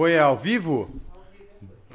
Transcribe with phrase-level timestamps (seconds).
[0.00, 0.88] Foi ao vivo?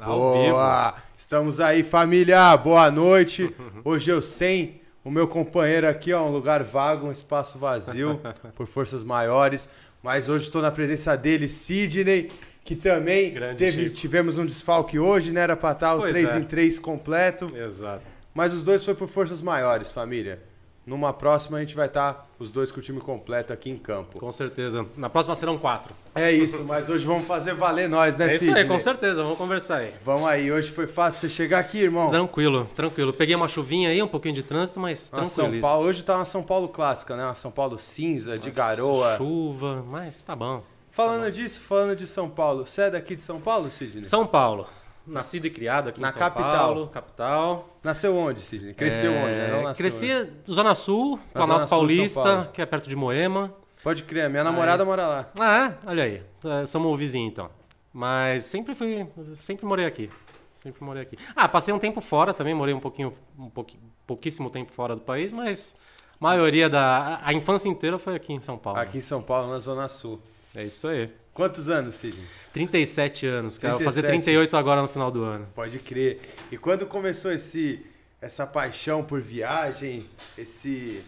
[0.00, 0.94] Ao Boa!
[1.18, 2.56] Estamos aí, família.
[2.56, 3.52] Boa noite.
[3.84, 8.20] Hoje eu sem o meu companheiro aqui, ó, um lugar vago, um espaço vazio,
[8.54, 9.68] por forças maiores.
[10.04, 12.30] Mas hoje estou na presença dele, Sidney,
[12.64, 15.40] que também teve, tivemos um desfalque hoje, né?
[15.40, 16.38] Era pra estar o Pois 3 é.
[16.38, 17.46] em 3 completo.
[17.56, 18.04] Exato.
[18.32, 20.40] Mas os dois foi por forças maiores, família.
[20.86, 24.20] Numa próxima a gente vai estar os dois com o time completo aqui em campo.
[24.20, 24.86] Com certeza.
[24.96, 25.92] Na próxima serão quatro.
[26.14, 28.62] É isso, mas hoje vamos fazer valer nós, né, É isso Sidney?
[28.62, 29.20] aí, com certeza.
[29.22, 29.92] Vamos conversar aí.
[30.04, 32.08] Vamos aí, hoje foi fácil você chegar aqui, irmão.
[32.10, 33.12] Tranquilo, tranquilo.
[33.12, 35.28] Peguei uma chuvinha aí, um pouquinho de trânsito, mas tranquilo.
[35.28, 37.24] São Paulo, hoje tá uma São Paulo clássica, né?
[37.24, 39.16] Uma São Paulo cinza, de garoa.
[39.16, 40.62] Chuva, mas tá bom.
[40.92, 44.04] Falando disso, falando de São Paulo, você é daqui de São Paulo, Sidney?
[44.04, 44.66] São Paulo.
[45.06, 46.56] Nascido e criado aqui Na em São capital.
[46.58, 47.78] Paulo, capital.
[47.82, 48.74] Nasceu onde, Sidney?
[48.74, 49.62] Cresceu É, onde, né?
[49.62, 50.30] Não Cresci onde?
[50.50, 53.54] Zona Sul, Na Zona Planalto Sul de São Paulista, que é perto de Moema.
[53.82, 55.30] Pode crer, minha namorada mora lá.
[55.38, 55.88] Ah, é?
[55.88, 56.22] Olha aí.
[56.62, 57.48] É, Somos vizinhos, então.
[57.92, 59.06] Mas sempre fui.
[59.34, 60.10] Sempre morei aqui.
[60.56, 61.16] Sempre morei aqui.
[61.36, 63.12] Ah, passei um tempo fora também, morei um pouquinho.
[63.38, 65.76] Um pouqui- pouquíssimo tempo fora do país, mas
[66.20, 67.20] a maioria da.
[67.22, 68.80] A infância inteira foi aqui em São Paulo.
[68.80, 70.20] Aqui em São Paulo, na Zona Sul.
[70.54, 71.10] É isso aí.
[71.36, 72.24] Quantos anos, Sidney?
[72.54, 73.74] 37 anos, cara.
[73.74, 74.24] Vou fazer 37.
[74.24, 75.46] 38 agora no final do ano.
[75.54, 76.18] Pode crer.
[76.50, 77.84] E quando começou esse
[78.22, 80.06] essa paixão por viagem,
[80.38, 81.04] esse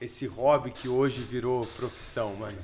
[0.00, 2.58] esse hobby que hoje virou profissão, mano?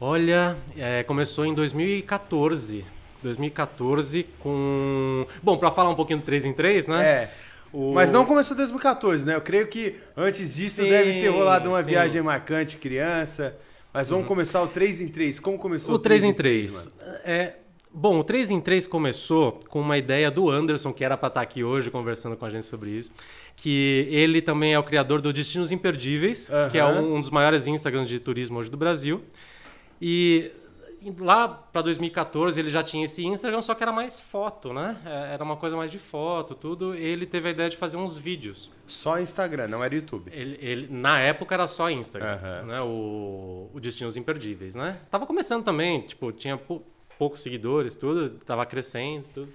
[0.00, 2.84] Olha, é, começou em 2014.
[3.20, 5.26] 2014 com.
[5.42, 7.04] Bom, pra falar um pouquinho do 3 em 3, né?
[7.04, 7.30] É.
[7.72, 9.34] O- Mas não começou em 2014, né?
[9.34, 11.90] Eu creio que antes disso Sim, deve ter rolado uma sim.
[11.90, 13.56] viagem marcante criança.
[13.92, 15.40] Mas vamos começar o 3 em 3.
[15.40, 16.92] Como começou O 3 em 3.
[16.98, 17.18] mano?
[17.24, 17.54] É,
[17.92, 21.40] bom, o 3 em 3 começou com uma ideia do Anderson, que era para estar
[21.40, 23.12] aqui hoje conversando com a gente sobre isso.
[23.56, 27.66] Que ele também é o criador do Destinos Imperdíveis, que é um, um dos maiores
[27.66, 29.22] Instagrams de turismo hoje do Brasil.
[30.00, 30.50] E
[31.18, 34.96] lá para 2014 ele já tinha esse Instagram, só que era mais foto, né?
[35.04, 36.94] É, Era uma coisa mais de foto, tudo.
[36.94, 38.70] Ele teve a ideia de fazer uns vídeos.
[38.86, 40.30] Só Instagram, não era YouTube.
[40.34, 42.62] Ele, ele- na época era só Instagram, Aham.
[42.64, 42.80] né?
[42.80, 44.98] O, o Destinos Imperdíveis, né?
[45.10, 46.82] Tava começando também, tipo, tinha pou-
[47.18, 49.52] poucos seguidores, tudo, tava crescendo, tudo.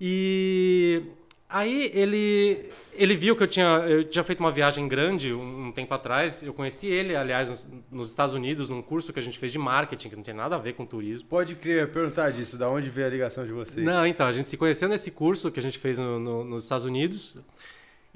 [0.00, 1.02] E
[1.48, 5.72] aí ele ele viu que eu tinha eu tinha feito uma viagem grande um, um
[5.72, 6.42] tempo atrás.
[6.42, 9.58] Eu conheci ele, aliás, nos, nos Estados Unidos, num curso que a gente fez de
[9.58, 11.28] marketing, que não tem nada a ver com turismo.
[11.28, 13.84] Pode crer, perguntar disso, da onde veio a ligação de vocês?
[13.84, 16.62] Não, então, a gente se conheceu nesse curso que a gente fez no- no- nos
[16.64, 17.38] Estados Unidos.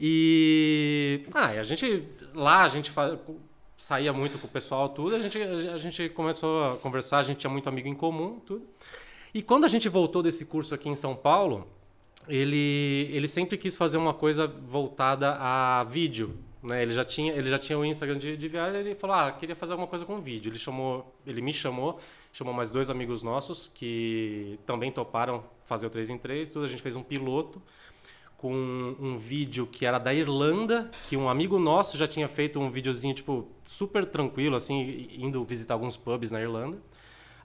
[0.02, 1.26] E.
[1.34, 2.04] Ah, a gente.
[2.34, 3.18] Lá a gente fa-
[3.76, 5.14] saía muito com o pessoal, tudo.
[5.14, 8.66] A gente, a gente começou a conversar, a gente tinha muito amigo em comum, tudo.
[9.34, 11.68] E quando a gente voltou desse curso aqui em São Paulo,
[12.28, 16.36] ele, ele sempre quis fazer uma coisa voltada a vídeo.
[16.62, 16.82] Né?
[16.82, 19.56] Ele, já tinha, ele já tinha o Instagram de, de viagem, ele falou, ah, queria
[19.56, 20.50] fazer alguma coisa com vídeo.
[20.50, 21.98] Ele, chamou, ele me chamou,
[22.32, 26.64] chamou mais dois amigos nossos que também toparam fazer o 3 em 3, tudo.
[26.64, 27.62] A gente fez um piloto
[28.36, 32.70] com um vídeo que era da Irlanda, que um amigo nosso já tinha feito um
[32.70, 36.80] videozinho, tipo, super tranquilo, assim, indo visitar alguns pubs na Irlanda.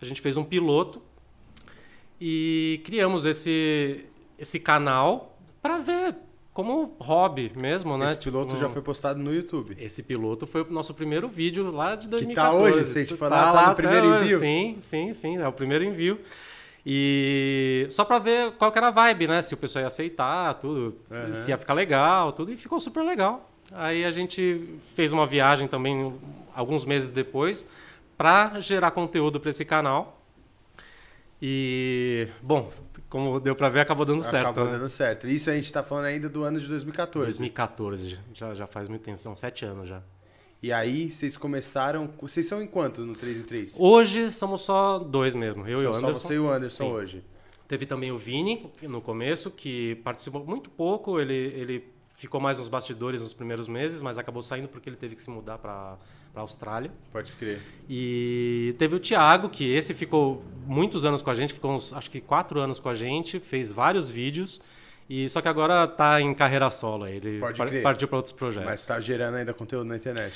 [0.02, 1.02] A gente fez um piloto
[2.20, 4.06] e criamos esse,
[4.38, 6.16] esse canal para ver
[6.54, 8.08] como hobby mesmo, né?
[8.08, 9.76] Esse piloto Tipo, já foi postado no YouTube.
[9.80, 12.72] Esse piloto foi o nosso primeiro vídeo lá de tá 2014.
[12.80, 14.24] hoje, se a gente falar, tá no até primeiro hoje.
[14.26, 14.40] envio?
[14.40, 16.20] Sim, sim, sim, é o primeiro envio.
[16.86, 19.42] E só pra ver qual que era a vibe, né?
[19.42, 21.34] Se o pessoal ia aceitar, tudo, Aham.
[21.34, 23.50] se ia ficar legal, tudo, e ficou super legal.
[23.74, 26.14] Aí a gente fez uma viagem também
[26.56, 27.68] alguns meses depois
[28.16, 30.22] pra gerar conteúdo pra esse canal.
[31.42, 32.72] E, bom,
[33.10, 34.48] como deu pra ver, acabou dando certo.
[34.48, 34.78] Acabou né?
[34.78, 35.28] dando certo.
[35.28, 37.26] Isso a gente tá falando ainda do ano de 2014.
[37.26, 40.02] 2014, já, já faz muito tempo, são sete anos já.
[40.64, 42.10] E aí, vocês começaram.
[42.20, 43.76] Vocês são em quanto no 3 em 3?
[43.78, 46.14] Hoje somos só dois mesmo, eu e o São Anderson.
[46.16, 46.92] só você e o Anderson Sim.
[46.92, 47.24] hoje.
[47.68, 52.68] Teve também o Vini no começo, que participou muito pouco, ele, ele ficou mais nos
[52.68, 55.98] bastidores nos primeiros meses, mas acabou saindo porque ele teve que se mudar para
[56.40, 56.92] a Austrália.
[57.12, 57.62] Pode crer.
[57.90, 62.10] E teve o Thiago, que esse ficou muitos anos com a gente, ficou uns, acho
[62.10, 64.62] que quatro anos com a gente, fez vários vídeos,
[65.10, 67.40] e só que agora tá em carreira solo, ele
[67.84, 68.70] partiu para outros projetos.
[68.70, 70.34] Mas tá gerando ainda conteúdo na internet.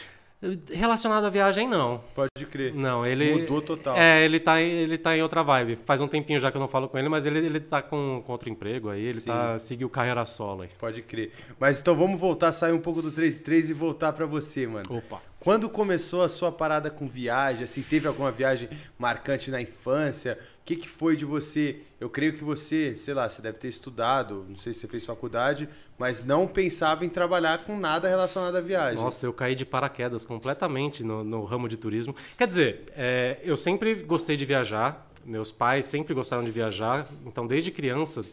[0.71, 2.01] Relacionado à viagem, não.
[2.15, 2.73] Pode crer.
[2.73, 3.41] Não, ele.
[3.41, 3.97] Mudou total.
[3.97, 5.77] É, ele tá, em- ele tá em outra vibe.
[5.85, 8.23] Faz um tempinho já que eu não falo com ele, mas ele, ele tá com,
[8.25, 9.27] com outro emprego aí, ele Sim.
[9.27, 10.69] tá seguiu carreira solo aí.
[10.79, 11.33] Pode crer.
[11.59, 14.65] Mas então vamos voltar, sair um pouco do 3 em 3 e voltar pra você,
[14.65, 14.85] mano.
[14.89, 15.21] Opa.
[15.41, 17.63] Quando começou a sua parada com viagem?
[17.63, 20.37] Assim, teve alguma viagem marcante na infância?
[20.69, 21.77] O que, que foi de você?
[21.99, 25.03] Eu creio que você, sei lá, você deve ter estudado, não sei se você fez
[25.03, 25.67] faculdade,
[25.97, 28.95] mas não pensava em trabalhar com nada relacionado à viagem.
[28.95, 32.15] Nossa, eu caí de paraquedas completamente no, no ramo de turismo.
[32.37, 35.09] Quer dizer, é, eu sempre gostei de viajar.
[35.25, 38.23] Meus pais sempre gostaram de viajar, então desde criança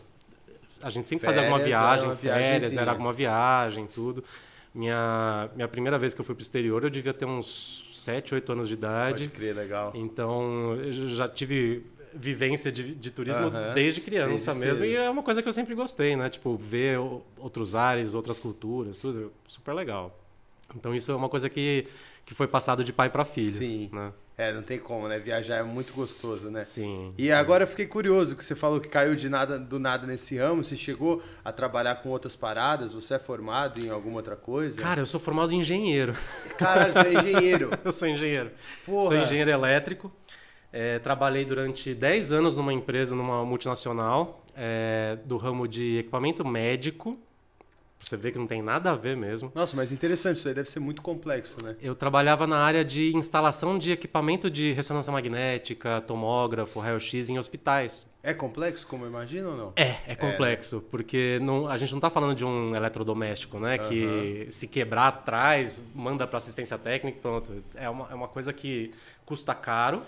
[0.82, 4.22] a gente sempre fazia alguma viagem, era férias, era alguma viagem, tudo.
[4.74, 8.52] Minha, minha primeira vez que eu fui pro exterior, eu devia ter uns 7, 8
[8.52, 9.28] anos de Pode idade.
[9.28, 9.92] crer, legal.
[9.94, 13.74] Então, eu já tive vivência de, de turismo Aham.
[13.74, 14.82] desde criança Desde mesmo.
[14.82, 14.84] cedo.
[14.86, 16.28] E é uma coisa que eu sempre gostei, né?
[16.28, 16.98] Tipo, ver
[17.38, 19.32] outros ares, outras culturas, tudo.
[19.46, 20.18] Super legal.
[20.74, 21.86] Então, isso é uma coisa que,
[22.24, 23.52] que foi passado de pai para filho.
[23.52, 23.90] Sim.
[23.92, 24.12] Né?
[24.38, 25.18] É, não tem como, né?
[25.18, 26.62] Viajar é muito gostoso, né?
[26.62, 27.14] Sim.
[27.16, 30.36] E agora eu fiquei curioso que você falou que caiu de nada do nada nesse
[30.36, 30.62] ramo.
[30.62, 32.92] Você chegou a trabalhar com outras paradas?
[32.92, 34.80] Você é formado em alguma outra coisa?
[34.82, 36.14] Cara, eu sou formado em engenheiro.
[36.58, 37.70] Caralho, você é engenheiro.
[37.82, 38.50] eu sou engenheiro.
[38.84, 39.06] Porra.
[39.06, 40.12] Sou engenheiro elétrico.
[40.78, 47.18] É, trabalhei durante 10 anos numa empresa, numa multinacional, é, do ramo de equipamento médico.
[47.98, 49.50] Você ver que não tem nada a ver mesmo.
[49.54, 51.76] Nossa, mas interessante, isso aí deve ser muito complexo, né?
[51.80, 58.06] Eu trabalhava na área de instalação de equipamento de ressonância magnética, tomógrafo, raio-x em hospitais.
[58.22, 59.72] É complexo, como eu imagino ou não?
[59.76, 63.78] É, é complexo, porque não, a gente não está falando de um eletrodoméstico, né?
[63.78, 67.64] Que se quebrar atrás, manda para assistência técnica, pronto.
[67.74, 68.92] É uma, é uma coisa que
[69.24, 70.02] custa caro.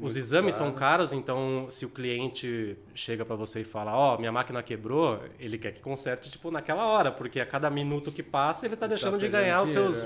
[0.00, 0.66] Os exames caro.
[0.66, 5.20] são caros, então se o cliente chega para você e fala, ó, minha máquina quebrou,
[5.38, 8.86] ele quer que conserte tipo naquela hora, porque a cada minuto que passa ele está
[8.86, 10.04] deixando de perdendo ganhar os seus.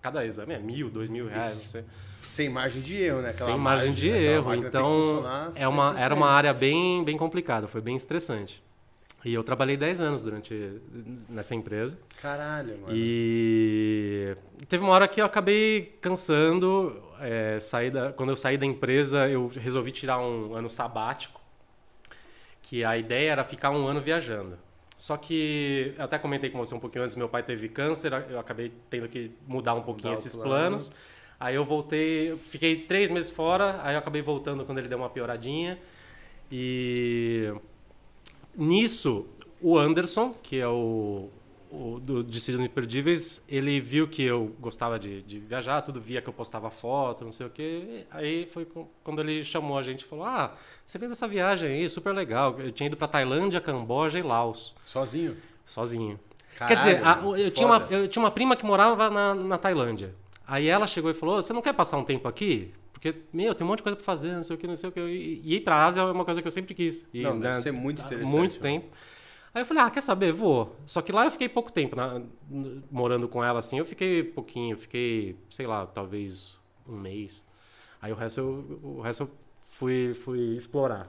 [0.00, 1.84] Cada exame é mil, dois mil reais, não sei.
[2.22, 3.30] Sem margem de erro, né?
[3.30, 4.22] Aquela Sem margem de né?
[4.22, 4.54] Erro.
[4.54, 5.24] Então,
[5.54, 6.36] é uma, era uma 100%.
[6.36, 8.62] área bem, bem complicada, foi bem estressante.
[9.24, 10.54] E eu trabalhei 10 anos durante
[11.28, 11.98] nessa empresa.
[12.20, 12.92] Caralho, mano.
[12.94, 14.36] E
[14.68, 17.02] teve uma hora que eu acabei cansando.
[17.20, 21.40] É, saí da- quando eu saí da empresa, eu resolvi tirar um ano sabático.
[22.62, 24.58] Que a ideia era ficar um ano viajando.
[24.96, 28.38] Só que eu até comentei com você um pouquinho antes, meu pai teve câncer, eu
[28.38, 30.48] acabei tendo que mudar um pouquinho Mudar esses plano.
[30.50, 30.92] planos.
[31.38, 35.10] Aí eu voltei, fiquei três meses fora, aí eu acabei voltando quando ele deu uma
[35.10, 35.78] pioradinha.
[36.50, 37.52] E
[38.56, 39.26] nisso,
[39.60, 41.28] o Anderson, que é o,
[41.74, 46.28] o do Destinos Imperdíveis, ele viu que eu gostava de, de viajar, tudo via que
[46.28, 48.04] eu postava foto, não sei o quê.
[48.10, 48.66] Aí foi
[49.02, 50.54] quando ele chamou a gente e falou: Ah,
[50.84, 52.56] você fez essa viagem aí, super legal.
[52.60, 55.36] Eu tinha ido pra Tailândia, Camboja e Laos, Sozinho?
[55.66, 56.18] sozinho.
[56.56, 59.58] Quer Caralho, dizer, a- eu, tinha uma, eu tinha uma prima que morava na, na
[59.58, 60.14] Tailândia.
[60.46, 62.72] Aí ela chegou e falou: Você não quer passar um tempo aqui?
[62.92, 64.88] Porque, meu, tem um monte de coisa pra fazer, não sei o que, não sei
[64.88, 65.00] o que.
[65.00, 67.06] E, e ir pra Ásia é uma coisa que eu sempre quis.
[67.12, 68.62] E, Não, deve né, ser muito interessante, Muito mano.
[68.62, 68.86] tempo.
[69.54, 70.32] Aí eu falei, ah, quer saber?
[70.32, 70.74] Vou.
[70.84, 72.20] Só que lá eu fiquei pouco tempo, na-
[72.90, 73.78] morando com ela assim.
[73.78, 76.58] Eu fiquei pouquinho, eu fiquei, sei lá, talvez
[76.88, 77.46] um mês.
[78.02, 79.30] Aí o resto eu, o resto eu
[79.70, 81.08] fui, fui explorar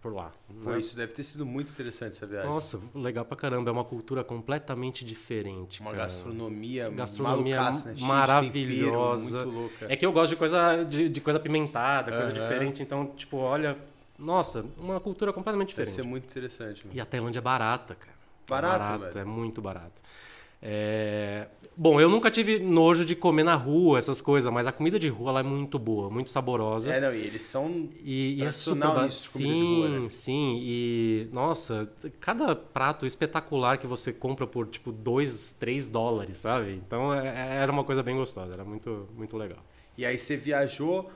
[0.00, 0.30] por lá.
[0.62, 0.78] Pô, né?
[0.78, 2.48] isso deve ter sido muito interessante essa viagem.
[2.50, 3.70] Nossa, legal pra caramba.
[3.70, 5.80] É uma cultura completamente diferente.
[5.80, 6.04] Uma cara.
[6.04, 7.96] gastronomia, Gastronomia malucaça, né?
[7.98, 9.38] Maravilhosa.
[9.38, 9.86] tempero, muito louca.
[9.92, 12.40] É que eu gosto de coisa, de, de coisa pimentada, coisa Aham.
[12.42, 12.82] diferente.
[12.82, 13.76] Então, tipo, olha,
[14.18, 15.94] nossa, uma cultura completamente Deve diferente.
[15.94, 16.84] ser muito interessante.
[16.86, 16.96] mano.
[16.96, 18.16] E a Tailândia é barata, cara.
[18.48, 19.18] Barato, é velho?
[19.20, 20.00] É muito barato.
[20.62, 24.98] É, Bom, eu nunca tive nojo de comer na rua, essas coisas, mas a comida
[24.98, 26.90] de rua lá é muito boa, muito saborosa.
[26.90, 27.90] É, não, e eles são.
[28.02, 29.04] E, e é super barato.
[29.06, 30.08] nisso Sim, rua, né?
[30.08, 30.58] sim.
[30.62, 36.80] E, nossa, cada prato espetacular que você compra por, tipo, 2, 3 dólares, sabe?
[36.84, 39.58] Então, é- era uma coisa bem gostosa, era muito, muito legal.
[39.98, 41.10] E aí você viajou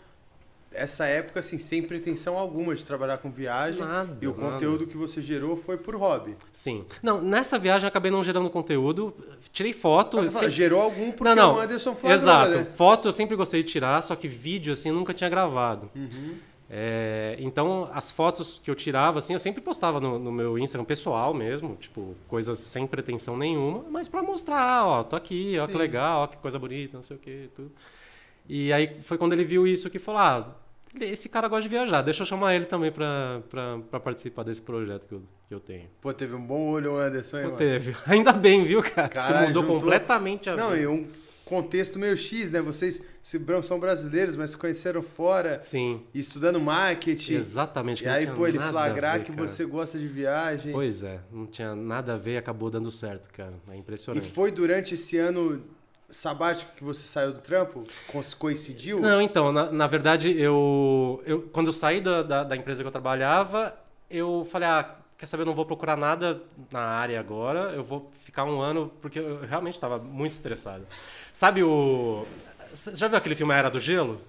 [0.72, 3.81] essa época, assim, sem pretensão alguma de trabalhar com viagem.
[3.81, 4.52] Nada, e o nada.
[4.52, 6.36] conteúdo que você gerou foi por hobby.
[6.53, 6.84] Sim.
[7.03, 9.15] Não, nessa viagem eu acabei não gerando conteúdo,
[9.53, 10.19] tirei foto.
[10.19, 11.56] Eu falo, se- Gerou algum porque não, não.
[11.56, 12.50] o Anderson flagrou, Exato.
[12.50, 12.65] né?
[12.77, 15.91] Foto eu sempre gostei de tirar, só que vídeo, assim, eu nunca tinha gravado.
[15.94, 16.36] Uhum.
[16.72, 20.84] É, então, as fotos que eu tirava, assim, eu sempre postava no, no meu Instagram
[20.84, 25.72] pessoal mesmo, tipo, coisas sem pretensão nenhuma, mas pra mostrar, ó, tô aqui, ó, que
[25.72, 25.79] Sim.
[25.79, 27.72] legal, ó, que coisa bonita, não sei o que, tudo.
[28.53, 30.57] E aí foi quando ele viu isso que falou, ah,
[31.01, 34.61] esse cara gosta de viajar, deixa eu chamar ele também pra, pra, pra participar desse
[34.61, 35.89] projeto que eu, que eu tenho.
[36.01, 37.59] Pô, teve um bom olho Anderson, hein, Não mano?
[37.59, 37.95] teve.
[38.07, 39.09] Ainda bem, viu, cara?
[39.09, 40.83] Caralho, mudou juntou- completamente a Não, vida.
[40.83, 41.07] e um
[41.45, 42.61] contexto meio X, né?
[42.61, 47.35] Vocês se são brasileiros, mas se conheceram fora, Sim, e estudando marketing.
[47.35, 48.03] exatamente.
[48.05, 49.47] E aí, pô, ele flagrar ver, que cara.
[49.49, 50.73] você gosta de viagem.
[50.73, 53.55] Pois é, não tinha nada a ver e acabou dando certo, cara.
[53.71, 54.29] É E impressionante.
[54.29, 55.63] foi durante esse ano
[56.10, 57.84] sabático que você saiu do trampo?
[58.06, 59.00] Co- Coincidiu?
[59.00, 62.86] Não, então, na, na verdade, eu, eu quando eu saí da, da, da empresa que
[62.86, 63.74] eu trabalhava,
[64.10, 66.40] eu falei, ah, quer saber, eu não vou procurar nada
[66.72, 70.84] na área agora, eu vou ficar um ano, porque eu realmente estava muito estressado.
[71.32, 72.26] Sabe o...
[72.72, 74.20] Você já viu aquele filme A Era do Gelo?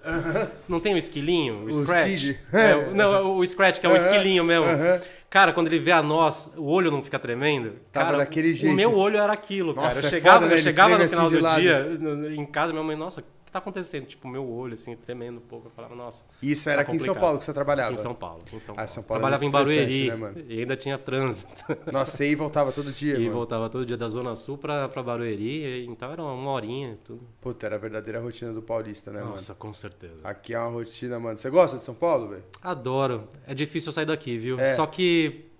[0.68, 2.34] Não tem o esquilinho, o, O Scratch?
[2.52, 4.66] É, o- não, o Scratch, que é o Aham, esquilinho mesmo.
[4.66, 5.00] aham.
[5.32, 7.76] Cara, quando ele vê a nós, o olho não fica tremendo?
[7.90, 8.70] Tava cara, daquele jeito.
[8.70, 10.00] O meu olho era aquilo, Nossa, cara.
[10.02, 10.58] Eu é chegava, foda, né?
[10.58, 13.58] eu chegava no final assim de do dia em casa, minha mãe, nossa, que tá
[13.58, 14.06] acontecendo?
[14.06, 15.66] Tipo, meu olho, assim, tremendo um pouco.
[15.66, 16.24] Eu falava, nossa.
[16.42, 17.14] Isso era Tá aqui em São.
[17.14, 17.90] Paulo que você trabalhava?
[17.90, 18.42] Aqui em São Paulo.
[18.52, 18.90] Em São Ah, Paulo.
[18.90, 20.44] São Paulo é Trabalhava em Barueri né, mano?
[20.48, 21.50] e ainda tinha trânsito.
[21.92, 23.32] Nossa, e voltava todo dia, e mano.
[23.32, 25.84] voltava todo dia da Zona Sul pra, pra Barueri.
[25.86, 27.20] Então era uma horinha e tudo.
[27.40, 30.14] Puta, era a verdadeira rotina do paulista, né, Nossa, com certeza.
[30.14, 30.28] mano?
[30.28, 31.38] Aqui é uma rotina, mano.
[31.38, 32.44] Você gosta de São Paulo, velho?
[32.62, 33.28] Adoro.
[33.46, 34.58] É difícil eu sair daqui, viu?
[34.58, 34.74] É.
[34.74, 35.51] Só que.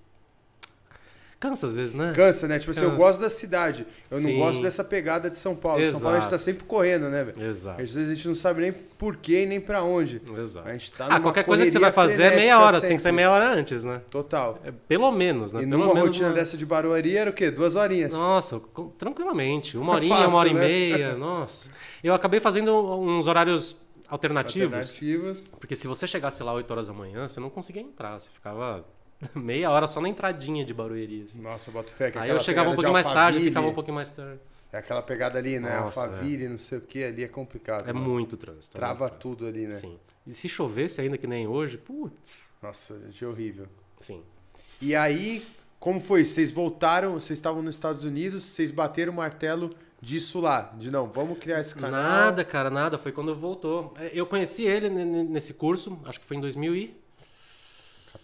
[1.43, 2.13] Cansa às vezes, né?
[2.15, 2.57] Cansa, né?
[2.61, 2.99] Tipo assim, eu Cansa.
[3.03, 3.85] gosto da cidade.
[4.09, 4.39] Eu não Sim.
[4.39, 5.85] gosto dessa pegada de São Paulo.
[5.91, 6.43] São Paulo a gente tá Exato.
[6.45, 7.43] sempre correndo, né, velho?
[7.45, 7.83] Exato.
[7.83, 10.23] Às vezes a gente não sabe nem por quê e nem pra onde.
[10.39, 10.69] Exato.
[10.69, 12.81] A gente tá Ah, qualquer coisa que você vai fazer é meia hora.
[12.81, 14.01] Você tem que sair meia hora antes, né?
[14.09, 14.61] Total.
[14.65, 15.65] É, pelo menos, né?
[15.65, 17.51] E numa rotina uma- dessa de Barueri era o quê?
[17.51, 18.13] Duas horinhas.
[18.13, 18.61] Nossa,
[18.97, 19.77] tranquilamente.
[19.77, 20.55] Uma horinha, Fácil, uma hora né?
[20.55, 21.15] e meia.
[21.19, 21.71] Nossa.
[22.05, 23.77] Eu acabei fazendo uns horários
[24.09, 24.73] alternativos.
[24.75, 25.49] Alternativas.
[25.59, 28.19] Porque se você chegasse lá 8 horas da manhã, você não conseguia entrar.
[28.21, 28.85] Você ficava
[29.35, 31.25] meia hora só na entradinha de Barueri.
[31.27, 31.41] assim.
[31.41, 32.11] Nossa, bota fé.
[32.11, 34.41] que Aí eu chegava um pouquinho mais tarde, ficava um pouquinho mais tarde.
[34.73, 35.81] É aquela pegada ali, né?
[35.81, 37.89] Nossa, Alphaville, não sei o que, ali é complicado.
[37.89, 38.09] É mano.
[38.09, 38.77] muito trânsito.
[38.77, 39.29] é Trava muito trânsito.
[39.37, 39.75] tudo ali, né?
[39.75, 39.99] Sim.
[40.27, 42.53] E se chovesse ainda que nem hoje, putz.
[42.63, 43.67] Nossa, de horrível.
[44.01, 44.23] Sim.
[44.81, 45.45] E aí,
[45.79, 46.25] como foi?
[46.25, 51.07] Vocês voltaram, vocês estavam nos Estados Unidos, vocês bateram o martelo disso lá, de não,
[51.07, 51.91] vamos criar esse canal.
[52.03, 52.97] Nada, cara, nada.
[52.99, 53.93] Foi quando voltou.
[53.99, 57.02] É, Eu conheci ele ne- ne- nesse curso, acho que foi em 2000 e...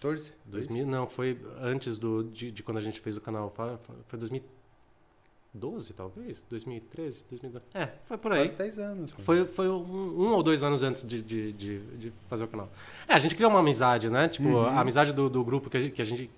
[0.00, 0.32] 14?
[0.46, 3.52] 2000, não, foi antes do, de, de quando a gente fez o canal.
[3.54, 3.76] Foi,
[4.06, 6.44] foi 2012, talvez?
[6.48, 7.24] 2013?
[7.30, 7.64] 2012.
[7.74, 8.40] É, foi por aí.
[8.40, 9.12] Quase 10 anos.
[9.12, 9.24] mano.
[9.24, 12.68] Foi, foi um, um ou dois anos antes de, de, de, de fazer o canal.
[13.08, 14.28] É, a gente criou uma amizade, né?
[14.28, 14.66] Tipo, Uhum.
[14.66, 16.30] a amizade do, do grupo que a gente, que a gente,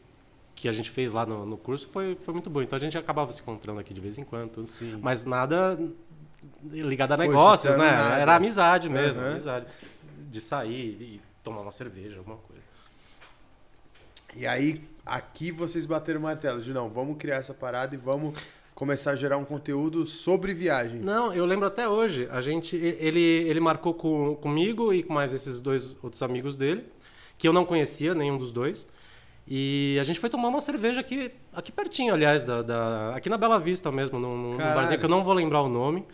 [0.55, 2.63] que a gente fez lá no, no curso foi, foi muito boa.
[2.65, 4.67] Então a gente acabava se encontrando aqui de vez em quando.
[4.67, 4.99] Sim.
[5.03, 5.79] Mas nada
[6.65, 7.91] ligado a negócios, né?
[7.91, 8.15] nada.
[8.17, 9.31] Era amizade mesmo, Uhum.
[9.33, 9.67] amizade.
[10.31, 12.63] De sair e tomar uma cerveja, alguma coisa.
[14.37, 18.35] E aí, aqui vocês bateram o martelo de não, vamos criar essa parada e vamos
[18.75, 21.01] começar a gerar um conteúdo sobre viagem.
[21.01, 22.29] Não, eu lembro até hoje.
[22.31, 26.85] A gente, ele, ele marcou com, comigo e com mais esses dois outros amigos dele,
[27.37, 28.87] que eu não conhecia nenhum dos dois.
[29.47, 33.37] E a gente foi tomar uma cerveja aqui, aqui pertinho, aliás, da, da- aqui na
[33.37, 36.07] Bela Vista mesmo, num, num barzinho que eu não vou lembrar o nome.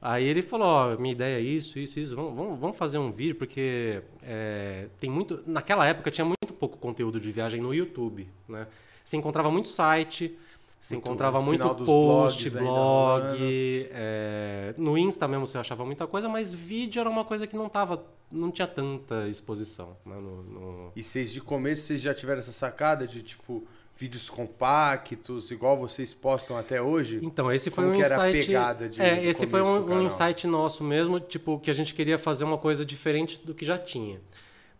[0.00, 3.10] Aí ele falou, ó, minha ideia é isso, isso, isso, vamos, vamos, vamos fazer um
[3.10, 5.42] vídeo, porque é, tem muito...
[5.46, 8.66] Naquela época tinha muito pouco conteúdo de viagem no YouTube, né?
[9.04, 10.36] Você encontrava muito site,
[10.80, 16.28] você Muito- encontrava muito post, ainda blog, é, no Insta mesmo você achava muita coisa,
[16.28, 20.14] mas vídeo era uma coisa que não tava, não tinha tanta exposição, né?
[20.16, 23.64] No, no- E vocês de começo, vocês já tiveram essa sacada de tipo
[23.98, 27.18] vídeos compactos, igual vocês postam até hoje?
[27.22, 28.46] Então, esse foi Como um que era a insight.
[28.46, 32.18] pegada de- é, esse foi um, um insight nosso mesmo, tipo, que a gente queria
[32.18, 34.20] fazer uma coisa diferente do que já tinha.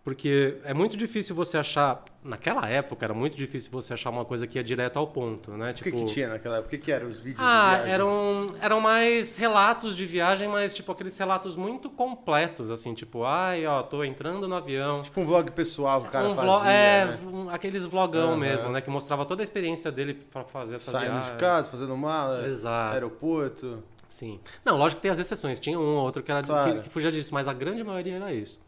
[0.06, 2.00] Porque é muito difícil você achar.
[2.22, 5.72] Naquela época era muito difícil você achar uma coisa que ia direto ao ponto, né?
[5.72, 6.68] O que, Tipo, que tinha naquela época?
[6.68, 10.72] O que, que eram os vídeos de Ah, eram, eram mais relatos de viagem, mas
[10.72, 15.02] tipo aqueles relatos muito completos, assim, tipo, ai, ó, tô entrando no avião.
[15.02, 17.18] Tipo um vlog pessoal que o cara um fazia, é, né?
[17.26, 18.36] um- aqueles vlogão Aham.
[18.36, 18.80] mesmo, né?
[18.80, 21.32] Que mostrava toda a experiência dele pra fazer essa Saindo viagem.
[21.32, 22.94] de casa, fazendo mala, Exato.
[22.94, 23.82] aeroporto.
[24.08, 24.38] Sim.
[24.64, 25.58] Não, lógico que tem as exceções.
[25.58, 26.74] Tinha um ou outro que, era de- Claro.
[26.76, 28.60] que, que fugia disso, mas a grande maioria era isso.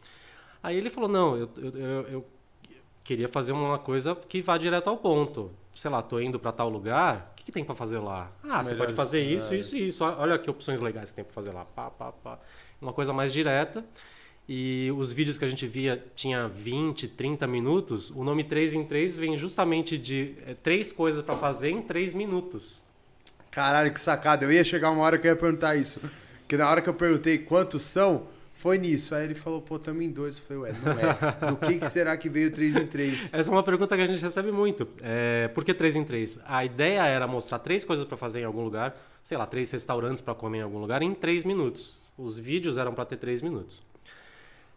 [0.69, 2.27] Aí ele falou, não, eu, eu, eu- eu
[3.03, 5.51] queria fazer uma coisa que vá direto ao ponto.
[5.75, 8.31] Sei lá, tô indo pra tal lugar, o que, que tem pra fazer lá?
[8.45, 9.67] Ah, você pode fazer isso, lugares.
[9.67, 10.05] isso e isso.
[10.05, 11.65] Olha que opções legais que tem pra fazer lá.
[11.65, 12.39] Pá, pá, pá.
[12.83, 13.83] Uma coisa mais direta.
[14.47, 18.11] E os vídeos que a gente via tinha 20, 30 minutos.
[18.11, 22.13] O nome 3 em 3 vem justamente de é, três coisas pra fazer em 3
[22.15, 22.83] minutos.
[23.51, 24.45] Caralho, que sacada.
[24.45, 26.01] Eu ia chegar uma hora que eu ia perguntar isso.
[26.41, 28.27] Porque na hora que eu perguntei quantos são,
[28.59, 29.15] foi nisso.
[29.15, 30.37] Aí ele falou, pô, tamo em dois.
[30.38, 31.50] Eu falei, ué, não é.
[31.50, 33.31] Do que, que será que veio três em três?
[33.33, 34.87] Essa é uma pergunta que a gente recebe muito.
[35.00, 36.41] É, por que três em três?
[36.45, 40.21] A ideia era mostrar três coisas para fazer em algum lugar, sei lá, três restaurantes
[40.21, 42.12] para comer em algum lugar em três minutos.
[42.19, 43.81] Os vídeos eram para ter três minutos.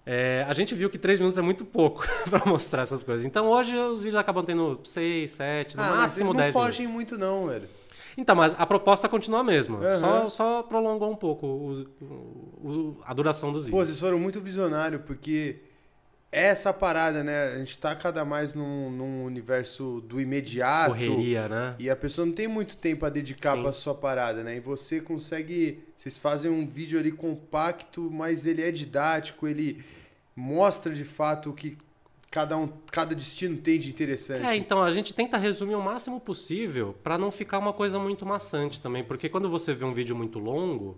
[0.05, 3.25] É, a gente viu que três minutos é muito pouco para mostrar essas coisas.
[3.25, 6.53] Então hoje os vídeos acabam tendo seis, sete, no Ah, mas eles máximo não dez
[6.53, 6.93] fogem minutos.
[6.95, 7.67] muito não, velho.
[8.17, 9.77] Então, mas a proposta continua a mesma.
[9.79, 9.99] Aham.
[9.99, 11.85] Só, só prolongou um pouco o-
[12.63, 13.87] o- a duração dos Pô, vídeos.
[13.87, 15.59] vocês foram muito visionários, porque
[16.31, 17.45] essa parada, né?
[17.53, 20.91] A gente tá cada mais num, num universo do imediato.
[20.91, 21.75] Correria, né?
[21.77, 23.63] E a pessoa não tem muito tempo a dedicar Sim.
[23.63, 24.55] pra sua parada, né?
[24.55, 25.83] E você consegue.
[25.97, 29.83] Vocês fazem um vídeo ali compacto, mas ele é didático, ele
[30.35, 31.77] mostra de fato o que
[32.31, 34.45] cada, um, cada destino tem de interessante.
[34.45, 38.25] É, então a gente tenta resumir o máximo possível para não ficar uma coisa muito
[38.25, 40.97] maçante também, porque quando você vê um vídeo muito longo,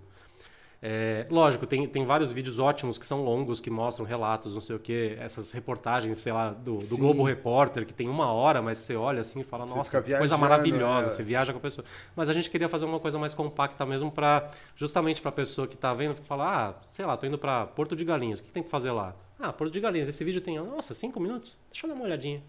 [0.86, 4.76] É, lógico, tem, tem vários vídeos ótimos que são longos, que mostram relatos, não sei
[4.76, 8.80] o quê, essas reportagens, sei lá, do, do Globo Repórter, que tem uma hora, mas
[8.80, 11.10] você olha assim e fala, Você nossa, coisa maravilhosa, é.
[11.10, 11.86] você viaja com a pessoa.
[12.14, 15.66] Mas a gente queria fazer uma coisa mais compacta mesmo para justamente para a pessoa
[15.66, 18.52] que tá vendo falar, ah, sei lá, tô indo para Porto de Galinhas, o que
[18.52, 19.16] tem que fazer lá?
[19.40, 21.58] Ah, Porto de Galinhas, esse vídeo tem, nossa, cinco minutos?
[21.72, 22.44] Deixa eu dar uma olhadinha.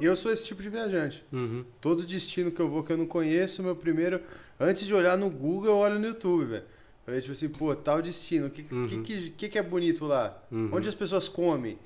[0.00, 1.24] Eu sou esse tipo de viajante.
[1.32, 1.64] Uhum.
[1.80, 4.20] Todo destino que eu vou que eu não conheço, meu primeiro.
[4.58, 6.64] Antes de olhar no Google, eu olho no YouTube, velho.
[7.06, 8.46] Eu vejo, tipo assim, pô, tal destino.
[8.46, 9.02] O que, Uhum.
[9.02, 10.42] que, que, que, é bonito lá?
[10.72, 11.78] Onde as pessoas comem?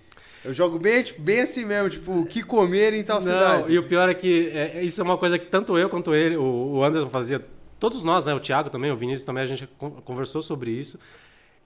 [0.45, 3.73] Eu jogo bem, tipo, bem assim mesmo, tipo, o que comer em tal Não, cidade.
[3.73, 6.15] e o pior é que é, é- isso é uma coisa que tanto eu quanto
[6.15, 6.43] ele, o,
[6.77, 7.45] o Anderson fazia,
[7.79, 10.99] todos nós, né, o Thiago também, o Vinícius também, a gente con- conversou sobre isso,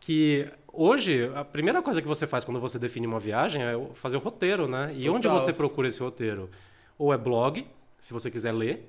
[0.01, 4.17] que hoje a primeira coisa que você faz quando você define uma viagem é fazer
[4.17, 4.93] o roteiro, né?
[4.97, 5.41] E onde Total.
[5.41, 6.51] você procura esse roteiro?
[6.99, 7.67] Ou é blog,
[8.01, 8.87] se você quiser ler,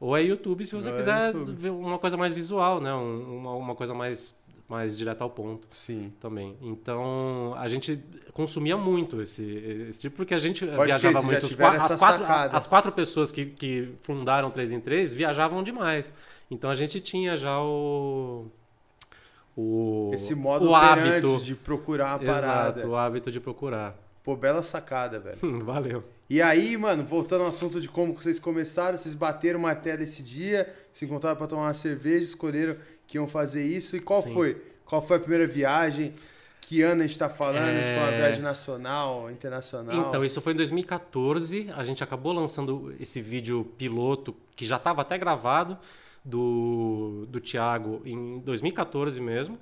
[0.00, 1.52] ou é YouTube, se você Ou é quiser YouTube.
[1.56, 2.92] ver uma coisa mais visual, né?
[2.94, 4.34] Um- uma, uma coisa mais,
[4.66, 6.10] mais direta ao ponto Sim.
[6.18, 6.56] também.
[6.62, 8.00] Então, a gente
[8.32, 9.44] consumia muito esse,
[9.88, 11.44] esse tipo, porque a gente Pode viajava muito.
[11.44, 12.24] Os as, quatro,
[12.56, 16.12] as quatro pessoas que, que fundaram 3 em 3 viajavam demais.
[16.50, 18.46] Então, a gente tinha já o.
[19.56, 21.38] o Esse modo o hábito.
[21.44, 22.78] de procurar a parada.
[22.80, 23.94] Exato, o hábito de procurar.
[24.24, 25.38] Pô, bela sacada, velho.
[25.64, 26.02] Valeu.
[26.30, 30.22] E aí, mano, voltando ao assunto de como vocês começaram, vocês bateram o martelo esse
[30.22, 33.96] dia, se encontraram pra tomar uma cerveja, escolheram que iam fazer isso.
[33.96, 34.32] E qual Sim.
[34.32, 34.62] foi?
[34.84, 36.12] Qual foi a primeira viagem?
[36.60, 37.76] Que ano a gente tá falando?
[37.78, 38.16] Se foi uma É.
[38.18, 40.08] viagem nacional, internacional?
[40.08, 41.68] Então, isso foi em 2014.
[41.74, 45.76] A gente acabou lançando esse vídeo piloto, que já estava até gravado,
[46.24, 49.58] do, do Thiago, em 2014 mesmo.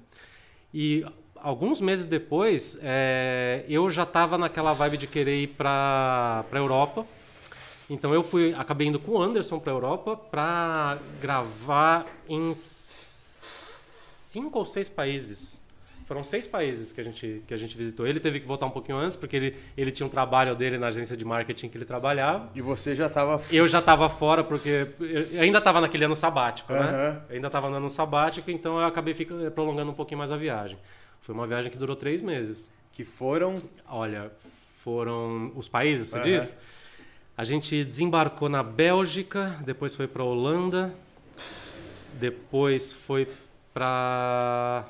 [0.74, 1.02] E
[1.42, 7.06] alguns meses depois, é, eu já estava naquela vibe de querer ir para a Europa.
[7.90, 14.58] Então, eu fui, acabei indo com o Anderson para a Europa para gravar em cinco
[14.58, 15.58] ou seis países.
[16.08, 18.06] Foram seis países que a gente, que a gente visitou.
[18.06, 20.86] Ele teve que voltar um pouquinho antes, porque ele, ele tinha um trabalho dele na
[20.86, 22.48] agência de marketing que ele trabalhava.
[22.54, 23.42] E você já tava.
[23.52, 24.86] Eu já estava fora, porque
[25.38, 26.80] ainda estava naquele ano sabático, né?
[26.80, 27.22] Aham.
[27.28, 30.38] Eu ainda estava no ano sabático, então eu acabei ficando, prolongando um pouquinho mais a
[30.38, 30.78] viagem.
[31.22, 32.70] Foi uma viagem que durou três meses.
[32.92, 33.58] Que foram.
[33.86, 34.32] Olha,
[34.82, 36.24] foram os países, você Aham.
[36.24, 36.56] diz?
[37.36, 40.94] A gente desembarcou na Bélgica, depois foi para Holanda,
[42.14, 43.28] depois foi
[43.72, 44.86] para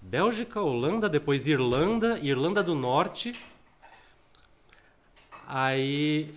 [0.00, 3.34] Bélgica, Holanda, depois Irlanda, Irlanda do Norte.
[5.46, 6.32] Aí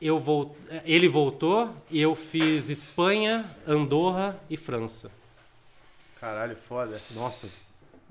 [0.00, 0.56] eu vol...
[0.84, 5.10] ele voltou e eu fiz Espanha, Andorra e França.
[6.20, 7.00] Caralho, foda.
[7.12, 7.48] Nossa,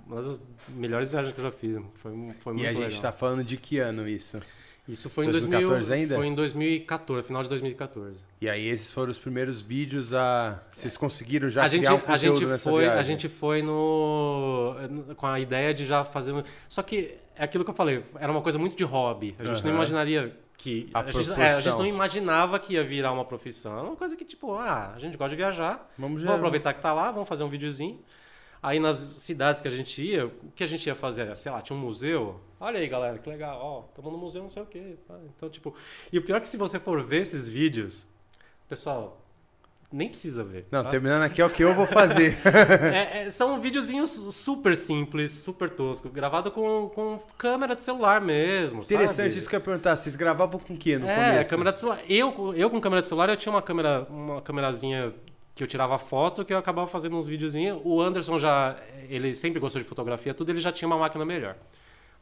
[0.08, 0.40] uma das
[0.70, 1.78] melhores viagens que eu já fiz.
[1.96, 2.12] Foi,
[2.42, 3.02] foi muito E a gente legal.
[3.02, 4.38] tá falando de que ano isso?
[4.86, 6.16] Isso foi em 2014 2000, ainda?
[6.18, 8.26] Foi em 2014, final de 2014.
[8.42, 10.62] E aí esses foram os primeiros vídeos a.
[10.74, 13.00] Vocês conseguiram já a gente, criar um a conteúdo gente nessa foi, viagem?
[13.00, 14.76] a gente foi no
[15.16, 16.34] com a ideia de já fazer.
[16.34, 19.36] um- Só que é aquilo que eu falei, era uma coisa muito de hobby.
[19.40, 19.78] A gente não Aham.
[19.78, 23.74] imaginaria que A a, gente, é, a gente não imaginava que ia virar uma profissão.
[23.78, 25.92] Era uma coisa que tipo, ah, a gente gosta de viajar.
[25.98, 28.00] Vamos Vamos aproveitar que tá lá, vamos fazer um videozinho.
[28.64, 31.36] Aí nas cidades que a gente ia, o que a gente ia fazer?
[31.36, 32.40] Sei lá, tinha um museu.
[32.62, 33.60] Olha aí, galera, que legal.
[33.62, 34.96] Ó, estamos no museu, não sei o quê.
[35.36, 35.76] Então, tipo.
[36.14, 38.08] E o pior é que se você for ver esses vídeos,
[38.70, 39.22] pessoal,
[39.92, 40.66] nem precisa ver.
[40.72, 40.90] Não, tá?
[40.90, 42.38] terminando aqui é o que eu vou fazer.
[42.94, 48.82] É, é, são videozinhos super simples, super tosco, gravado com, com câmera de celular mesmo.
[48.82, 49.38] Interessante sabe?
[49.40, 49.98] isso que eu ia perguntar.
[49.98, 51.50] Vocês gravavam com o quê no É, começo?
[51.50, 52.00] câmera de celular.
[52.08, 55.14] Eu, eu com câmera de celular, eu tinha uma câmera, uma câmerazinha
[55.56, 57.80] que eu tirava foto, que eu acabava fazendo uns videozinhos.
[57.84, 58.76] O Anderson já,
[59.10, 61.56] ele sempre gostou de fotografia, tudo, ele já tinha uma máquina melhor.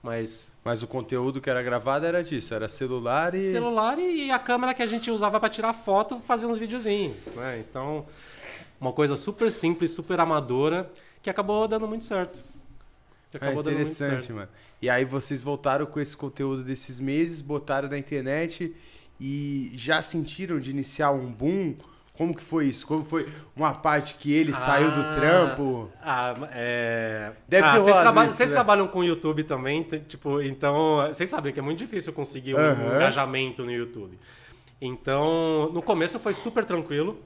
[0.04, 3.52] Mas Mas o conteúdo que era gravado era disso, era celular e.
[3.52, 7.60] celular e a câmera que a gente usava para tirar foto, fazer uns videozinhos, né?
[7.60, 8.06] Então,
[8.80, 10.91] uma coisa super simples, super amadora,
[11.22, 12.44] que acabou dando muito certo.
[13.30, 14.50] Que É acabou muito interessante, mano.
[14.82, 18.76] E aí vocês voltaram com esse conteúdo desses meses, botaram na internet
[19.20, 21.76] e já sentiram de iniciar um boom?
[22.22, 22.86] Como que foi isso?
[22.86, 25.90] Como foi uma parte que ele saiu do Ah, trampo?
[26.00, 27.32] Ah, é.
[27.48, 28.56] Deve ah, ter vocês, trabalham, isso, vocês né?
[28.56, 30.98] trabalham com o YouTube também, tipo, então.
[31.08, 34.20] Vocês sabem que é muito difícil conseguir um engajamento no YouTube.
[34.80, 37.20] Então, no começo foi super tranquilo.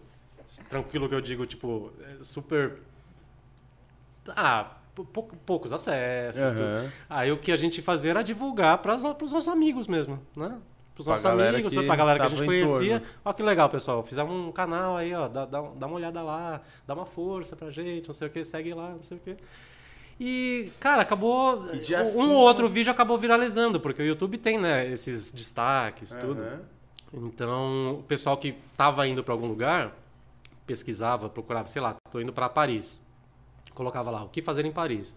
[0.69, 2.77] Tranquilo que eu digo, tipo, é super.
[4.29, 6.41] Ah, pou- pou- poucos acessos.
[7.09, 10.57] Aí o que a gente fazia era divulgar para os nossos amigos mesmo, né?
[10.95, 13.03] Para os Pra nossos amigos, que pra galera que a gente conhecia.
[13.23, 14.01] Ó que legal, pessoal.
[14.01, 15.27] Fizemos um canal aí, ó.
[15.27, 18.43] Dá, dá, dá uma olhada lá, dá uma força pra gente, não sei o que,
[18.45, 19.35] segue lá, não sei o que.
[20.19, 21.65] E, cara, acabou.
[21.73, 22.33] E um assim, ou né?
[22.35, 26.41] outro vídeo acabou viralizando, porque o YouTube tem, né, esses destaques, tudo.
[26.41, 26.61] Aham.
[27.13, 29.93] Então, o pessoal que tava indo para algum lugar
[30.65, 33.01] pesquisava, procurava, sei lá, tô indo para Paris.
[33.73, 35.15] colocava lá, o que fazer em Paris.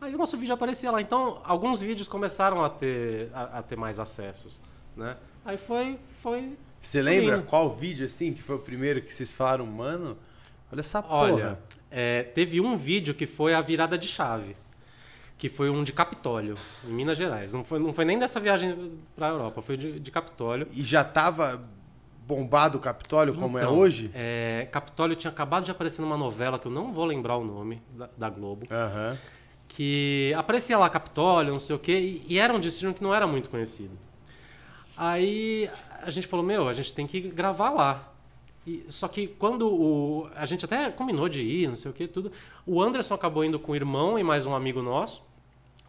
[0.00, 1.00] Aí o nosso vídeo aparecia lá.
[1.00, 4.60] Então, alguns vídeos começaram a ter, a, a ter mais acessos,
[4.96, 5.16] né?
[5.44, 5.98] Aí foi...
[6.08, 10.16] foi Você lembra qual vídeo, assim, que foi o primeiro que vocês falaram, mano,
[10.72, 11.32] olha essa porra.
[11.32, 11.58] Olha,
[11.90, 14.56] é, teve um vídeo que foi a virada de chave.
[15.36, 16.54] Que foi um de Capitólio,
[16.86, 17.54] em Minas Gerais.
[17.54, 20.68] Não foi, não foi nem dessa viagem pra Europa, foi de, de Capitólio.
[20.70, 21.62] E já tava
[22.26, 24.10] bombado o Capitólio como é Então, hoje?
[24.14, 27.82] É, Capitólio tinha acabado de aparecer numa novela que eu não vou lembrar o nome,
[27.96, 28.66] da, da Globo.
[28.70, 29.16] Aham.
[29.66, 33.14] que aparecia lá Capitólio, não sei o quê, e, e era um destino que não
[33.14, 33.96] era muito conhecido.
[35.02, 35.70] Aí
[36.02, 38.12] a gente falou, meu, a gente tem que gravar lá.
[38.66, 40.28] E, só que quando o.
[40.36, 42.30] A gente até combinou de ir, não sei o que, tudo.
[42.66, 45.22] O Anderson acabou indo com o irmão e mais um amigo nosso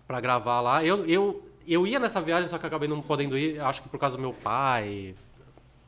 [0.07, 0.81] para gravar lá.
[0.81, 3.99] Eu, eu, eu ia nessa viagem, só que acabei não podendo ir, acho que por
[3.99, 5.13] causa do meu pai.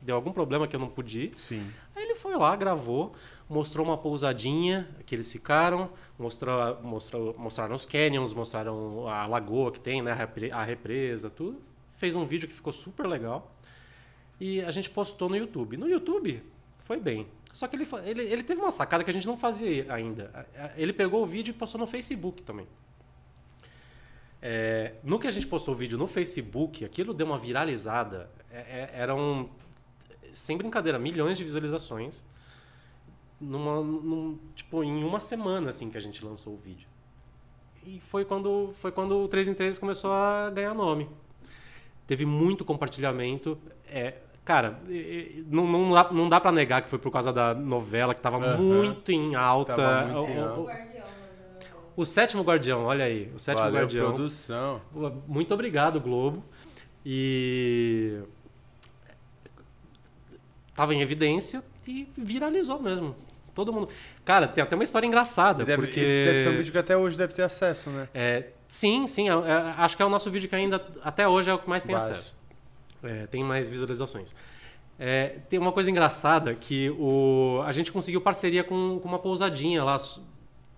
[0.02, 1.32] Deu algum problema que eu não pude ir.
[1.38, 1.66] Sim.
[1.96, 3.14] Aí ele foi lá, gravou,
[3.48, 9.80] mostrou uma pousadinha que eles ficaram, mostrou, mostrou, mostraram os canyons, mostraram a lagoa que
[9.80, 11.58] tem, né, a repre- a represa, tudo.
[12.04, 13.56] Fez um vídeo que ficou super legal.
[14.38, 15.78] E a gente postou no YouTube.
[15.78, 16.42] No YouTube
[16.80, 17.26] foi bem.
[17.50, 20.46] Só que ele, ele, ele teve uma sacada que a gente não fazia ainda.
[20.76, 22.66] Ele pegou o vídeo e postou no Facebook também.
[24.42, 28.28] É, no que a gente postou o vídeo no Facebook, aquilo deu uma viralizada.
[28.50, 29.48] É, é, eram,
[30.30, 32.22] sem brincadeira, milhões de visualizações.
[33.40, 36.86] Numa, num- tipo, em uma semana assim que a gente lançou o vídeo.
[37.86, 41.08] E foi quando, foi quando o 3 em 3 começou a ganhar nome.
[42.06, 43.58] Teve muito compartilhamento.
[43.86, 44.14] É,
[44.44, 44.78] cara,
[45.46, 48.38] não, não dá, não dá pra negar que foi por causa da novela, que tava
[48.58, 49.74] muito em alta.
[49.74, 50.60] Tava muito em alta.
[51.96, 53.30] o- o sétimo guardião, olha aí.
[53.34, 54.06] O sétimo Valeu, guardião.
[54.08, 54.80] produção.
[55.26, 56.44] Muito obrigado, Globo.
[57.06, 58.20] E.
[60.74, 63.14] Tava em evidência e viralizou mesmo.
[63.54, 63.88] Todo mundo.
[64.24, 65.64] Cara, tem até uma história engraçada.
[65.64, 66.00] Deve, porque...
[66.00, 68.08] Esse deve ser um vídeo que até hoje deve ter acesso, né?
[68.12, 69.28] É, sim, sim.
[69.28, 71.68] é- é- acho que é o nosso vídeo que ainda, até hoje, é o que
[71.68, 72.12] mais tem Baixa.
[72.12, 72.34] acesso.
[73.02, 74.34] É, tem mais visualizações.
[74.98, 79.82] É, tem uma coisa engraçada que o, a gente conseguiu parceria com, com uma pousadinha
[79.84, 79.96] lá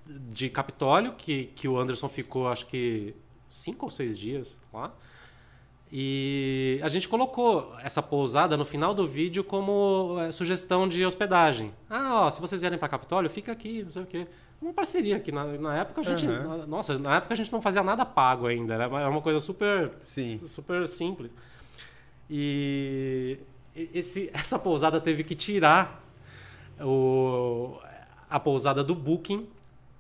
[0.06, 3.14] de Capitólio, que, que o Anderson ficou, acho que,
[3.48, 4.92] cinco ou seis dias lá.
[5.90, 11.72] E a gente colocou essa pousada no final do vídeo como é, sugestão de hospedagem.
[11.88, 14.26] Ah, ó, se vocês vierem para Capitólio, fica aqui, não sei o quê.
[14.60, 16.58] Uma parceria que na, na época a gente, Aham.
[16.58, 19.92] na- nossa, na época a gente não fazia nada pago ainda, era uma- coisa super
[20.00, 20.40] Sim.
[20.46, 21.30] super simples.
[22.30, 23.38] E
[23.74, 26.02] e- esse, essa pousada teve que tirar
[26.80, 27.78] o,
[28.28, 29.46] a pousada do Booking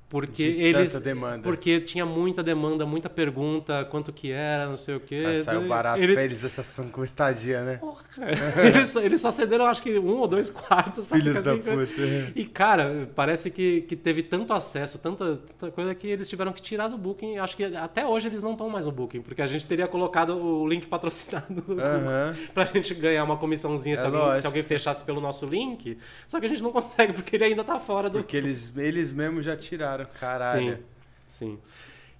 [0.08, 1.42] porque De eles tanta demanda.
[1.42, 5.24] porque tinha muita demanda, muita pergunta, quanto que era, não sei o quê.
[5.26, 7.76] Aí saiu barato Ele- pra eles essa ação com estadia, né?
[7.78, 8.02] Porra,
[8.64, 11.06] eles, só, eles só cederam, acho que um ou dois quartos.
[11.06, 11.76] Filhos da assim, cara.
[11.86, 12.32] puta.
[12.36, 16.62] E, cara, parece que, que teve tanto acesso, tanta, tanta coisa que eles tiveram que
[16.62, 17.38] tirar do Booking.
[17.38, 20.36] Acho que até hoje eles não estão mais no Booking, porque a gente teria colocado
[20.36, 22.34] o link patrocinado Google Aham.
[22.54, 25.98] pra gente ganhar uma comissãozinha É se, alguém, se alguém fechasse pelo nosso link.
[26.28, 28.18] Só que a gente não consegue, porque ele ainda tá fora do.
[28.18, 30.76] Porque eles, eles mesmos já tiraram, caralho.
[30.76, 30.82] Sim,
[31.26, 31.58] sim.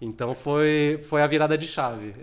[0.01, 2.15] Então foi, foi a virada de chave.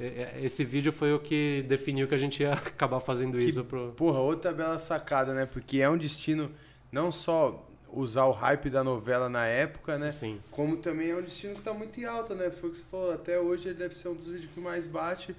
[0.42, 3.92] Esse vídeo foi o que definiu que a gente ia acabar fazendo Que- isso pro.
[3.98, 5.46] Porra, outra bela sacada, né?
[5.46, 6.52] Porque é um destino
[6.92, 10.12] não só usar o hype da novela na época, né?
[10.12, 10.40] Sim.
[10.52, 12.50] Como também é um destino que tá muito em alta, né?
[12.52, 14.86] Foi o que você falou, até hoje ele deve ser um dos vídeos que mais
[14.88, 15.36] bate.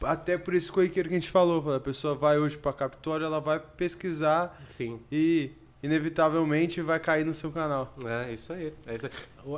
[0.00, 3.40] Até por esse corriqueiro que a gente falou, a pessoa vai hoje pra Capitólio, ela
[3.40, 5.00] vai pesquisar Sim.
[5.10, 5.50] e
[5.82, 7.94] inevitavelmente vai cair no seu canal.
[8.04, 8.72] É, isso aí.
[8.86, 9.12] É, isso aí.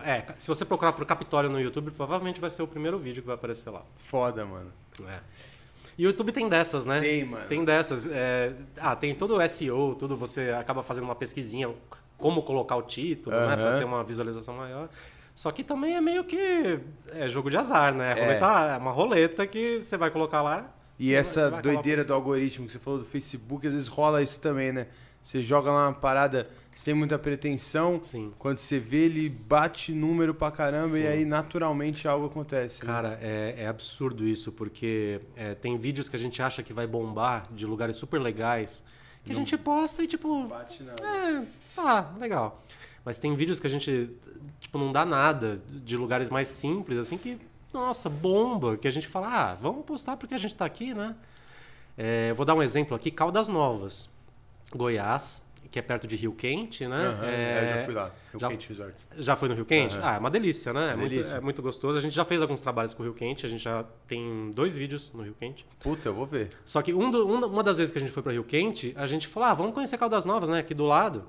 [0.04, 3.26] É, se você procurar por Capitólio no YouTube, provavelmente vai ser o primeiro vídeo que
[3.26, 3.82] vai aparecer lá.
[3.98, 4.72] Foda, mano.
[5.08, 5.18] É.
[5.98, 7.00] E o YouTube tem dessas, né?
[7.00, 7.46] Tem, mano.
[7.46, 8.06] Tem dessas.
[8.06, 10.16] é, ah, tem todo o SEO, tudo.
[10.16, 11.70] Você acaba fazendo uma pesquisinha,
[12.16, 13.56] como colocar o título, né?
[13.56, 14.88] Pra ter uma visualização maior.
[15.34, 16.80] Só que também é meio que
[17.12, 18.12] é jogo de azar, né?
[18.18, 18.22] É.
[18.24, 20.70] Roleta, é uma roleta que você vai colocar lá.
[20.98, 24.22] E vai- essa vai doideira do algoritmo que você falou do Facebook, às vezes rola
[24.22, 24.86] isso também, né?
[25.22, 28.32] Você joga lá uma parada sem muita pretensão, Sim.
[28.38, 31.02] quando você vê ele bate número pra caramba Sim.
[31.02, 32.84] e aí naturalmente algo acontece.
[32.84, 32.92] né?
[32.92, 36.86] Cara, é, é absurdo isso, porque é, tem vídeos que a gente acha que vai
[36.86, 38.82] bombar de lugares super legais,
[39.24, 40.94] que a gente posta e tipo, Bate não.
[41.06, 41.44] é,
[41.76, 42.62] tá, legal.
[43.04, 44.10] Mas tem vídeos que a gente,
[44.60, 47.38] tipo, não dá nada de lugares mais simples, assim, que,
[47.72, 51.14] nossa, bomba, que a gente fala, ah, vamos postar porque a gente tá aqui, né?
[51.96, 54.08] É, vou dar um exemplo aqui, Caldas Novas,
[54.74, 56.96] Goiás, que é perto de Rio Quente, né?
[56.96, 58.10] Aham, É, eu já fui lá.
[58.32, 59.06] Rio já- Quente Resorts.
[59.18, 59.96] já foi no Rio Quente?
[59.96, 60.08] Aham.
[60.08, 60.92] Ah, é uma delícia, né?
[60.92, 61.36] É, muito, delícia.
[61.36, 61.96] é muito gostoso.
[61.96, 64.76] A gente já fez alguns trabalhos com o Rio Quente, a gente já tem dois
[64.76, 65.64] vídeos no Rio Quente.
[65.78, 66.48] Puta, eu vou ver.
[66.64, 68.92] Só que um do- um- uma das vezes que a gente foi para Rio Quente,
[68.96, 70.58] a gente falou, ah, vamos conhecer Caldas Novas, né?
[70.58, 71.24] Aqui do lado.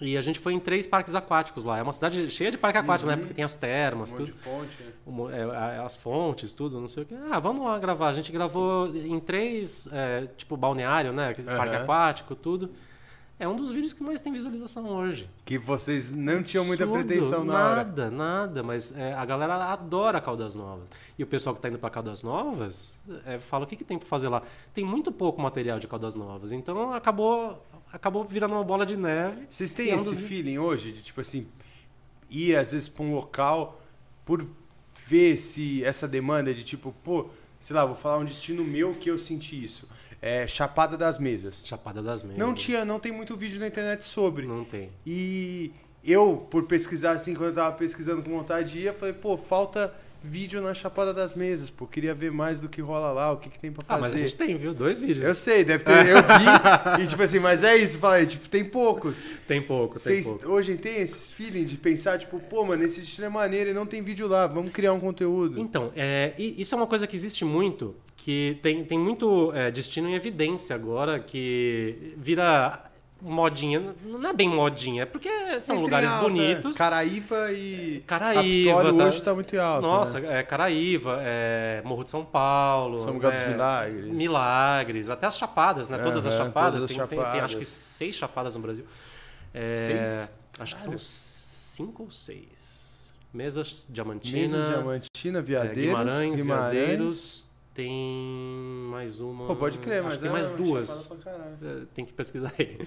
[0.00, 1.78] E a gente foi em três parques aquáticos lá.
[1.78, 3.16] É uma cidade cheia de parque aquático, né?
[3.16, 4.36] Porque tem as termas, Um monte tudo.
[4.36, 5.74] de fonte, né?
[5.74, 7.14] É, as fontes, tudo, não sei o que.
[7.30, 8.08] Ah, vamos lá gravar.
[8.08, 11.28] A gente gravou em três, é, tipo, balneário, né?
[11.28, 12.70] Aquele parque aquático, tudo.
[13.38, 15.28] É um dos vídeos que mais tem visualização hoje.
[15.44, 17.06] Que vocês não tinham muita Absurdo.
[17.06, 17.76] pretensão na hora.
[17.84, 18.62] Nada, nada.
[18.62, 20.88] Mas é, a galera adora Caldas Novas.
[21.18, 23.98] E o pessoal que tá indo pra Caldas Novas é, fala o que, que tem
[23.98, 24.42] pra fazer lá.
[24.72, 26.50] Tem muito pouco material de Caldas Novas.
[26.50, 29.46] Então acabou, acabou virando uma bola de neve.
[29.48, 31.46] Vocês têm é esse dos- feeling hoje de, tipo assim,
[32.28, 33.82] ir às vezes pra um local
[34.24, 34.46] por
[35.06, 37.28] ver se essa demanda de tipo, pô,
[37.60, 39.88] sei lá, vou falar um destino meu que eu senti isso.
[40.20, 41.64] É Chapada das Mesas.
[41.66, 42.38] Chapada das Mesas.
[42.38, 44.46] Não tinha, não tem muito vídeo na internet sobre.
[44.46, 44.90] Não tem.
[45.06, 45.72] E
[46.02, 49.36] eu, por pesquisar assim, quando eu tava pesquisando com vontade de ir, eu falei, pô,
[49.36, 49.94] falta
[50.26, 53.48] vídeo na Chapada das Mesas, pô, queria ver mais do que rola lá, o que,
[53.48, 54.02] que tem pra Ah, fazer.
[54.02, 54.74] mas a gente tem, viu?
[54.74, 55.24] Dois vídeos.
[55.24, 58.64] Eu sei, deve ter, eu vi, e tipo assim, mas é isso, falei, tipo, tem
[58.64, 59.22] poucos.
[59.46, 60.48] Tem pouco, tem Vocês pouco.
[60.50, 63.86] hoje tem esse feeling de pensar, tipo, pô, mano, esse estilo é maneiro e não
[63.86, 65.58] tem vídeo lá, vamos criar um conteúdo.
[65.60, 70.08] Então, é, isso é uma coisa que existe muito, que tem, tem muito é, destino
[70.08, 72.85] em evidência agora, que vira
[73.20, 73.94] modinha.
[74.04, 75.28] Não é bem modinha, é porque
[75.60, 76.72] são Entra em lugares alta, bonitos.
[76.72, 76.78] né?
[76.78, 79.82] Caraíva e Caraíva, tá- hoje tá muito alto.
[79.82, 80.40] Nossa, né?
[80.40, 82.98] é Caraíva, é Morro de São Paulo.
[82.98, 84.04] São Miguel dos é, Milagres.
[84.12, 85.98] Milagres, até as chapadas, né?
[85.98, 86.70] Todas as chapadas.
[86.70, 87.44] todas as tem, tem- tem chapadas.
[87.44, 88.84] acho que seis chapadas no Brasil.
[89.54, 90.28] É, Seis?
[90.58, 90.98] Acho que Caralho.
[90.98, 93.12] são cinco ou seis.
[93.32, 94.40] Mesas Diamantina.
[94.56, 96.72] Mesas, Diamantina, É, Veadeiros, Guimarães, Guimarães.
[96.78, 97.45] Veadeiros,
[97.76, 99.46] tem mais uma.
[99.46, 101.10] Pô, pode crer, mas tem é mais duas.
[101.62, 102.78] É, Tem que pesquisar aí.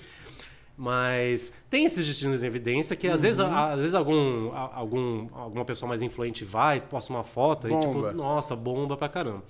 [0.78, 3.22] Mas tem esses destinos em evidência que às Uhum.
[3.22, 7.70] vezes, a- às vezes algum, algum, alguma pessoa mais influente vai, posta uma foto e
[7.70, 8.08] Bomba.
[8.10, 9.44] tipo, nossa, bomba pra caramba.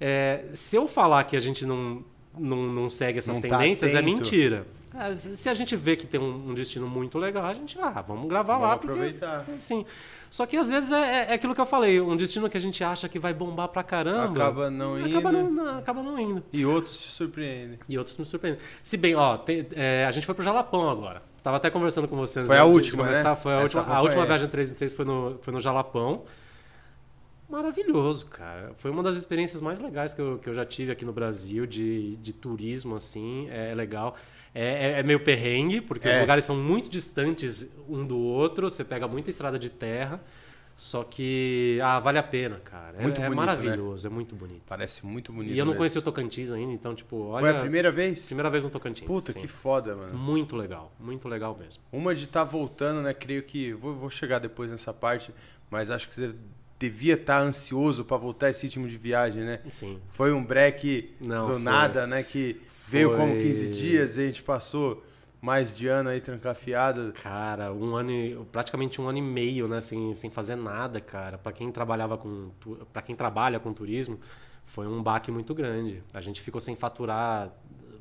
[0.00, 2.04] É, se eu falar que a gente não,
[2.36, 4.16] não, não segue essas Não tá tendências, é atento.
[4.16, 4.66] mentira.
[4.92, 8.00] Ah, se a gente vê que tem um, um destino muito legal, a gente, ah,
[8.06, 8.76] vamos gravar lá.
[8.76, 9.44] Vamos Porque, aproveitar.
[10.34, 12.60] Só que às vezes é, é- é aquilo que eu falei, um destino que a
[12.60, 14.24] gente acha que vai bombar pra caramba.
[14.32, 15.06] Acaba não indo.
[15.06, 16.42] Acaba não, não- acaba não indo.
[16.52, 17.78] E outros te surpreendem.
[17.88, 18.60] E outros me surpreendem.
[18.82, 21.22] Se bem, ó, tem- é, a gente foi pro Jalapão agora.
[21.40, 22.48] Tava até conversando com vocês.
[22.48, 23.36] Foi a última, né?
[23.36, 26.24] Foi a Essa última, a última viagem 3 em 3 foi no, foi no Jalapão.
[27.48, 28.72] Maravilhoso, cara.
[28.78, 31.64] Foi uma das experiências mais legais que eu, que eu já tive aqui no Brasil,
[31.64, 33.46] de, de turismo, assim.
[33.50, 34.16] É legal.
[34.54, 36.20] É, é- é meio perrengue, porque os É.
[36.20, 38.70] lugares são muito distantes um do outro.
[38.70, 40.20] Você pega muita estrada de terra.
[40.76, 42.98] Só que, ah, vale a pena, cara.
[42.98, 43.46] É, Muito é bonito, né?
[43.46, 44.62] maravilhoso, é muito bonito.
[44.66, 45.54] Parece muito bonito.
[45.54, 45.78] E eu não mesmo.
[45.78, 47.40] conheci o Tocantins ainda, então, tipo, olha.
[47.42, 48.26] Foi a primeira vez?
[48.26, 49.06] Primeira vez no Tocantins.
[49.06, 49.40] Puta, sim.
[49.40, 50.18] que foda, mano.
[50.18, 51.80] Muito legal, muito legal mesmo.
[51.92, 53.14] Uma de estar voltando, né?
[53.14, 53.72] Creio que.
[53.72, 55.32] Vou, vou chegar depois nessa parte,
[55.70, 56.34] mas acho que você
[56.76, 59.60] devia estar ansioso pra voltar esse ritmo de viagem, né?
[59.70, 60.00] Sim.
[60.08, 61.62] Foi um break Não, do foi.
[61.62, 62.24] nada, né?
[62.24, 63.18] Que veio Foi.
[63.18, 65.02] como 15 dias e a gente passou
[65.40, 67.12] mais de ano aí trancafiado.
[67.22, 71.36] Cara, um ano, e- praticamente um ano e meio, né, sem, sem fazer nada, cara.
[71.36, 72.50] Pra quem trabalhava com,
[72.92, 74.18] para quem trabalha com turismo,
[74.66, 76.02] foi um baque muito grande.
[76.14, 77.52] A gente ficou sem faturar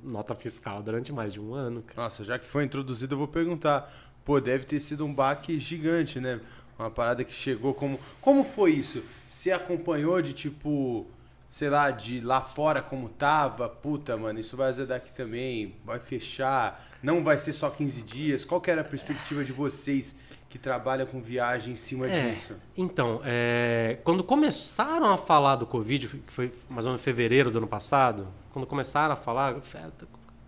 [0.01, 2.01] nota fiscal durante mais de um ano, cara.
[2.03, 3.91] Nossa, já que foi introduzido, eu vou perguntar.
[4.23, 6.39] Pô, deve ter sido um baque gigante, né?
[6.79, 7.99] Uma parada que chegou como.
[8.21, 9.03] Como foi isso?
[9.27, 11.05] Você acompanhou de tipo.
[11.53, 13.69] Sei lá, de lá fora como tava?
[13.69, 15.75] Puta, mano, isso vai azedar aqui também.
[15.85, 16.83] Vai fechar.
[17.03, 18.43] Não vai ser só 15 dias.
[18.43, 20.15] Qual que era a perspectiva de vocês
[20.49, 22.55] que trabalham com viagem em cima É, disso?
[22.75, 27.51] Então, é, quando começaram a falar do Covid, que foi mais ou menos em fevereiro
[27.51, 29.55] do ano passado, quando começaram a falar,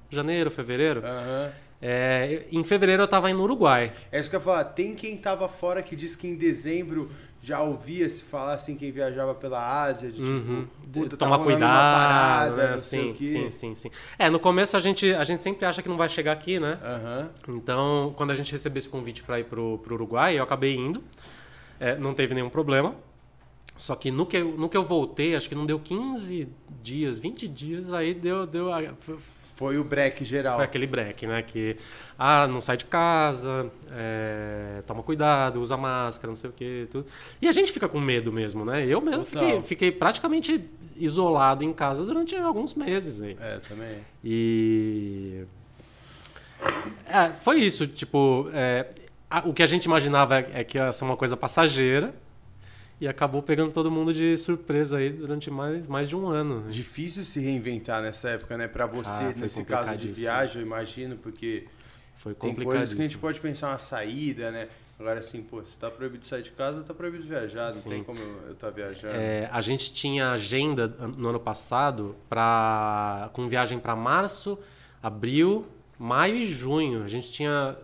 [0.10, 1.52] janeiro, fevereiro, Aham.
[1.80, 3.94] é, em fevereiro eu tava indo no Uruguai.
[4.12, 4.64] É isso que eu ia falar.
[4.64, 7.12] Tem quem tava fora que diz que em dezembro
[7.46, 10.68] já ouvia se falar assim, quem viajava pela Ásia, de Uhum.
[10.82, 12.78] tipo, tá Tomar cuidado, uma parada, né?
[12.80, 13.92] sim, sim, sim, sim.
[14.18, 16.80] É, no começo a gente, a gente sempre acha que não vai chegar aqui, né?
[16.84, 17.30] Aham.
[17.50, 21.04] Então, quando a gente recebeu esse convite para ir pro, pro Uruguai, eu acabei indo.
[21.80, 22.96] É, não teve nenhum problema.
[23.78, 26.50] Só que no que, eu, no que eu voltei, acho que não deu 15
[26.82, 28.48] dias, 20 dias, aí deu.
[28.48, 28.70] deu
[29.56, 30.56] foi, o break geral.
[30.58, 31.42] foi aquele break, né?
[31.42, 31.78] Que,
[32.20, 37.06] ah, não sai de casa, é, toma cuidado, usa máscara, não sei o que, tudo.
[37.42, 38.86] E a gente fica com medo mesmo, né?
[38.86, 40.64] Eu mesmo fiquei, fiquei praticamente
[40.98, 43.38] isolado em casa durante alguns meses aí.
[43.40, 43.98] É, também.
[44.24, 45.44] E.
[47.08, 48.88] É, foi isso, tipo, é,
[49.30, 52.14] a- o que a gente imaginava é que ia ser uma coisa passageira
[53.00, 56.70] e acabou pegando todo mundo de surpresa aí durante mais, mais de um ano.
[56.70, 58.68] Difícil se reinventar nessa época, né?
[58.68, 61.66] Pra você, Ah, nesse caso de viagem, eu imagino, porque
[62.18, 62.76] Foi tem complicado.
[62.78, 64.70] coisas que a gente pode pensar uma saída, né?
[64.98, 67.66] Agora, assim, pô, se tá proibido sair de casa, tá proibido viajar.
[67.66, 67.90] Não Sim.
[67.90, 69.14] tem como eu estar viajando.
[69.14, 74.58] É, a gente tinha agenda no ano passado pra, com viagem para março,
[75.04, 75.68] abril,
[76.00, 77.04] maio e junho.
[77.04, 77.76] A gente tinha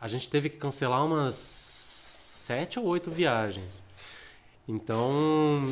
[0.00, 1.34] a gente teve que cancelar umas
[2.22, 3.82] sete ou oito viagens.
[4.70, 5.64] Então,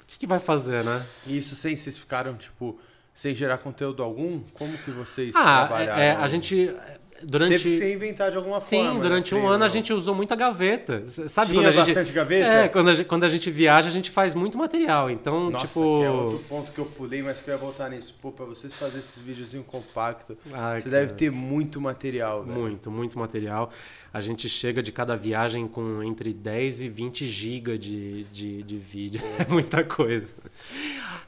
[0.00, 1.04] o que, que vai fazer, né?
[1.26, 2.78] E isso sem vocês ficaram, tipo,
[3.12, 4.40] sem gerar conteúdo algum?
[4.54, 6.00] Como que vocês Ah, trabalharam?
[6.00, 6.72] é, é, a gente
[7.24, 8.94] durante Teve que se inventar de alguma Sim, forma.
[8.94, 9.00] né?
[9.00, 9.72] durante um Creio, ano a não.
[9.72, 11.04] gente usou muita gaveta.
[11.28, 12.46] Sabe Tinha quando a gente bastante gaveta?
[12.46, 15.10] É, quando a, gente, quando a gente viaja, a gente faz muito material.
[15.10, 17.88] Então, Nossa, tipo, que é outro ponto que eu pulei, mas que eu ia voltar
[17.90, 18.14] nisso.
[18.20, 21.02] Pô, pra vocês fazerem esses videozinhos compactos, Ai, você cara.
[21.02, 22.58] deve ter muito material, velho.
[22.58, 23.70] Muito, muito material.
[24.12, 28.76] A gente chega de cada viagem com entre 10 e 20 GB de, de, de
[28.76, 29.20] vídeo.
[29.42, 30.26] É muita coisa.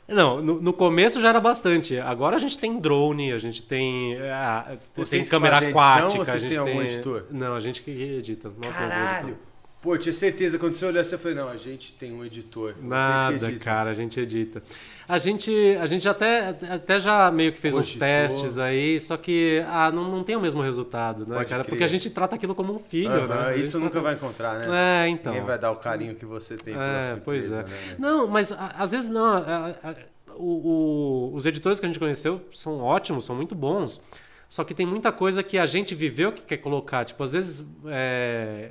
[0.07, 1.99] Não, no, no começo já era bastante.
[1.99, 4.77] Agora a gente tem drone, a gente tem, ah,
[5.11, 6.19] tem câmera fazem a edição aquática.
[6.21, 6.87] ou vocês têm algum tem...
[6.89, 7.25] editor?
[7.31, 8.49] Não, a gente que edita.
[8.51, 9.39] Mesmos Caralho!
[9.81, 12.75] Pô, tinha certeza, quando você olhou, você falou, não, a gente tem um editor.
[12.81, 14.63] Nada, cara, a gente edita.
[15.07, 19.63] A gente, a gente até, até já meio que fez uns testes aí, só que
[19.69, 21.63] ah, não, não tem o mesmo resultado, né, Pode cara?
[21.65, 21.69] crer.
[21.73, 23.59] Porque a gente trata aquilo como um filho, né?
[23.59, 25.05] Isso nunca vai encontrar, né?
[25.05, 25.35] É, então.
[25.35, 27.91] Ninguém vai dar o carinho que você tem pela É, sua pois empresa, é.
[27.91, 27.97] né?
[27.99, 29.23] Não, mas a- às vezes não.
[29.27, 29.95] a- a-
[30.35, 34.01] o- o- os editores que a gente conheceu são ótimos, são muito bons.
[34.49, 37.05] Só que tem muita coisa que a gente viveu que quer colocar.
[37.05, 38.71] Tipo, às vezes é,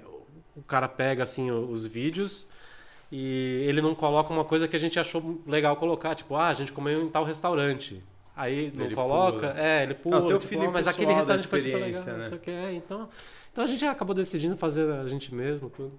[0.55, 2.47] o cara pega assim os vídeos
[3.11, 6.15] e ele não coloca uma coisa que a gente achou legal colocar.
[6.15, 8.01] Tipo, ah, a gente comeu em tal restaurante.
[8.35, 9.59] Aí não Ele coloca, pula.
[9.59, 10.19] é, ele pula.
[10.21, 12.23] Não, tipo, feeling "Ah, mas aquele restaurante foi super legal, não né?
[12.23, 12.49] sei o que.
[12.49, 13.09] É, então,
[13.51, 15.91] então a gente acabou decidindo fazer a gente mesmo, tudo.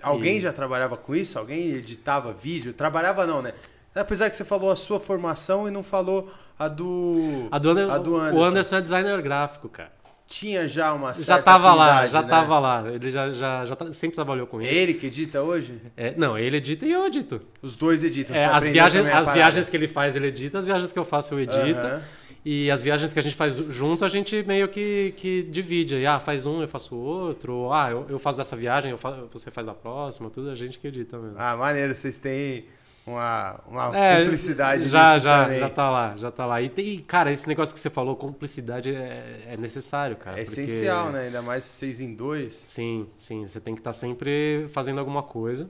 [0.00, 1.38] Alguém E- já trabalhava com isso?
[1.38, 2.72] Alguém editava vídeo?
[2.72, 3.52] Trabalhava não, né?
[3.94, 7.48] Apesar que você falou a sua formação e não falou a do...
[7.50, 8.44] A do, Ander- A do O Anderson.
[8.44, 9.92] Anderson é designer gráfico, cara.
[10.26, 12.28] Tinha já uma certa Já tava lá, já né?
[12.28, 12.84] tava lá.
[12.92, 14.70] Ele já, já, já tra- sempre trabalhou com isso.
[14.70, 15.80] ele que edita hoje?
[15.96, 17.40] É, não, ele edita e eu edito.
[17.62, 18.36] Os dois editam.
[18.36, 19.32] É, as viagens, as parada.
[19.32, 20.58] viagens que ele faz, ele edita.
[20.58, 21.78] As viagens que eu faço, eu edito.
[21.80, 22.02] Aham.
[22.44, 25.94] E as viagens que a gente faz junto, a gente meio que, que divide.
[25.96, 27.54] Aí, ah, faz um, eu faço outro.
[27.54, 30.28] Ou, ah, eu, eu faço dessa viagem, eu fa- você faz da próxima.
[30.28, 31.36] Tudo a gente que edita mesmo.
[31.38, 32.66] Ah, maneiro, vocês têm
[33.08, 35.60] uma, uma É, cumplicidade já, já, também.
[35.60, 36.62] já tá lá, já tá lá.
[36.62, 40.40] E, tem, cara, esse negócio que você falou, cumplicidade é, é necessário, cara.
[40.40, 41.22] É porque- essencial, né?
[41.26, 42.64] Ainda mais seis em dois.
[42.66, 43.46] Sim, sim.
[43.46, 45.68] Você tem que estar sempre fazendo alguma coisa.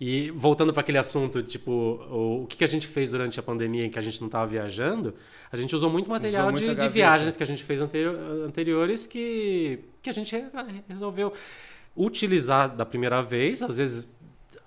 [0.00, 3.42] E voltando para aquele assunto, tipo, o, o que, que a gente fez durante a
[3.42, 5.14] pandemia em que a gente não estava viajando,
[5.52, 9.06] a gente usou muito material muita de, de viagens que a gente fez anteri- anteriores
[9.06, 10.44] que, que a gente re-
[10.88, 11.32] resolveu
[11.96, 13.62] utilizar da primeira vez.
[13.62, 14.08] Às vezes,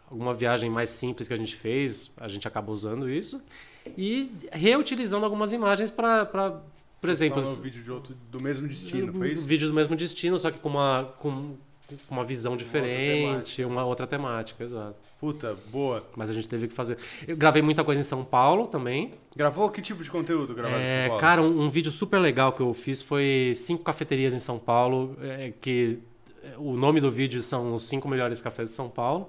[0.09, 3.41] alguma viagem mais simples que a gente fez, a gente acaba usando isso.
[3.97, 6.25] E reutilizando algumas imagens para,
[6.99, 9.47] por exemplo, um vídeo de outro do mesmo destino, foi um isso?
[9.47, 11.55] vídeo do mesmo destino, só que com uma, com,
[12.07, 14.95] com uma visão diferente, uma outra, temática, exato.
[15.19, 16.05] Puta, boa.
[16.15, 16.97] Mas a gente teve que fazer.
[17.27, 19.13] Eu gravei muita coisa em São Paulo também.
[19.35, 21.21] Gravou que tipo de conteúdo gravado em É, São Paulo?
[21.21, 25.17] cara, um, um vídeo super legal que eu fiz foi cinco cafeterias em São Paulo,
[25.21, 25.97] é, que
[26.57, 29.27] o nome do vídeo são os cinco melhores cafés de São Paulo.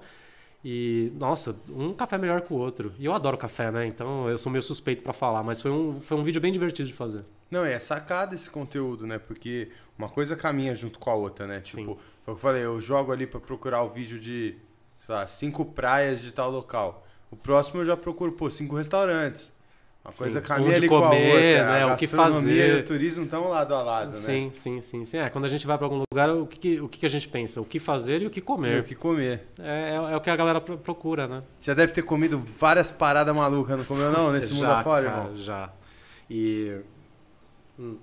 [0.63, 2.93] E, nossa, um café melhor que o outro.
[2.99, 3.85] E eu adoro café, né?
[3.87, 6.87] Então eu sou meio suspeito pra falar, mas foi um, foi um vídeo bem divertido
[6.87, 7.23] de fazer.
[7.49, 9.17] Não, é sacada esse conteúdo, né?
[9.17, 11.61] Porque uma coisa caminha junto com a outra, né?
[11.61, 11.85] Tipo, Sim.
[11.85, 14.55] foi o que eu falei, eu jogo ali pra procurar o vídeo de,
[14.99, 17.07] sei lá, cinco praias de tal local.
[17.31, 19.53] O próximo eu já procuro, pô, cinco restaurantes.
[20.03, 21.71] Uma Sim, coisa caminha ali com a comer, outra.
[21.73, 21.83] né?
[21.83, 22.77] A O que fazer.
[22.77, 24.17] e o turismo estão lado a lado, né?
[24.19, 25.17] Sim, sim, sim, sim.
[25.17, 27.59] É, quando a gente vai pra algum lugar, o que, o que, a gente pensa?
[27.59, 28.79] O que fazer e o que E comer.
[28.79, 29.47] o que comer.
[29.59, 31.43] É, é, é o que a galera pro- procura, né?
[31.61, 34.31] Já deve ter comido várias paradas malucas, não comeu não?
[34.31, 35.35] Nesse mundo já, afora, cara, irmão?
[35.37, 35.69] Já.
[36.29, 36.77] E.
[37.77, 37.97] hum.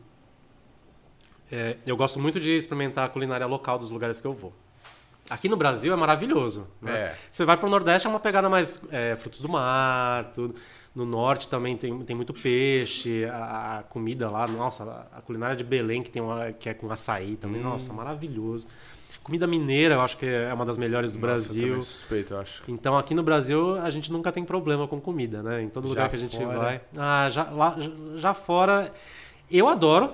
[1.51, 4.53] É, eu gosto muito de experimentar a culinária local dos lugares que eu vou.
[5.29, 6.67] Aqui no Brasil é maravilhoso.
[6.81, 6.93] Né?
[6.93, 7.15] É.
[7.31, 10.55] Você vai pro Nordeste é uma pegada mais é, frutos do mar, tudo.
[10.95, 15.63] No Norte também tem, tem muito peixe, a, a comida lá, nossa, a, culinária de
[15.63, 17.37] Belém que tem uma, que é com açaí Hum.
[17.37, 18.67] também, nossa, maravilhoso.
[19.23, 21.63] Comida mineira, eu acho que é uma das melhores do Nossa, eu Brasil.
[21.63, 22.63] também suspeito, eu acho.
[22.69, 25.63] Então aqui no Brasil a gente nunca tem problema com comida, né?
[25.63, 26.59] Em todo Já lugar que a gente fora?
[26.59, 26.81] vai.
[26.97, 27.77] Ah, já, lá,
[28.15, 28.93] já fora.
[29.51, 30.13] Eu adoro.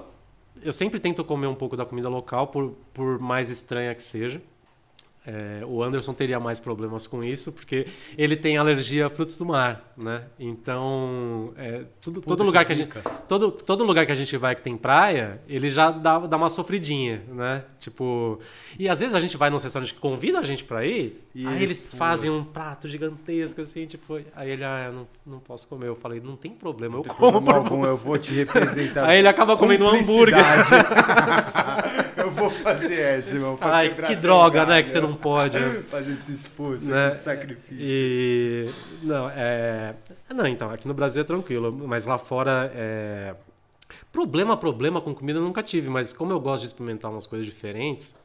[0.62, 4.40] Eu sempre tento comer um pouco da comida local, por, por mais estranha que seja.
[5.24, 7.86] É, o Anderson teria mais problemas com isso, porque
[8.18, 10.24] ele tem alergia a frutos do mar, né?
[10.36, 12.92] Então, é, tudo, todo lugar que a gente,
[13.28, 16.50] todo, todo lugar que a gente vai que tem praia, ele já dá, dá uma
[16.50, 17.62] sofridinha, né?
[17.78, 18.40] Tipo,
[18.76, 21.46] e às vezes a gente vai num restaurante que convida a gente pra ir, E
[21.46, 25.38] aí ele, eles fazem um prato gigantesco assim, tipo, aí ele, ah, eu não, não
[25.38, 25.86] posso comer.
[25.86, 29.06] Eu falei, não tem problema, eu tem como problema algum, eu vou te representar.
[29.12, 30.42] Aí ele acaba comendo um hambúrguer.
[32.16, 33.56] Eu vou fazer essa, irmão.
[33.56, 35.58] pra Ai, que droga, né, que você não pode.
[35.58, 35.82] né?
[35.88, 37.12] Fazer esse esforço, Né?
[37.12, 37.76] esse sacrifício.
[37.84, 38.66] E.
[39.02, 39.94] Não, é.
[40.34, 43.34] Não, então, aqui no Brasil é tranquilo, mas lá fora é.
[44.10, 47.46] Problema, problema com comida eu nunca tive, mas como eu gosto de experimentar umas coisas
[47.46, 48.16] diferentes,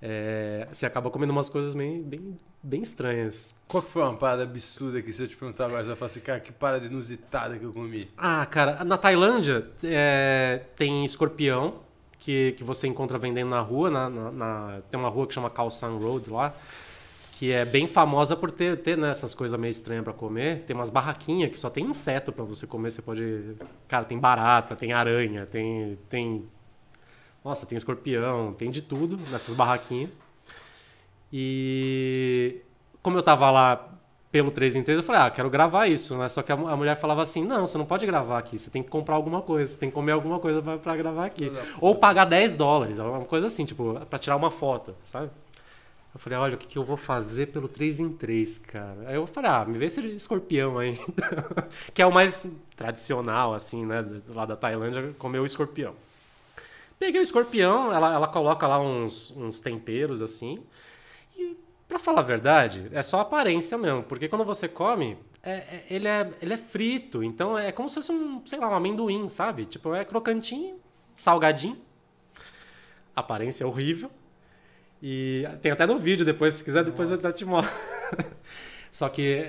[0.00, 3.52] é, você acaba comendo umas coisas bem, bem, bem estranhas.
[3.66, 6.20] Qual que foi uma parada absurda que se eu te perguntar mais, eu falar assim,
[6.20, 8.08] cara, que parada inusitada que eu comi?
[8.16, 11.74] Ah, cara, na Tailândia é, tem escorpião
[12.20, 15.50] que, que você encontra vendendo na rua, na, na- na- tem uma rua que chama
[15.70, 16.54] San Road lá,
[17.38, 20.64] que é bem famosa por ter, ter né, essas coisas meio estranhas pra comer.
[20.66, 23.56] Tem umas barraquinhas que só tem inseto pra você comer, você pode...
[23.88, 25.98] Cara, tem barata, tem aranha, tem...
[26.08, 26.44] tem
[27.44, 30.10] nossa, tem escorpião, tem de tudo nessas barraquinhas.
[31.32, 32.60] E
[33.02, 33.88] como eu tava lá
[34.30, 36.28] pelo 3 em 3, eu falei, ah, quero gravar isso, né?
[36.28, 38.82] Só que a, a mulher falava assim, não, você não pode gravar aqui, você tem
[38.82, 41.50] que comprar alguma coisa, você tem que comer alguma coisa pra, pra gravar aqui.
[41.80, 45.30] Ou pagar 10 dólares, uma coisa assim, tipo, pra tirar uma foto, sabe?
[46.12, 49.04] Eu falei, olha, o que, que eu vou fazer pelo 3 em 3, cara?
[49.06, 50.98] Aí eu falei, ah, me vê esse escorpião aí.
[51.94, 54.04] que é o mais tradicional, assim, né?
[54.28, 55.94] Lá da Tailândia, comer o escorpião.
[56.98, 60.62] Peguei o escorpião, ela, ela coloca lá uns, uns temperos assim.
[61.90, 64.04] Pra falar a verdade, é só aparência mesmo.
[64.04, 67.20] Porque quando você come, é- é- ele, é, ele é frito.
[67.20, 69.64] Então é como se fosse um, sei lá, um amendoim, sabe?
[69.64, 70.78] Tipo, é crocantinho,
[71.16, 71.76] salgadinho.
[73.14, 74.08] Aparência horrível.
[75.02, 77.74] E tem até no vídeo depois, se quiser, depois eu até te mostro.
[78.92, 79.44] Só que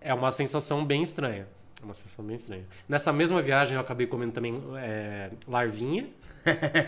[0.00, 1.46] é uma sensação bem estranha.
[1.82, 2.64] É uma sensação bem estranha.
[2.88, 6.08] Nessa mesma viagem eu acabei comendo também é, larvinha.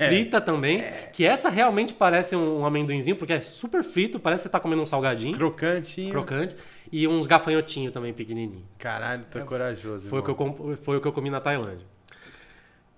[0.09, 0.85] Frita também.
[1.13, 4.83] Que essa realmente parece um, amendoinzinho, porque é super frito, parece que você tá comendo
[4.83, 5.35] um salgadinho.
[5.37, 6.11] Crocantinho.
[6.11, 6.57] Crocante.
[6.93, 8.65] E uns gafanhotinhos também pequenininho.
[8.79, 11.87] Caralho, tu é corajoso, Foi o, que eu, foi o que eu comi na Tailândia.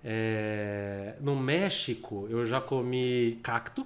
[0.03, 3.85] É, no México, eu já comi cacto.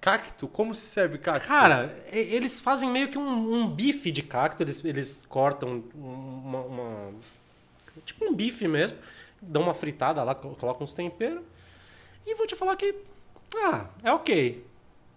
[0.00, 0.46] Cacto?
[0.46, 1.46] Como se serve cacto?
[1.48, 4.62] Cara, eles fazem meio que um, um bife de cacto.
[4.62, 7.10] Eles, eles cortam uma, uma-
[8.04, 8.96] Tipo um bife mesmo.
[9.42, 11.42] Dão uma fritada lá, co- colocam uns temperos.
[12.30, 12.94] E vou te falar que.
[13.56, 14.62] Ah, é ok.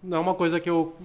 [0.02, 0.96] Não é uma coisa que eu,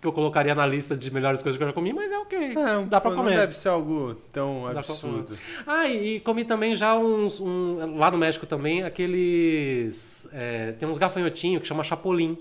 [0.00, 2.38] que eu colocaria na lista de melhores coisas que eu já comi, mas é ok.
[2.38, 3.36] É, Dá pra não comer.
[3.38, 5.38] deve ser algo tão Dá absurdo.
[5.66, 7.40] Ah, e, e comi também já uns.
[7.40, 10.28] um- lá no México também, aqueles.
[10.32, 12.36] é, tem uns gafanhotinhos que chama chapolim.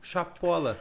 [0.00, 0.78] Chapola.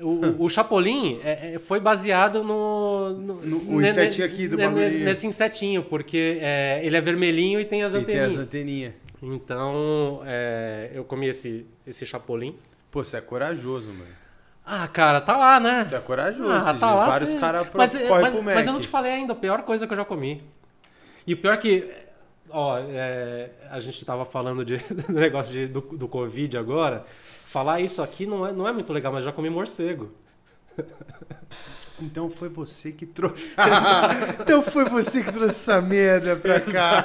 [0.00, 3.10] O, o- chapolim é- é- foi baseado no.
[3.10, 4.90] no, No- o ne- insetinho aqui do ne-.
[5.04, 8.94] Nesse insetinho, porque é, ele é vermelhinho e tem as E tem as anteninhas.
[9.26, 12.58] Então, é, eu comi esse, esse chapolim.
[12.90, 14.14] Pô, você é corajoso, mano.
[14.66, 15.86] Ah, cara, tá lá, né?
[15.88, 16.52] Tu é corajoso.
[16.52, 17.06] Ah, tá lá.
[17.06, 17.38] Vários sim.
[17.38, 18.54] caras mas, correm mas, pro Mac.
[18.54, 20.42] mas eu não te falei ainda, a pior coisa que eu já comi.
[21.26, 21.90] E o pior que.
[22.50, 24.76] Ó, é, a gente tava falando de,
[25.08, 27.06] do negócio de, do, do Covid agora.
[27.46, 30.12] Falar isso aqui não é, não é muito legal, mas já comi morcego.
[32.02, 33.50] Então foi você que trouxe.
[34.40, 37.04] então foi você que trouxe essa merda pra cá.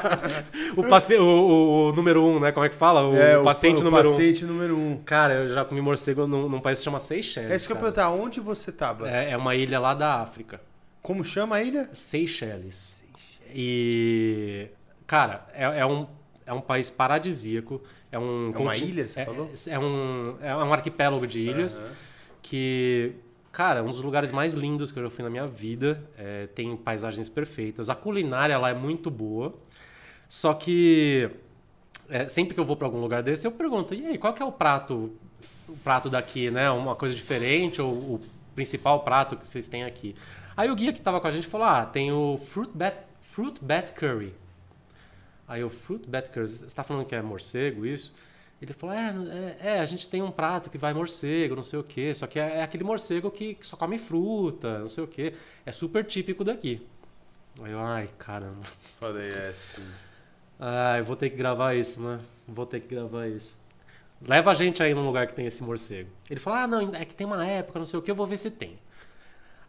[0.75, 1.15] O, paci...
[1.15, 2.51] o, o- o número um, né?
[2.51, 3.07] Como é que fala?
[3.07, 4.13] O, é, paciente o, número um.
[4.13, 4.97] paciente número um.
[5.05, 7.51] Cara, eu já comi morcego num, num país que chama Seychelles.
[7.51, 9.09] É isso que eu ia perguntar, onde você tava?
[9.09, 10.61] É, é uma ilha lá da África.
[11.01, 11.89] Como chama a ilha?
[11.93, 13.03] Seychelles.
[13.53, 14.67] E.
[15.07, 16.07] Cara, é, é um,
[16.45, 17.81] é um país paradisíaco.
[18.11, 19.51] É, um É uma ilha, você é, falou?
[19.67, 21.89] É um, é um arquipélago de ilhas Aham.
[22.41, 23.13] que.
[23.51, 26.03] Cara, um dos lugares mais lindos que eu já fui na minha vida.
[26.17, 27.89] É, tem paisagens perfeitas.
[27.89, 29.53] A culinária lá é muito boa.
[30.29, 31.29] Só que
[32.09, 34.41] é, sempre que eu vou para algum lugar desse, eu pergunto: e aí, qual que
[34.41, 35.11] é o prato,
[35.67, 36.69] o prato daqui, né?
[36.69, 38.21] Uma coisa diferente ou o
[38.55, 40.15] principal prato que vocês têm aqui?
[40.55, 43.63] Aí o guia que tava com a gente falou: ah, tem o fruit bat, fruit
[43.63, 44.33] bat curry.
[45.47, 48.13] Aí o fruit bat curry, você está falando que é morcego isso?
[48.61, 49.13] Ele falou: é,
[49.61, 52.13] é, é, a gente tem um prato que vai morcego, não sei o quê.
[52.13, 55.33] Só que é, é aquele morcego que, que só come fruta, não sei o quê.
[55.65, 56.85] É super típico daqui.
[57.61, 58.63] Aí eu, ai, caramba.
[58.99, 59.87] Falei, é sim.
[60.59, 62.19] Ah, eu vou ter que gravar isso, né?
[62.47, 63.57] Vou ter que gravar isso.
[64.21, 66.09] Leva a gente aí num lugar que tem esse morcego.
[66.29, 68.27] Ele falou: ah, não, é que tem uma época, não sei o que, eu vou
[68.27, 68.77] ver se tem.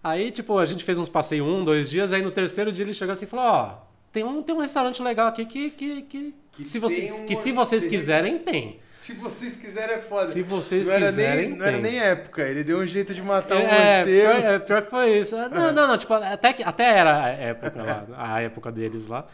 [0.03, 2.95] Aí, tipo, a gente fez uns passeios um, dois dias, aí no terceiro dia ele
[2.95, 3.79] chegou assim e falou: ó,
[4.13, 7.27] tem um, tem um restaurante legal aqui que, que, que, Que se, vocês, tem um
[7.27, 8.81] que se vocês quiserem, tem.
[8.91, 10.27] Se vocês quiserem é foda.
[10.27, 11.83] Se vocês não era quiserem, nem, Não era tem.
[11.93, 14.47] nem época, ele deu um jeito de matar um é, pior, morcego.
[14.49, 15.37] é, pior que foi isso.
[15.37, 19.27] Não, não, não, tipo, até, que, até era a época lá, a época deles lá.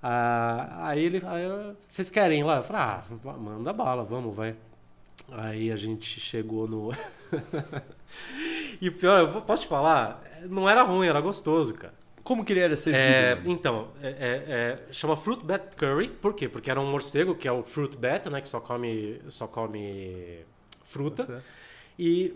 [0.00, 2.58] Ah, aí ele, aí eu, vocês querem ir lá?
[2.58, 3.02] Eu falei, ah,
[3.38, 4.54] manda bala, vamos, vai.
[5.32, 6.92] Aí a gente chegou no.
[8.80, 12.03] e o pior, eu posso te falar, não era ruim, era gostoso, cara.
[12.24, 13.02] Como que ele era servido?
[13.04, 16.48] É, então, é, é- é, chama Fruit Bat Curry, por quê?
[16.48, 20.38] Porque era um morcego, que é o Fruit Bat, né, que só come, só come
[20.84, 21.42] fruta
[21.98, 22.34] e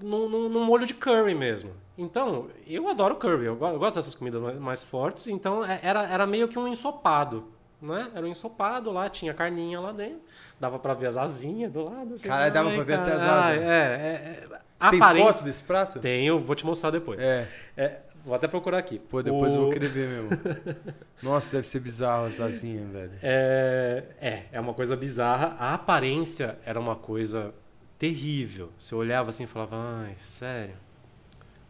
[0.00, 1.72] num, num- num molho de curry mesmo.
[1.96, 5.80] Então, eu adoro curry, eu, go- eu gosto dessas comidas mais, mais fortes, então é-
[5.82, 7.44] era, era meio que um ensopado.
[7.82, 8.10] né?
[8.14, 10.20] Era um ensopado lá, tinha carninha lá dentro.
[10.60, 12.12] Dava pra ver as asinhas do lado.
[12.14, 13.62] Assim, Caralho, dava pra ver até as cara, asas.
[13.62, 14.40] É, é, é.
[14.78, 15.98] Você tem Aparência- foto desse prato?
[15.98, 17.18] Tenho, vou te mostrar depois.
[17.18, 17.48] É.
[17.78, 18.98] É, vou até procurar aqui.
[18.98, 20.30] Pô, depois O- eu vou querer ver mesmo.
[21.22, 23.10] Nossa, deve ser bizarro as asinhas, velho.
[23.22, 25.56] É, é, é uma coisa bizarra.
[25.58, 27.52] A aparência era uma coisa
[27.98, 28.70] terrível.
[28.78, 30.74] Você olhava assim e falava, ai, sério.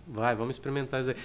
[0.06, 1.16] Vai, vamos experimentar isso aí.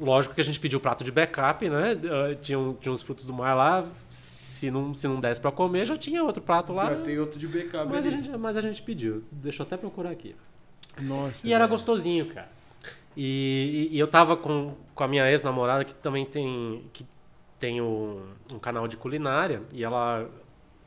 [0.00, 1.92] Lógico que a gente pediu prato de backup, né?
[2.04, 3.84] Ah, Tinha, tinha uns frutos do mar lá.
[4.08, 6.90] Se não, se não desse pra comer, já tinha outro prato lá.
[6.94, 9.24] Já tem outro de backup Mas a, gente, mas a gente pediu.
[9.32, 10.36] Deixa eu até procurar aqui.
[11.00, 11.46] Nossa.
[11.46, 11.70] E era velho.
[11.76, 12.48] gostosinho, cara.
[13.18, 17.04] E, e- eu tava com, com a minha ex-namorada, que também tem, que
[17.58, 20.30] tem um, um canal de culinária, e ela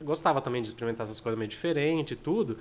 [0.01, 2.57] gostava também de experimentar essas coisas meio diferentes e tudo.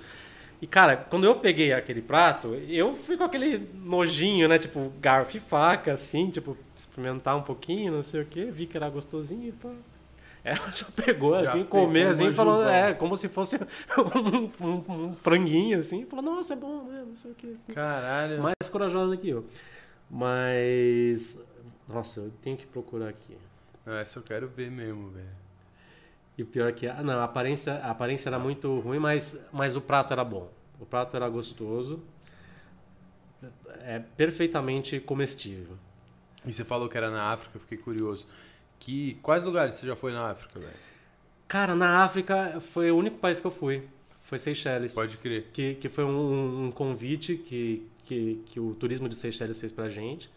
[0.61, 4.59] E, cara, quando eu peguei aquele prato, eu fui com aquele nojinho, né?
[4.59, 8.45] Tipo, garfo e faca, assim, tipo, experimentar um pouquinho, não sei o quê.
[8.51, 9.71] Vi que era gostosinho pá.
[10.43, 12.69] Ela já pegou, Já vim pegou comer assim, e falou, jubão.
[12.73, 13.57] é, como se fosse
[14.59, 16.05] um, um- um franguinho, assim.
[16.05, 17.03] Falou, nossa, é bom, né?
[17.07, 18.41] Não sei o quê Caralho.
[18.41, 19.45] mais corajosa que eu.
[20.09, 21.39] Mas.
[21.87, 23.37] Nossa, eu tenho que procurar aqui.
[23.85, 25.27] Não, essa eu quero ver mesmo, velho.
[26.37, 26.87] E o pior é que.
[26.87, 30.49] Ah, não, a aparência, a aparência era muito ruim, mas, mas o prato era bom.
[30.79, 32.01] O prato era gostoso.
[33.83, 35.75] É perfeitamente comestível.
[36.45, 38.27] E você falou que era na África, eu fiquei curioso.
[38.81, 40.73] Que, quais lugares você já foi na África, velho?
[41.47, 43.87] Cara, na África foi o único país que eu fui.
[44.23, 44.95] Foi Seychelles.
[44.95, 45.49] Pode crer.
[45.53, 49.87] Que, que foi um, um convite que, que, que o turismo de Seychelles fez pra
[49.87, 50.31] gente.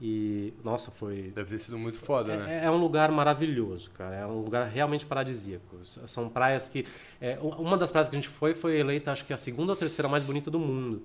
[0.00, 2.60] E, nossa, foi, Deve ter sido muito foda, né?
[2.62, 4.14] É, é um lugar maravilhoso, cara.
[4.14, 5.80] É um lugar realmente paradisíaco.
[5.84, 6.86] São praias que.
[7.20, 9.76] é, uma das praias que a gente foi foi eleita, acho que a segunda ou
[9.76, 11.02] terceira mais bonita do mundo.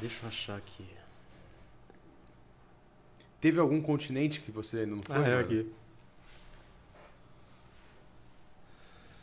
[0.00, 0.84] Deixa eu achar aqui.
[3.40, 5.16] Teve algum continente que você ainda não foi?
[5.16, 5.40] Ah, é mano?
[5.40, 5.72] aqui.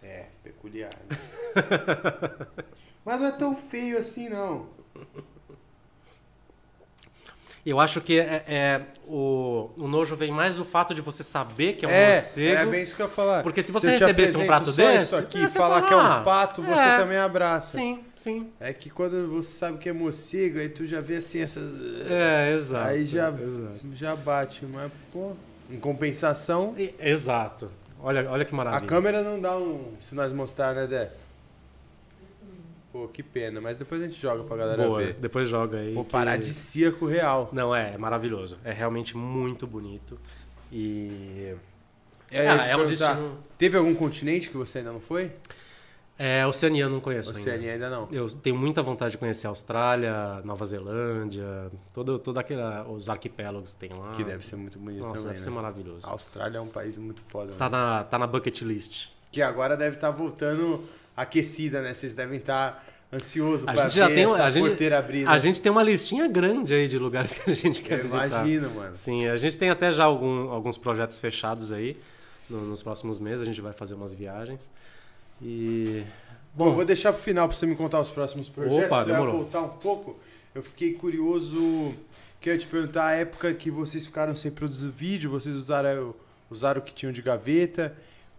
[0.02, 0.92] É, peculiar.
[1.10, 1.18] né?
[3.06, 4.70] Mas não é tão feio assim, não.
[7.70, 11.74] Eu acho que é, é- o, o nojo vem mais do fato de você saber
[11.74, 12.58] que é um É, morcego.
[12.62, 13.44] é bem isso que eu ia falar.
[13.44, 15.94] Porque se você te recebesse um prato desse, isso aqui é, você falar fala, que
[15.94, 17.78] é um "Ah, pato, você é." também abraça.
[17.78, 18.50] Sim, sim.
[18.60, 21.64] É que quando você sabe que é morcego, aí tu já vê assim essas.
[22.10, 22.88] É, exato.
[22.88, 23.80] aí já, Exato.
[23.94, 25.34] já bate, mas, pô.
[25.70, 27.68] Em compensação, Exato.
[28.02, 28.88] Olha, olha que a maravilha.
[28.88, 29.92] câmera não dá um.
[30.00, 31.12] Se nós mostrar, né, Dé?
[32.92, 35.14] Pô, que pena, mas depois a gente joga pra galera Boa, ver.
[35.16, 35.94] depois joga aí.
[35.94, 37.50] Pô, que- paradisíaco real.
[37.52, 38.58] Não, é, é maravilhoso.
[38.64, 40.18] É realmente muito bonito.
[40.72, 41.54] E.
[42.32, 43.38] É, ia é um destino.
[43.58, 45.32] Teve algum continente que você ainda não foi?
[46.20, 47.86] É, Oceania eu não conheço Oceania ainda.
[47.86, 48.10] ainda não.
[48.12, 53.74] Eu tenho muita vontade de conhecer a Austrália, Nova Zelândia, todo, todo aquele, os arquipélagos
[53.74, 54.14] que tem lá.
[54.14, 55.28] Que deve ser muito bonito Nossa, também.
[55.28, 55.56] deve ser né?
[55.56, 56.08] maravilhoso.
[56.08, 57.54] A Austrália é um país muito foda.
[57.54, 57.78] Tá né?
[57.78, 59.10] na, tá na bucket list.
[59.32, 60.84] Que agora deve estar voltando
[61.18, 61.94] aquecida, né?
[61.94, 65.30] Vocês devem estar ansiosos A pra gente já ver tem, essa a gente, porteira abrida.
[65.30, 68.28] a gente tem uma listinha grande aí de lugares que a gente quer Eu visitar.
[68.28, 68.96] imagino, mano.
[68.96, 71.98] Sim, a gente tem até já algum- alguns projetos fechados aí.
[72.50, 74.70] No- nos próximos meses a gente vai fazer umas viagens.
[75.42, 76.04] E.
[76.54, 78.86] Bom, vou deixar pro final pra você me contar os próximos projetos.
[78.86, 79.34] Opa, vai demorou.
[79.38, 80.18] voltar um pouco.
[80.56, 81.94] Eu fiquei curioso.
[82.42, 86.16] Queria te perguntar a época que vocês ficaram sem produzir vídeo, vocês usaram,
[86.50, 87.96] usaram o que tinham de gaveta.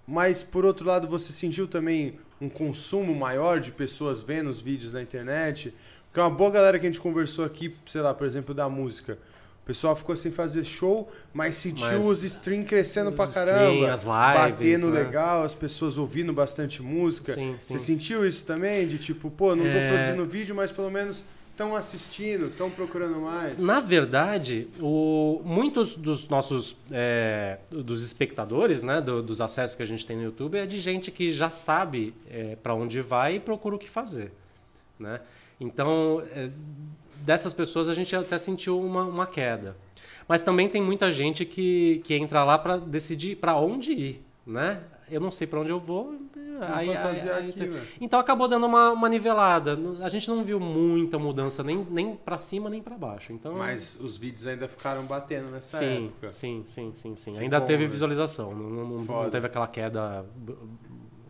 [0.07, 4.93] Mas por outro lado, você sentiu também um consumo maior de pessoas vendo os vídeos
[4.93, 5.73] na internet?
[6.07, 9.19] Porque uma boa galera que a gente conversou aqui, sei lá, por exemplo, da música.
[9.63, 13.71] O pessoal ficou sem fazer show, mas sentiu Mas os streams crescendo pra os caramba.
[13.71, 14.99] stream, as lives, batendo né?
[15.01, 17.35] legal, as pessoas ouvindo bastante música.
[17.35, 17.85] Sim, Você sim.
[17.85, 18.89] sentiu isso também?
[18.89, 19.89] De tipo, pô, não tô É.
[19.91, 21.23] produzindo vídeo, mas pelo menos
[21.59, 23.59] estão assistindo, estão procurando mais.
[23.59, 29.87] Na verdade, o- muitos dos nossos é, dos espectadores, né, do- dos acessos que a
[29.87, 33.41] gente tem no YouTube, é de gente que já sabe é, para onde vai e
[33.41, 34.31] procura o que fazer,
[35.01, 35.21] né?
[35.61, 36.49] Então, é,
[37.27, 39.77] dessas pessoas a gente até sentiu uma, uma queda.
[40.29, 44.81] Mas também tem muita gente que, que entra lá para decidir para onde ir, né?
[45.11, 46.15] Eu não sei para onde eu vou.
[46.61, 47.87] Aí, aí, fantasiar aí- aqui, velho.
[48.01, 49.79] então acabou dando uma, uma nivelada.
[50.03, 53.33] A gente não viu muita mudança nem, nem para cima nem para baixo.
[53.33, 56.33] Então Mas os vídeos ainda ficaram batendo nessa sim, época.
[56.33, 57.33] sim, sim, sim, sim.
[57.35, 57.91] Que Ainda bom, teve velho.
[57.93, 58.55] visualização.
[58.55, 60.27] Não, não- não- teve aquela queda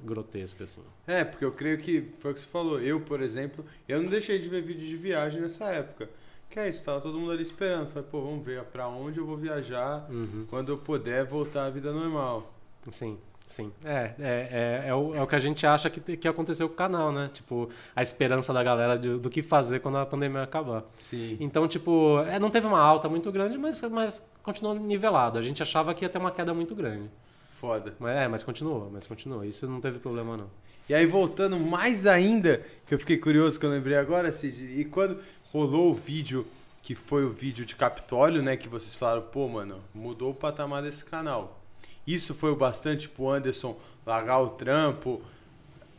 [0.05, 0.83] grotesca assim.
[1.07, 2.81] É, porque eu creio que foi o que você falou.
[2.81, 6.09] Eu, por exemplo, eu não deixei de ver vídeo de viagem nessa época.
[6.49, 7.89] Que é isso, tava todo mundo ali esperando.
[7.91, 10.47] Falei, pô, vamos ver pra onde eu vou viajar Uhum.
[10.49, 12.55] quando eu puder voltar à vida normal.
[12.91, 13.19] Sim,
[13.49, 13.73] sim.
[13.85, 16.75] É, é, é, é, o, é o que a gente acha que, que aconteceu com
[16.75, 17.29] o canal, né?
[17.33, 20.85] Tipo, a esperança da galera de- do que fazer quando a pandemia acabar.
[21.01, 21.37] Sim.
[21.41, 25.39] Então, tipo, é, não teve uma alta muito grande, mas, mas continuou nivelado.
[25.39, 27.11] A gente achava que ia ter uma queda muito grande.
[27.55, 27.95] Foda.
[27.99, 29.45] Mas, é, mas continua, mas continua.
[29.45, 30.51] Isso não teve problema, não.
[30.89, 34.85] E aí, voltando mais ainda, que eu fiquei curioso que eu lembrei agora, Cid, e
[34.85, 35.19] quando
[35.53, 36.47] rolou o vídeo,
[36.83, 38.57] que foi o vídeo de Capitólio, né?
[38.57, 41.58] Que vocês falaram, pô, mano, mudou o patamar desse canal.
[42.09, 45.21] Isso foi o bastante pro Anderson largar o trampo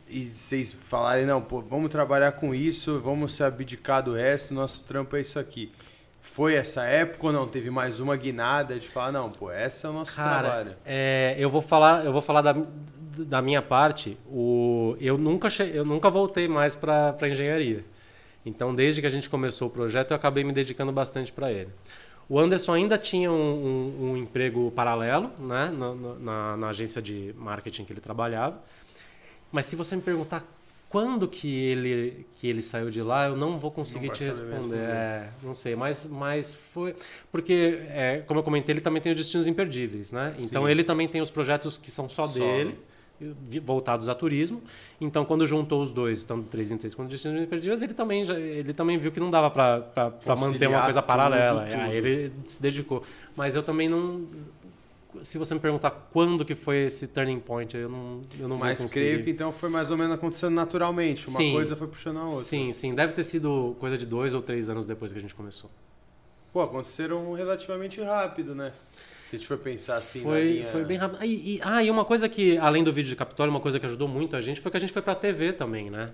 [0.08, 4.82] e vocês falarem, não, pô, vamos trabalhar com isso, vamos se abdicar do resto, nosso
[4.82, 5.70] trampo é isso aqui.
[6.20, 7.46] Foi essa época ou não?
[7.46, 10.76] Teve mais uma guinada de falar, não, pô, esse é o nosso Cara, trabalho.
[10.84, 12.56] é, eu vou falar, eu vou falar da,
[13.16, 14.18] da minha parte.
[14.26, 17.84] O, eu, nunca che, eu nunca voltei mais para engenharia.
[18.44, 21.70] Então, desde que a gente começou o projeto, eu acabei me dedicando bastante para ele.
[22.30, 27.34] O Anderson ainda tinha um, um, um emprego paralelo né, na, na, na agência de
[27.36, 28.62] marketing que ele trabalhava.
[29.50, 30.46] Mas se você me perguntar
[30.88, 34.54] quando que ele, que ele saiu de lá, eu não vou conseguir Não te responder.
[34.54, 34.76] responder.
[34.76, 36.94] É, não sei, mas, mas foi.
[37.32, 40.34] Porque, é, como eu comentei, ele também tem os destinos imperdíveis, né?
[40.38, 40.70] Então Sim.
[40.70, 42.38] ele também tem os projetos que são só, Só.
[42.38, 42.76] dele,
[43.62, 44.62] voltados a turismo.
[45.00, 48.38] Então, quando juntou os dois, estando três em três com destinos imperdíveis, ele também, já,
[48.38, 51.64] ele também viu que não dava para manter uma coisa tudo, paralela.
[51.64, 51.80] tudo.
[51.80, 53.02] Aí ele se dedicou.
[53.36, 54.24] Mas eu também não.
[55.22, 58.80] Se você me perguntar quando que foi esse turning point, eu não, eu não Mas
[58.80, 58.94] conseguir.
[58.94, 61.26] creio que então foi mais ou menos acontecendo naturalmente.
[61.28, 61.52] Uma Sim.
[61.52, 62.44] coisa foi puxando a outra.
[62.44, 62.94] Sim, sim.
[62.94, 65.68] Deve ter sido coisa de dois ou três anos depois que a gente começou.
[66.52, 68.72] Pô, aconteceram relativamente rápido, né?
[69.30, 70.66] Se a gente for pensar assim na Foi, linha...
[70.72, 71.18] foi bem rápido.
[71.20, 73.78] Ah e, e- ah, e uma coisa que, além do vídeo de Capitólio, uma coisa
[73.78, 76.10] que ajudou muito a gente foi que a gente foi pra TV também, né?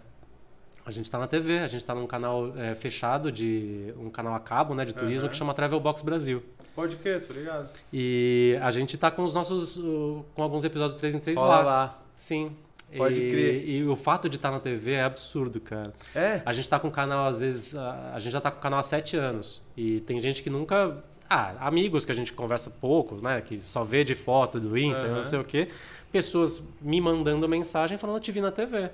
[0.85, 4.35] A gente tá na TV, a gente tá num canal é, fechado, de um canal
[4.35, 5.31] a cabo, né, de turismo, Aham.
[5.31, 6.43] que chama Travel Box Brasil.
[6.75, 7.71] Pode crer, tô ligado.
[7.91, 11.39] E a gente tá com os nossos, uh, com alguns episódios do 3 em 3
[11.39, 11.63] Rola lá.
[11.63, 12.03] lá.
[12.17, 12.55] Sim.
[12.97, 13.69] Pode e, crer.
[13.69, 15.93] E o fato de estar na TV é absurdo, cara.
[16.15, 16.43] É?
[16.45, 18.63] A gente tá com o canal, às vezes, a, a gente já tá com o
[18.63, 19.63] canal há sete anos.
[19.77, 21.03] E tem gente que nunca.
[21.29, 23.41] Ah, amigos que a gente conversa poucos, né?
[23.41, 25.17] Que só vê de foto do Insta, Aham.
[25.17, 25.69] não sei o quê.
[26.13, 28.91] Pessoas me mandando mensagem falando, eu te vi na TV.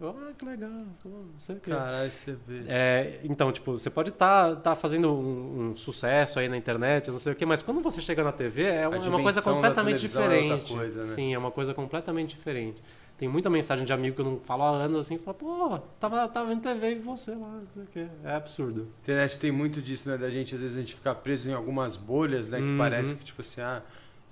[0.00, 1.70] Eu, ah, que legal, não sei o quê.
[1.70, 2.62] Caralho, você vê.
[2.68, 7.18] É, então, tipo, você pode estar tá, fazendo um, um sucesso aí na internet, não
[7.18, 9.60] sei o quê, mas quando você chega na TV é uma, é uma coisa dimensão
[9.60, 10.72] da completamente é diferente.
[10.72, 11.06] coisa, né?
[11.06, 12.80] Sim, é uma coisa completamente diferente.
[13.18, 16.28] Tem muita mensagem de amigo que eu não falo há anos assim, fala, pô, tava,
[16.28, 18.06] tava vendo TV e você lá, não sei o quê.
[18.22, 18.82] É absurdo.
[18.82, 20.16] A internet tem muito disso, né?
[20.16, 22.58] Da gente, às vezes, a gente ficar preso em algumas bolhas, né?
[22.58, 22.78] Que Uhum.
[22.78, 23.82] parece que, tipo assim, ah,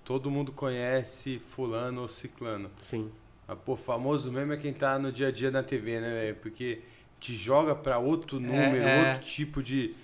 [0.04, 2.70] todo mundo conhece fulano ou ciclano.
[2.80, 3.10] Sim.
[3.48, 6.36] Ah, pô, famoso mesmo é quem tá no dia a dia na TV, né, velho?
[6.36, 6.80] Porque
[7.18, 9.10] te joga pra outro número, é.
[9.14, 9.94] outro tipo de.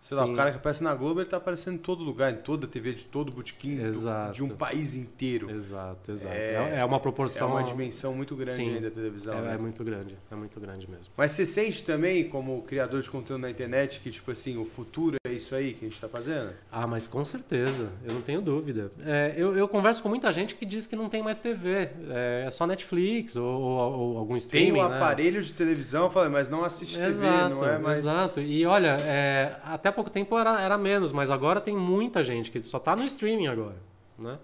[0.00, 0.32] Sei lá, Sim.
[0.32, 2.68] o cara que aparece na Globo, ele tá aparecendo em todo lugar, em toda a
[2.68, 4.32] TV, de todo botequim, Exato.
[4.32, 5.50] de um país inteiro.
[5.50, 6.34] Exato, exato.
[6.34, 7.50] É- É, é uma É proporção.
[7.50, 8.74] uma dimensão muito grande Sim.
[8.74, 9.36] aí da televisão.
[9.36, 9.54] é, né?
[9.54, 10.16] é muito grande.
[10.30, 11.06] É muito grande mesmo.
[11.16, 15.16] Mas você sente também, como criador de conteúdo na internet, que, tipo assim, o futuro
[15.26, 16.52] é isso aí que a gente tá fazendo?
[16.70, 18.90] Ah, mas com certeza, eu não tenho dúvida.
[19.04, 22.44] É, eu, eu converso com muita gente que diz que não tem mais TV, é,
[22.46, 24.96] é só Netflix ou, ou- ou algum Tem streaming, o né?
[24.96, 27.98] aparelho de televisão, eu falei, mas não assiste TV, Exato, não é mais.
[27.98, 28.40] exato.
[28.40, 29.56] E olha, é,
[29.88, 33.04] até pouco tempo era, era menos, mas agora tem muita gente que só tá no
[33.04, 33.76] streaming agora,
[34.18, 34.38] né?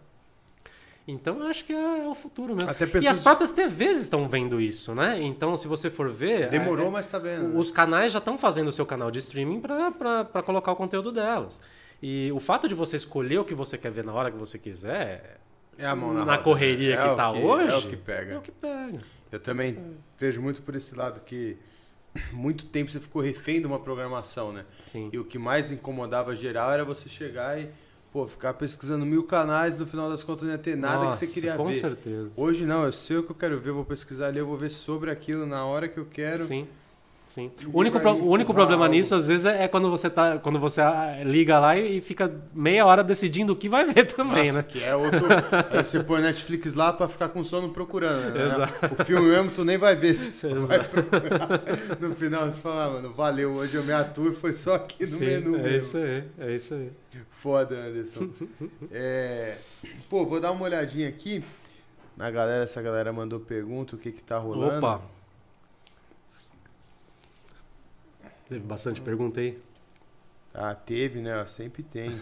[1.06, 2.70] Então eu acho que é, o futuro mesmo.
[2.70, 5.20] Até E pessoas- as próprias TVs estão vendo isso, né?
[5.20, 6.48] Então, se você for ver.
[6.48, 7.58] Demorou, é- mas tá vendo.
[7.58, 11.60] Os canais já estão fazendo o seu canal de streaming para colocar o conteúdo delas.
[12.02, 14.58] E o fato de você escolher o que você quer ver na hora que você
[14.58, 15.40] quiser,
[15.76, 17.02] É a mão na, na roda, correria né?
[17.02, 18.32] que É o tá hoje, É o que pega.
[18.34, 19.00] é o que pega.
[19.30, 19.78] Eu também
[20.18, 21.58] vejo muito por esse lado que
[22.32, 24.64] muito tempo você ficou refém de uma programação, né?
[24.84, 25.10] Sim.
[25.12, 27.68] E o que mais incomodava geral era você chegar e,
[28.12, 31.26] pô, ficar pesquisando mil canais, no final das contas não ia ter nada Nossa, que
[31.26, 31.74] você queria com ver.
[31.74, 32.30] certeza.
[32.36, 34.56] Hoje não, eu sei o que eu quero ver, eu vou pesquisar ali, eu vou
[34.56, 36.44] ver sobre aquilo na hora que eu quero.
[36.44, 36.66] Sim.
[37.34, 37.50] Sim.
[37.72, 38.94] O único, vai pro- o único problema algo.
[38.94, 40.80] nisso, às vezes, é quando você, tá, quando você
[41.24, 44.64] liga lá e fica meia hora decidindo o que vai ver também, Nossa, né?
[44.68, 45.26] que é outro.
[45.76, 48.32] Aí você põe Netflix lá pra ficar com sono procurando.
[48.34, 48.44] Né?
[48.46, 49.02] Exato.
[49.02, 50.90] O filme mesmo tu nem vai ver se você vai Exato.
[50.90, 51.48] procurar.
[52.00, 55.04] No final você fala, ah, mano, valeu, hoje eu me atuo e foi só aqui
[55.04, 55.56] no Sim, menu.
[55.56, 55.76] é mesmo.
[55.78, 56.92] isso aí, é isso aí.
[57.30, 58.28] Foda, Anderson.
[58.92, 59.56] É,
[60.08, 61.42] Pô, vou dar uma olhadinha aqui
[62.16, 64.78] na galera, se a galera mandou pergunta, o que que tá rolando.
[64.86, 65.00] Opa!
[68.54, 69.58] Teve bastante pergunta aí.
[70.54, 71.44] Ah, teve, né?
[71.44, 72.20] Sempre tem.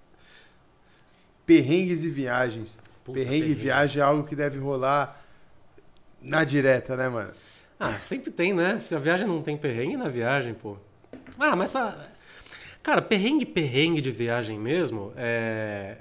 [1.44, 2.78] Perrengues e viagens.
[3.04, 5.22] Puta, perrengue, e viagem é algo que deve rolar
[6.22, 7.30] na direta, né, mano?
[7.78, 8.78] Ah, sempre tem, né?
[8.78, 10.78] Se a viagem não tem perrengue na viagem, pô.
[11.38, 12.10] Ah, mas essa.
[12.82, 15.98] Cara, perrengue, perrengue de viagem mesmo, é...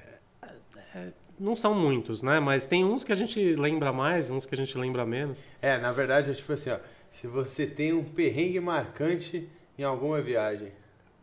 [0.95, 2.39] é- Não são muitos, né?
[2.39, 5.43] Mas tem uns que a gente lembra mais, uns que a gente lembra menos.
[5.61, 6.80] É, na verdade é tipo assim, ó.
[7.20, 10.72] Se você tem um perrengue marcante em alguma viagem.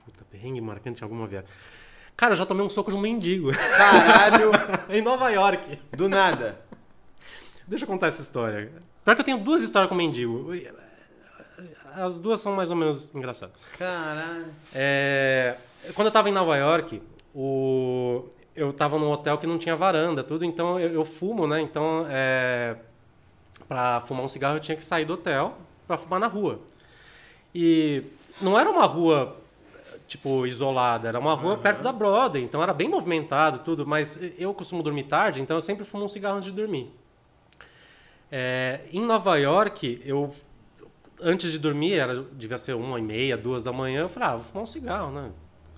[0.05, 1.49] Puta, perrengue marcante em alguma viagem.
[2.17, 3.53] Cara, eu já tomei um soco de um mendigo.
[3.53, 4.51] Caralho!
[4.91, 5.79] em Nova York.
[5.93, 6.61] Do nada.
[7.69, 8.73] Deixa eu contar essa história.
[9.05, 10.51] Pior que eu tenho duas histórias com mendigo.
[11.95, 13.55] As duas são mais ou menos engraçadas.
[13.79, 14.47] Caralho.
[14.75, 15.57] É,
[15.95, 17.01] quando eu tava em Nova York,
[17.33, 21.61] o, eu tava num hotel que não tinha varanda, tudo, então eu, eu fumo, né?
[21.61, 22.75] Então, é,
[23.69, 25.57] pra fumar um cigarro eu tinha que sair do hotel
[25.87, 26.61] pra fumar na rua.
[27.55, 28.03] E
[28.41, 29.37] não era uma rua,
[30.09, 34.53] tipo, isolada, era uma rua perto da Broadway, então era bem movimentado tudo, mas eu
[34.53, 36.91] costumo dormir tarde, então eu sempre fumo um cigarro antes de dormir.
[38.31, 40.33] É, em Nova York, eu
[41.21, 44.37] antes de dormir, era, devia ser uma e meia, duas da manhã, eu falei, ah,
[44.37, 45.31] vou fumar um cigarro, né?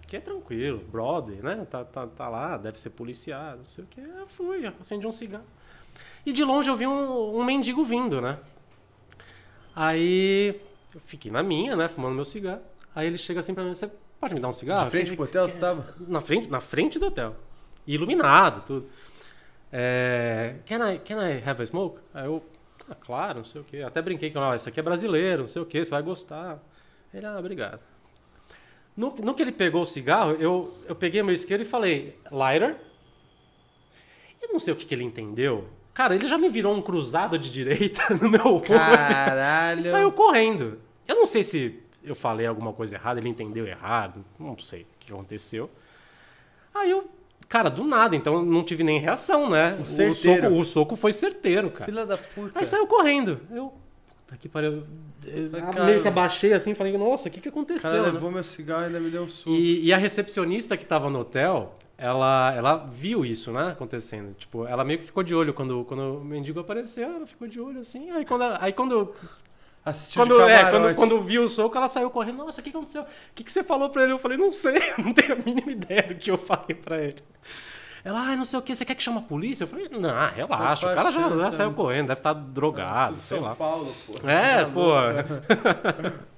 [0.02, 1.66] Aqui é tranquilo, brother, né?
[1.68, 4.00] Tá, tá, tá lá, deve ser policiado, não sei o que.
[4.00, 5.44] Eu fui, acendi um cigarro.
[6.24, 8.38] E de longe eu vi um, um mendigo vindo, né?
[9.76, 10.58] Aí
[10.94, 11.86] eu fiquei na minha, né?
[11.86, 12.62] Fumando meu cigarro.
[12.94, 14.86] Aí ele chega assim pra mim, você pode me dar um cigarro?
[14.86, 15.94] De frente pro hotel que- você tava?
[16.08, 17.36] Na frente, na frente do hotel.
[17.86, 18.88] Iluminado, tudo.
[19.70, 22.00] É, can, I, can I have a smoke?
[22.14, 22.42] Aí eu,
[22.88, 23.82] ah, claro, não sei o quê.
[23.82, 26.58] Até brinquei com ele, isso aqui é brasileiro, não sei o quê, você vai gostar.
[27.12, 27.80] Ele, ah, obrigado.
[28.96, 32.76] No, no que ele pegou o cigarro, eu, eu peguei meu isqueiro e falei, lighter?
[34.40, 35.68] Eu não sei o que, que ele entendeu.
[35.96, 39.78] Cara, ele já me virou um cruzado de direita no meu Caralho.
[39.78, 40.78] e saiu correndo.
[41.08, 44.86] Eu não sei se eu falei alguma coisa errada, ele entendeu errado, não sei o
[45.00, 45.70] que aconteceu.
[46.74, 47.10] Aí eu,
[47.48, 49.78] cara, do nada, então não tive nem reação, né?
[49.80, 50.42] O, certeiro.
[50.42, 51.86] soco, o soco foi certeiro, cara.
[51.86, 52.58] Filha da puta.
[52.58, 53.40] Aí saiu correndo.
[53.50, 53.72] Eu,
[54.06, 54.84] puta que pariu.
[55.26, 57.90] Eu Cara, meio que abaixei assim, falei, nossa, o que, que aconteceu?
[57.90, 58.12] cara né?
[58.12, 59.48] levou meu cigarro e ainda me deu um suco.
[59.48, 64.34] E, e a recepcionista que tava no hotel, ela, ela viu isso, né, acontecendo.
[64.34, 67.60] Tipo, ela meio que ficou de olho quando, quando o mendigo apareceu, ela ficou de
[67.60, 68.10] olho assim.
[68.10, 69.14] Aí quando, aí quando,
[69.86, 72.38] Assistiu quando, é, quando, quando viu o soco, ela saiu correndo.
[72.38, 73.02] Nossa, o que aconteceu?
[73.02, 74.12] O que, que você falou pra ele?
[74.12, 77.22] Eu falei, não sei, não tenho a mínima ideia do que eu falei pra ele.
[78.04, 79.62] Ela, ah, não sei o que, você quer que chame a polícia?
[79.62, 81.76] Eu falei, não, relaxa, o cara já, já chance, saiu né?
[81.76, 83.54] correndo, deve estar drogado, Nossa, sei São lá.
[83.54, 84.28] Paulo, pô.
[84.28, 84.90] É, Tá pô.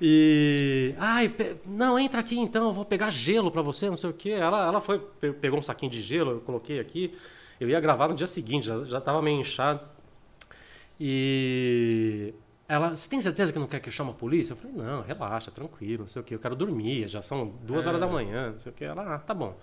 [0.00, 0.94] e.
[0.98, 4.12] Ai, pe- não, entra aqui então, eu vou pegar gelo pra você, não sei o
[4.12, 4.30] quê.
[4.30, 7.12] Ela, ela foi, pe- pegou um saquinho de gelo, eu coloquei aqui.
[7.60, 9.80] Eu ia gravar no dia seguinte, já, já tava meio inchado.
[11.00, 12.34] E.
[12.68, 14.52] Ela, você tem certeza que não quer que eu chame a polícia?
[14.52, 17.86] Eu falei, não, relaxa, tranquilo, não sei o quê, eu quero dormir, já são duas
[17.86, 18.84] horas da manhã, não sei o quê.
[18.86, 19.56] Ela, ah, tá bom.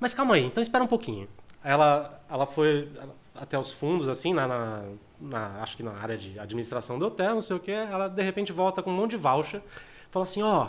[0.00, 1.28] Mas calma aí, então espera um pouquinho.
[1.62, 2.88] Ela, ela foi
[3.40, 4.82] até os fundos, assim, na, na-
[5.20, 7.72] na- acho que na área de administração do hotel, não sei o quê.
[7.72, 9.60] Ela, de repente, volta com um monte de voucher.
[10.10, 10.68] Fala assim, ó...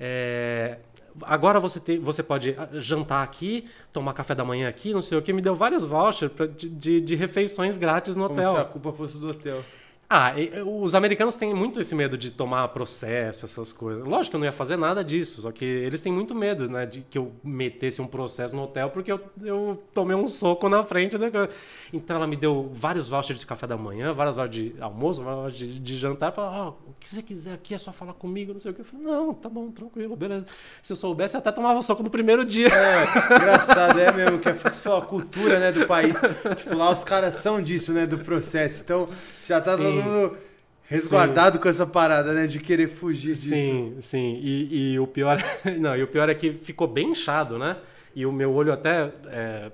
[0.00, 0.78] é,
[1.22, 5.18] agora você, tem, você pode ah, jantar aqui, tomar café da manhã aqui, não sei
[5.18, 5.32] o quê.
[5.32, 8.52] Me deu vários vouchers pra- de, de, refeições grátis no Como hotel.
[8.52, 9.62] se a culpa fosse do hotel.
[10.10, 10.32] Ah,
[10.64, 14.02] os americanos têm muito esse medo de tomar processo, essas coisas.
[14.06, 16.86] Lógico que eu não ia fazer nada disso, só que eles têm muito medo, né,
[16.86, 20.82] de que eu metesse um processo no hotel porque eu, eu tomei um soco na
[20.82, 21.50] frente coisa.
[21.92, 25.58] Então ela me deu vários vouchers de café da manhã, vários vouchers de almoço, vários
[25.58, 28.60] de, de jantar, falou, ó, o que você quiser aqui é só falar comigo, não
[28.60, 28.80] sei o que.
[28.80, 30.46] Eu falei, não, tá bom, tranquilo, beleza.
[30.82, 32.68] Se eu soubesse, eu até tomava soco no primeiro dia.
[32.68, 36.18] É, engraçado, é mesmo, que é a cultura né, do país.
[36.56, 38.06] Tipo, lá os caras são disso, né?
[38.06, 38.80] Do processo.
[38.80, 39.06] Então,
[39.48, 39.82] já tá Sim.
[39.82, 40.36] todo mundo
[40.84, 42.46] resguardado com essa parada, né?
[42.46, 43.48] De querer fugir disso.
[43.48, 44.40] Sim, sim.
[44.42, 45.38] E, e o pior,
[45.78, 47.76] não, e o pior é que ficou bem inchado, né?
[48.14, 49.70] E o meu olho até é,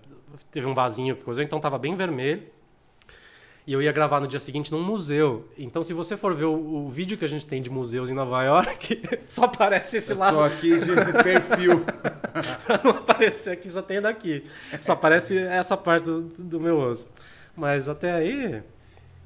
[0.50, 2.42] teve um vasinho que coisa, então tava bem vermelho.
[3.66, 5.48] E eu ia gravar no dia seguinte num museu.
[5.56, 8.14] Então, se você for ver o, o vídeo que a gente tem de museus em
[8.14, 10.34] Nova York, só aparece esse Eu lado.
[10.36, 10.94] tô aqui de
[11.24, 11.80] perfil.
[12.66, 14.44] pra não aparecer aqui, só tem daqui.
[14.82, 17.06] Só aparece essa parte do, do meu osso.
[17.56, 18.62] Mas até aí.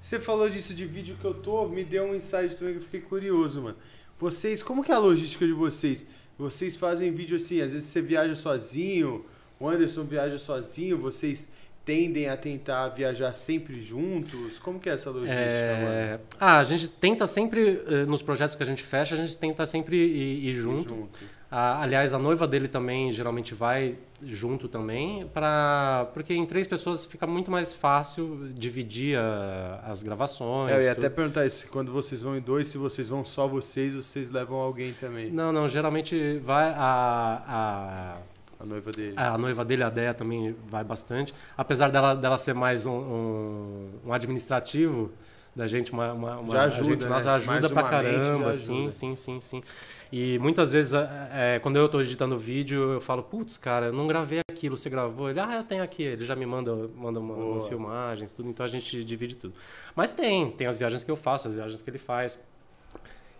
[0.01, 2.85] Você falou disso de vídeo que eu tô, me deu um insight também que eu
[2.85, 3.77] fiquei curioso, mano.
[4.19, 6.07] Vocês, como que é a logística de vocês?
[6.39, 9.25] Vocês fazem vídeo assim, às vezes você viaja sozinho,
[9.59, 11.51] o Anderson viaja sozinho, vocês
[11.85, 14.59] tendem a tentar viajar sempre juntos?
[14.59, 15.89] Como que é essa logística, mano?
[15.89, 16.21] É...
[16.39, 19.65] Ah, a gente tenta sempre, eh, nos projetos que a gente fecha, a gente tenta
[19.67, 21.09] sempre ir, ir junto.
[21.51, 26.07] Ah, aliás, a noiva dele também geralmente vai junto também, pra...
[26.13, 30.71] porque em três pessoas fica muito mais fácil dividir a- as gravações.
[30.71, 31.07] É, eu ia tudo.
[31.07, 34.59] até perguntar isso, quando vocês vão em dois, se vocês vão só vocês vocês levam
[34.59, 38.17] alguém também, Não, não, geralmente vai a,
[38.61, 39.15] a noiva dele.
[39.17, 41.33] a, a noiva dele, a Deia, também vai bastante.
[41.57, 45.11] Apesar dela, dela ser mais um, um, um administrativo
[45.57, 47.09] da gente, uma, uma, uma- Já a ajuda, gente, né?
[47.11, 48.55] nós ajuda Mais pra uma mente caramba, ajuda.
[48.55, 49.63] sim, sim, sim, sim.
[50.11, 54.07] E muitas vezes, é, quando eu tô editando vídeo, eu falo, putz, cara, eu não
[54.07, 55.29] gravei aquilo, você gravou?
[55.29, 56.03] Ele, ah, eu tenho aqui.
[56.03, 59.55] Ele já me manda, manda uma, umas filmagens, tudo, então a gente divide tudo.
[59.95, 62.39] Mas tem, tem as viagens que eu faço, as viagens que ele faz.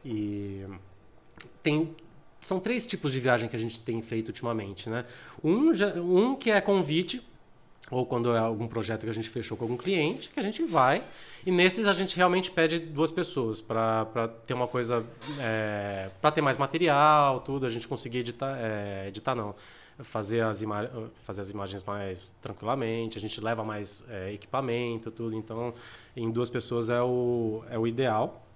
[0.05, 0.65] E
[1.63, 1.95] tem
[2.41, 5.05] são três tipos de viagem que a gente tem feito ultimamente, né?
[5.43, 7.21] Um, um que é convite,
[7.91, 10.63] ou quando é algum projeto que a gente fechou com algum cliente, que a gente
[10.65, 11.03] vai.
[11.47, 15.05] E nesses a gente realmente pede duas pessoas para ter uma coisa.
[15.41, 18.57] É, para ter mais material, tudo, a gente conseguir editar.
[18.59, 19.55] é, editar não.
[20.01, 20.63] Fazer as,
[21.25, 25.35] fazer as imagens mais tranquilamente, a gente leva mais é, equipamento, tudo.
[25.35, 25.75] Então,
[26.17, 28.47] em duas pessoas é o, é o ideal.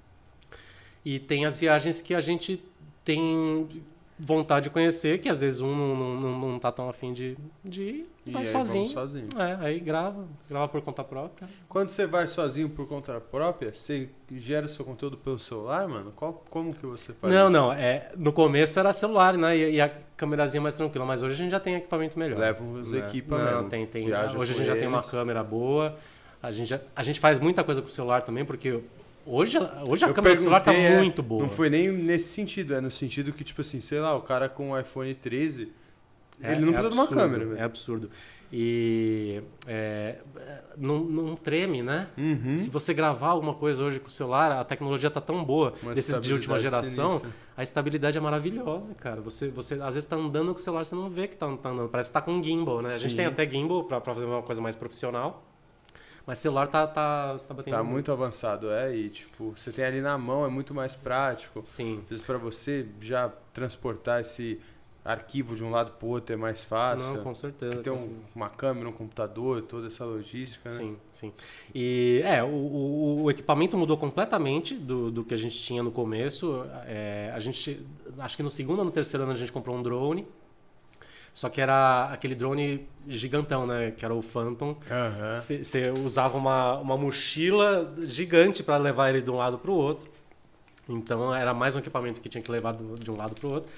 [1.04, 2.62] E tem as viagens que a gente
[3.04, 3.82] tem
[4.18, 7.82] vontade de conhecer, que às vezes um não, não, não, tá tão afim de, de
[7.82, 8.88] ir, E vai aí sozinho.
[8.88, 9.26] sozinho.
[9.36, 11.48] É, aí grava, grava por conta própria.
[11.68, 16.12] Quando você vai sozinho por conta própria, você gera o seu conteúdo pelo celular, mano?
[16.14, 17.32] Qual, como que você faz?
[17.34, 19.56] Não, não, é, no começo era celular, né?
[19.56, 22.38] E, e a câmerazinha mais tranquila, mas hoje a gente já tem equipamento melhor.
[22.38, 22.98] Leva os né?
[23.00, 24.06] equipa Não, tem, tem.
[24.36, 25.10] Hoje a gente já tem uma eles.
[25.10, 25.96] câmera boa.
[26.40, 28.80] A gente, já- a gente faz muita coisa com o celular também, porque
[29.26, 29.58] hoje,
[29.88, 31.42] hoje a Eu câmera do celular tá é, muito boa.
[31.42, 34.48] Não foi nem nesse sentido, é no sentido que, tipo assim, sei lá, o cara
[34.48, 35.72] com o iPhone 13,
[36.42, 37.58] É- ele não é precisa de uma absurdo, câmera, velho.
[37.60, 38.10] É absurdo.
[38.54, 40.16] E é,
[40.76, 42.08] não, não treme, né?
[42.18, 42.54] Uhum.
[42.58, 45.94] Se você gravar alguma coisa hoje com o celular, a tecnologia tá tão boa, Uma
[45.94, 47.30] desses de última geração, sinistra.
[47.56, 49.22] a estabilidade é maravilhosa, cara.
[49.22, 51.70] Você, você às vezes tá andando com o celular, você não vê que tá, tá
[51.70, 51.88] andando.
[51.88, 52.90] Parece que tá com um gimbal, né?
[52.90, 53.16] A gente Sim.
[53.16, 55.42] tem até gimbal pra fazer uma coisa mais profissional.
[56.26, 57.74] Mas celular tá, tá, tá batendo.
[57.74, 61.62] Tá muito avançado, é, e tipo, você tem ali na mão, é muito mais prático.
[61.66, 62.00] Sim.
[62.04, 64.60] Às vezes pra você já transportar esse
[65.04, 67.14] arquivo de um lado pro outro é mais fácil.
[67.16, 67.72] Não, com certeza.
[67.74, 70.76] Porque tem um- uma câmera, um computador, toda essa logística, né?
[70.78, 71.32] Sim, sim.
[71.74, 75.90] E é, o, o, o equipamento mudou completamente do, do que a gente tinha no
[75.90, 76.64] começo.
[76.86, 77.84] É, a gente,
[78.20, 80.24] acho que no segundo ou no terceiro ano a gente comprou um drone.
[81.34, 83.90] Só que era aquele drone gigantão, né?
[83.96, 84.76] Que era o Phantom.
[85.40, 90.10] Você usava uma, uma mochila gigante para levar ele de um lado para o outro.
[90.88, 93.50] Então era mais um equipamento que tinha que levar do- de um lado para o
[93.52, 93.70] outro.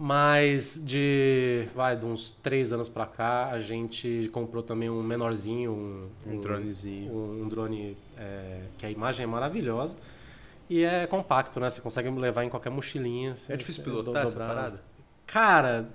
[0.00, 5.72] Mas de, vai, de uns três anos para cá, a gente comprou também um menorzinho,
[5.72, 7.12] um, Um dronezinho.
[7.12, 9.96] um, um drone é, que a imagem é maravilhosa.
[10.70, 11.68] E é compacto, né?
[11.68, 13.34] Você consegue levar em qualquer mochilinha.
[13.48, 14.54] É difícil você pilotar essa dobrar.
[14.54, 14.82] parada?
[15.26, 15.88] Cara,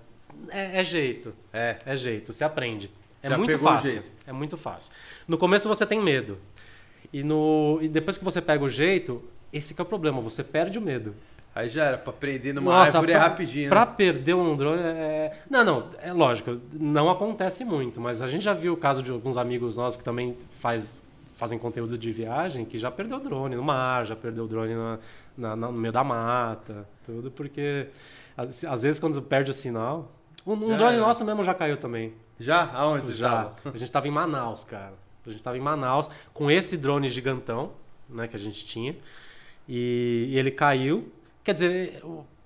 [0.49, 1.33] é, é jeito.
[1.51, 1.77] É.
[1.85, 2.89] É jeito, você aprende.
[3.21, 4.03] É Já muito fácil.
[4.27, 4.91] É muito fácil.
[5.27, 6.37] No começo você tem medo.
[7.11, 10.43] E, no, e depois que você pega o jeito, esse que é o problema, você
[10.43, 11.15] perde o medo.
[11.55, 13.93] Aí já era pra prender numa Nossa, árvore é pra- rapidinho, Pra né?
[13.95, 15.37] perder um drone é.
[15.49, 19.11] Não, não, é lógico, não acontece muito, mas a gente já viu o caso de
[19.11, 20.97] alguns amigos nossos que também faz,
[21.37, 24.73] fazem conteúdo de viagem que já perdeu o drone no mar, já perdeu o drone
[24.73, 24.99] na,
[25.37, 27.85] na- na- no meio da mata, tudo, porque
[28.35, 30.11] às, às vezes quando perde o sinal.
[30.45, 32.13] Um, um Já drone nosso mesmo já caiu também.
[32.39, 32.69] Já?
[32.73, 33.27] Aonde você Já.
[33.27, 33.75] estava?
[33.75, 34.93] A gente tava em Manaus, cara.
[35.25, 37.71] A gente tava em Manaus com esse drone gigantão,
[38.09, 38.95] né, que a gente tinha.
[39.67, 41.05] E, e ele caiu.
[41.43, 42.01] Quer dizer,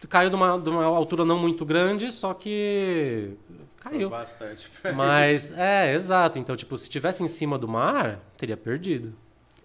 [0.10, 3.32] caiu de uma, de uma altura não muito grande, só que
[3.80, 4.10] caiu.
[4.10, 4.70] Bastante.
[4.95, 6.38] Mas, é, exato.
[6.38, 9.14] Então, tipo, se tivesse em cima do mar, teria perdido.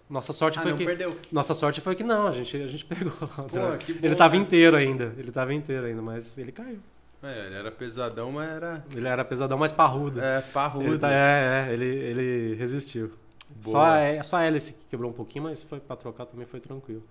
[0.09, 0.85] Nossa sorte Ah, foi não que.
[0.85, 1.17] perdeu.
[1.31, 3.11] Nossa sorte foi que não, a gente, a gente pegou.
[3.11, 4.41] Pô, que bom, ele tava né?
[4.41, 5.13] inteiro ainda.
[5.17, 6.79] Ele tava inteiro ainda, mas ele caiu.
[7.23, 8.85] É, ele era pesadão, mas era.
[8.93, 10.19] Ele era pesadão, mais parrudo.
[10.21, 10.99] É, Ele parrudo.
[10.99, 13.13] tá- é, é, ele, ele resistiu.
[13.61, 14.19] Só Boa.
[14.19, 17.03] a, só a hélice que quebrou um pouquinho, mas foi pra trocar também foi tranquilo.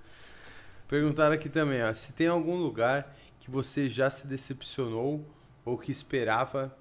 [0.89, 5.25] Perguntaram aqui também, ó, se tem algum lugar que você já se decepcionou
[5.65, 6.77] ou que esperava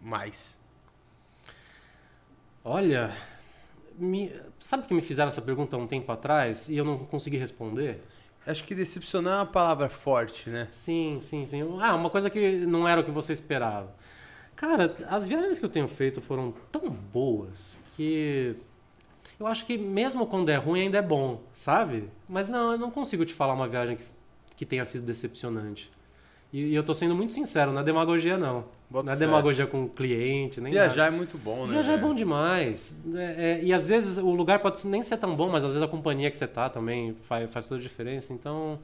[0.00, 0.58] mais.
[2.64, 3.14] Olha,
[3.98, 7.36] me- sabe que me fizeram essa pergunta há um tempo atrás e eu não consegui
[7.36, 8.02] responder?
[8.46, 10.66] Acho que decepcionar é uma palavra forte, né?
[10.70, 11.62] Sim, sim, sim.
[11.80, 13.94] Ah, uma coisa que não era o que você esperava.
[14.56, 18.56] Cara, as viagens que eu tenho feito foram tão boas que
[19.38, 22.08] eu acho que mesmo quando é ruim ainda é bom, sabe?
[22.28, 24.04] Mas não, eu não consigo te falar uma viagem que,
[24.56, 25.90] que tenha sido decepcionante.
[26.52, 28.64] E, eu tô sendo muito sincero, não é demagogia não.
[28.90, 29.24] Bota não é fé.
[29.24, 30.86] demagogia com o cliente, nem nada.
[30.86, 31.72] Viajar é muito bom, né?
[31.72, 33.00] Viajar é bom demais.
[33.14, 35.82] É, é, e às vezes o lugar pode nem ser tão bom, mas às vezes
[35.82, 38.34] a companhia que você tá também faz, faz toda a diferença.
[38.34, 38.78] Então,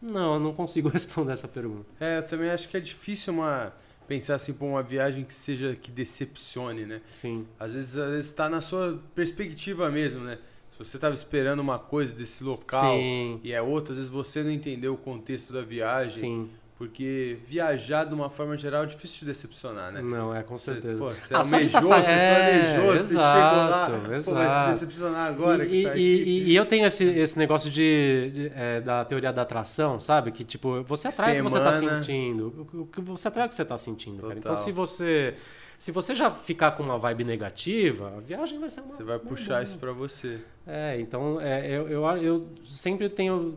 [0.00, 1.86] não, eu não consigo responder essa pergunta.
[1.98, 3.72] É, eu também acho que é difícil uma
[4.06, 7.02] pensar assim por uma viagem que seja que decepcione, né?
[7.12, 10.38] Sim, Às vezes, às vezes tá na sua perspectiva mesmo, né?
[10.72, 14.42] Se você tava esperando uma coisa desse local sim, e é outra, às vezes você
[14.42, 16.50] não entendeu o contexto da viagem, sim.
[16.78, 20.00] Porque viajar de uma forma geral é difícil de decepcionar, né?
[20.00, 20.96] Não, é com Você, certeza.
[20.98, 22.34] pô, você Ah, almejou, você é,
[22.76, 24.70] planejou, você chegou lá, exato, pô, vai se exato.
[24.72, 26.00] decepcionar agora e, que tá e- aqui.
[26.00, 30.30] e- e eu tenho esse, esse negócio de, de, é, da teoria da atração, sabe?
[30.30, 31.98] Que tipo, você atrai o que você tá Semana.
[32.02, 32.68] sentindo.
[32.72, 34.38] O que você atrai o que você tá sentindo, cara.
[34.38, 34.64] Então Total.
[34.64, 35.34] se você.
[35.80, 38.90] Se você já ficar com uma vibe negativa, a viagem vai ser uma.
[38.90, 39.62] Você vai puxar boa.
[39.62, 40.38] isso pra você.
[40.66, 43.56] É, então é, eu, eu, eu sempre tenho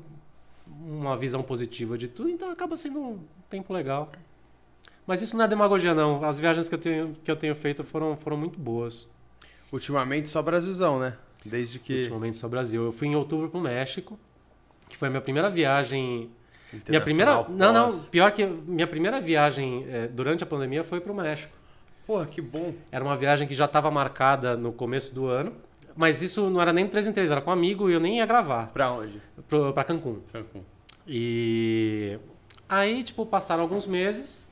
[0.86, 3.19] uma visão positiva de tudo, então acaba sendo um
[3.49, 4.11] tempo legal.
[5.05, 6.23] Mas isso não é demagogia, não.
[6.23, 9.07] As viagens que eu tenho, que eu tenho feito foram, foram muito boas.
[9.71, 11.15] Ultimamente só Brasilzão, né?
[11.45, 11.99] Desde que.
[11.99, 12.86] Ultimamente só Brasil.
[12.86, 14.19] Eu fui em outubro pro México,
[14.89, 16.29] que foi a minha primeira viagem.
[16.88, 17.45] Minha primeira.
[17.49, 17.86] Não, não.
[17.86, 18.09] pós.
[18.09, 21.53] Pior que minha primeira viagem eh, durante a pandemia foi pro México.
[22.05, 22.73] Porra, que bom.
[22.91, 25.53] Era uma viagem que já estava marcada no começo do ano.
[25.95, 28.17] Mas isso não era nem 3 em 3, era com um amigo e eu nem
[28.17, 28.67] ia gravar.
[28.67, 29.21] Pra onde?
[29.47, 30.21] Pro, pra Cancún.
[30.32, 30.63] Cancún.
[31.14, 32.18] E
[32.70, 34.47] aí, tipo, passaram alguns meses,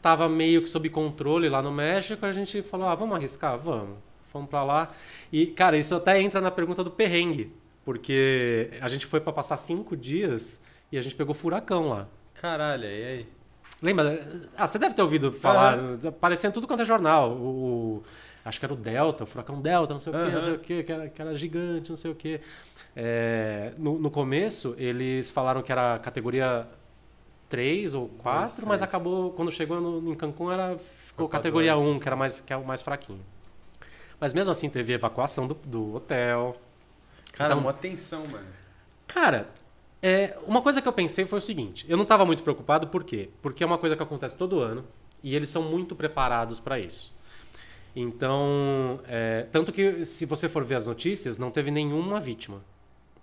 [0.00, 3.58] tava meio que sob controle lá no México, a gente falou, ah, vamos arriscar?
[3.58, 3.98] Vamos.
[4.28, 4.90] Fomos pra lá.
[5.30, 7.52] E, cara, isso até entra na pergunta do perrengue,
[7.84, 12.08] porque a gente foi pra passar cinco dias e a gente pegou furacão lá.
[12.34, 13.26] Caralho, e aí?
[13.82, 14.48] Lembra?
[14.56, 17.32] Ah, você deve ter ouvido falar, aparecendo tudo quanto é jornal.
[17.32, 18.02] O-
[18.48, 20.42] acho que era o Delta, o furacão Delta, não sei o quê, não Aham.
[20.42, 22.40] sei o quê, que era, que era gigante, não sei o quê.
[22.96, 26.66] É, no, no começo, eles falaram que era categoria
[27.48, 28.82] 3 ou 4, Dois, mas três.
[28.82, 30.76] acabou, quando chegou no, em Cancún, era,
[31.06, 31.86] ficou categoria dois.
[31.96, 33.20] 1, que, era mais, que é o mais fraquinho.
[34.20, 36.56] Mas mesmo assim, teve evacuação do, do hotel.
[37.32, 38.46] Cara, Então- uma tensão, mano.
[39.06, 39.48] Cara,
[40.02, 43.04] é, uma coisa que eu pensei foi o seguinte: eu não estava muito preocupado, por
[43.04, 43.30] quê?
[43.40, 44.84] Porque é uma coisa que acontece todo ano
[45.22, 47.12] e eles são muito preparados para isso.
[48.00, 52.62] Então, é, tanto que se você for ver as notícias, não teve nenhuma vítima.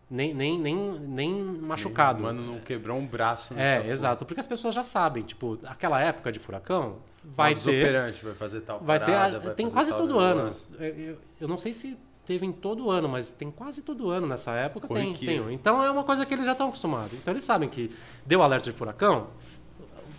[0.10, 2.22] Nem, nem, nem, nem machucado.
[2.22, 3.54] Mano, não quebrou um braço.
[3.56, 4.26] é, nessa exato.
[4.26, 7.82] Porque as pessoas já sabem, tipo, aquela época de furacão, vai Modus ter.
[7.84, 9.06] operandi, vai fazer tal Vai ter.
[9.08, 10.42] parada, a- vai tem quase todo ano.
[10.42, 10.68] negócio.
[10.80, 14.28] Eu, eu- eu não sei se teve em todo ano, mas tem quase todo ano
[14.28, 14.88] nessa época.
[14.88, 15.54] Tem, tem.
[15.54, 17.14] Então é uma coisa que eles já estão acostumados.
[17.14, 17.90] Então eles sabem que
[18.26, 19.28] deu alerta de furacão,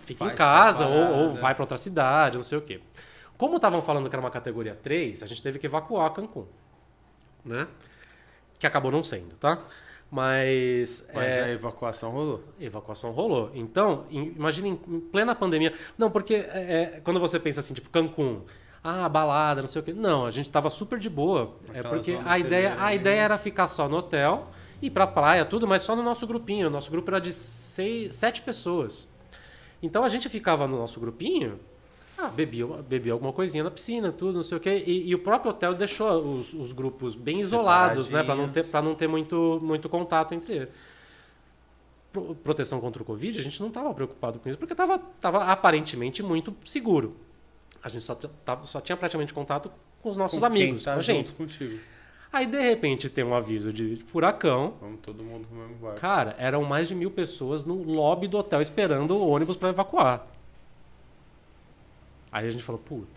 [0.05, 2.81] fica Faz em casa ou, ou vai para outra cidade, não sei o quê.
[3.37, 6.45] Como estavam falando que era uma categoria 3, a gente teve que evacuar Cancún.
[7.45, 7.67] Né?
[8.59, 9.63] Que acabou não sendo, tá?
[10.09, 11.07] Mas.
[11.13, 12.43] Mas é, a evacuação rolou.
[12.59, 13.51] Evacuação rolou.
[13.53, 15.73] Então, im- imagine em plena pandemia.
[15.97, 18.41] Não, porque é, é, quando você pensa assim, tipo, Cancún,
[18.83, 19.93] ah, balada, não sei o quê.
[19.93, 21.55] Não, a gente tava super de boa.
[21.73, 22.95] É Aquela porque zona a ideia, a né?
[22.95, 24.47] ideia era ficar só no hotel,
[24.81, 26.67] ir pra praia, tudo, mas só no nosso grupinho.
[26.67, 29.07] O nosso grupo era de seis, sete pessoas.
[29.83, 31.59] Então a gente ficava no nosso grupinho,
[32.17, 34.83] ah, bebia, bebia alguma coisinha na piscina, tudo, não sei o quê.
[34.85, 38.23] E, e o próprio hotel deixou os, os grupos bem isolados, né?
[38.23, 40.69] Pra não ter, pra não ter muito, muito contato entre eles
[42.11, 45.43] pro- proteção contra o Covid, a gente não estava preocupado com isso, porque estava tava
[45.45, 47.15] aparentemente muito seguro.
[47.83, 50.99] A gente só, tava- só tinha praticamente contato com os nossos Com amigos, tá com
[50.99, 51.27] a gente.
[51.27, 51.79] junto contigo.
[52.33, 54.73] Aí, de repente, tem um aviso de furacão.
[54.81, 55.99] Vamos todo mundo pro mesmo barco.
[55.99, 60.27] Cara, eram mais de mil pessoas no lobby do hotel esperando o ônibus para evacuar.
[62.31, 63.07] Aí a gente falou, puta,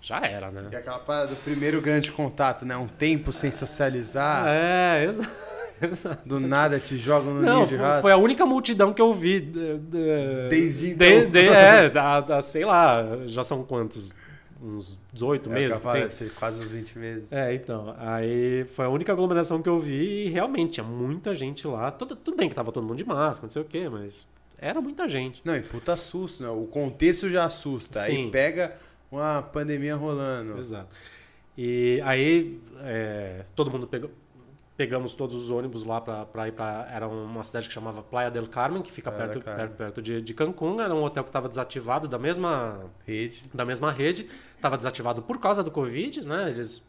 [0.00, 0.68] já era, né?
[0.72, 2.76] E aquela parada do primeiro grande contato, né?
[2.76, 4.46] Um tempo sem socializar.
[4.48, 5.30] É, exa-
[5.82, 6.28] exato.
[6.28, 8.02] Do nada te jogam no Não, ninho de foi, rato.
[8.02, 9.40] foi a única multidão que eu vi.
[9.40, 11.30] de- de- Desde de- então.
[11.30, 14.12] de- é, da, da- sei lá, já são quantos?
[14.60, 15.78] Uns 18 É, meses?
[15.78, 16.28] falo, tem?
[16.30, 17.32] quase uns 20 meses.
[17.32, 17.94] É, então.
[17.96, 21.92] Aí foi a única aglomeração que eu vi e realmente tinha muita gente lá.
[21.92, 24.26] Tudo, tudo bem que tava todo mundo de máscara, não sei o quê, mas
[24.58, 25.40] era muita gente.
[25.44, 26.48] Não, e puta susto, né?
[26.50, 28.02] O contexto já assusta.
[28.02, 28.30] Aí Sim.
[28.30, 28.74] pega
[29.10, 30.58] uma pandemia rolando.
[30.58, 30.88] Exato.
[31.56, 34.10] E aí é, todo mundo pegou.
[34.76, 36.88] Pegamos todos os ônibus lá pra, pra ir pra.
[36.92, 40.22] Era uma cidade que chamava Playa del Carmen, que fica Playa perto, perto, perto de,
[40.22, 40.80] de Cancún.
[40.80, 43.42] Era um hotel que estava desativado da mesma, Rede.
[43.52, 44.28] da mesma rede.
[44.54, 46.50] Estava desativado por causa do Covid, né?
[46.50, 46.80] Eles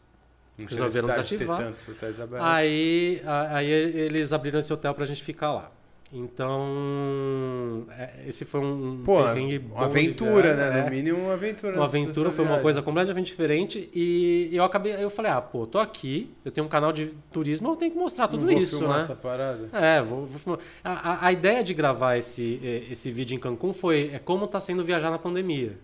[0.56, 1.58] Não Resolveram de desativar.
[1.58, 2.46] tantos hotéis abertos.
[2.48, 5.72] Aí, a- aí eles abriram esse hotel pra gente ficar lá.
[6.12, 10.80] Então, é, esse foi um Pô, uma aventura, viagem, né?
[10.80, 10.84] é.
[10.84, 11.76] No mínimo uma aventura.
[11.76, 12.62] Uma aventura foi uma viagem.
[12.62, 16.70] coisa completamente diferente e eu acabei, eu falei, ah, pô, tô aqui, eu tenho um
[16.70, 19.02] canal de turismo, eu tenho que mostrar Não tudo vou isso, filmar né?
[19.04, 19.68] essa parada.
[19.72, 20.58] É, vou, vou filmar.
[20.82, 24.48] A, a- a ideia de gravar esse, eh, esse vídeo em Cancún foi é como
[24.48, 25.78] tá sendo viajar na pandemia.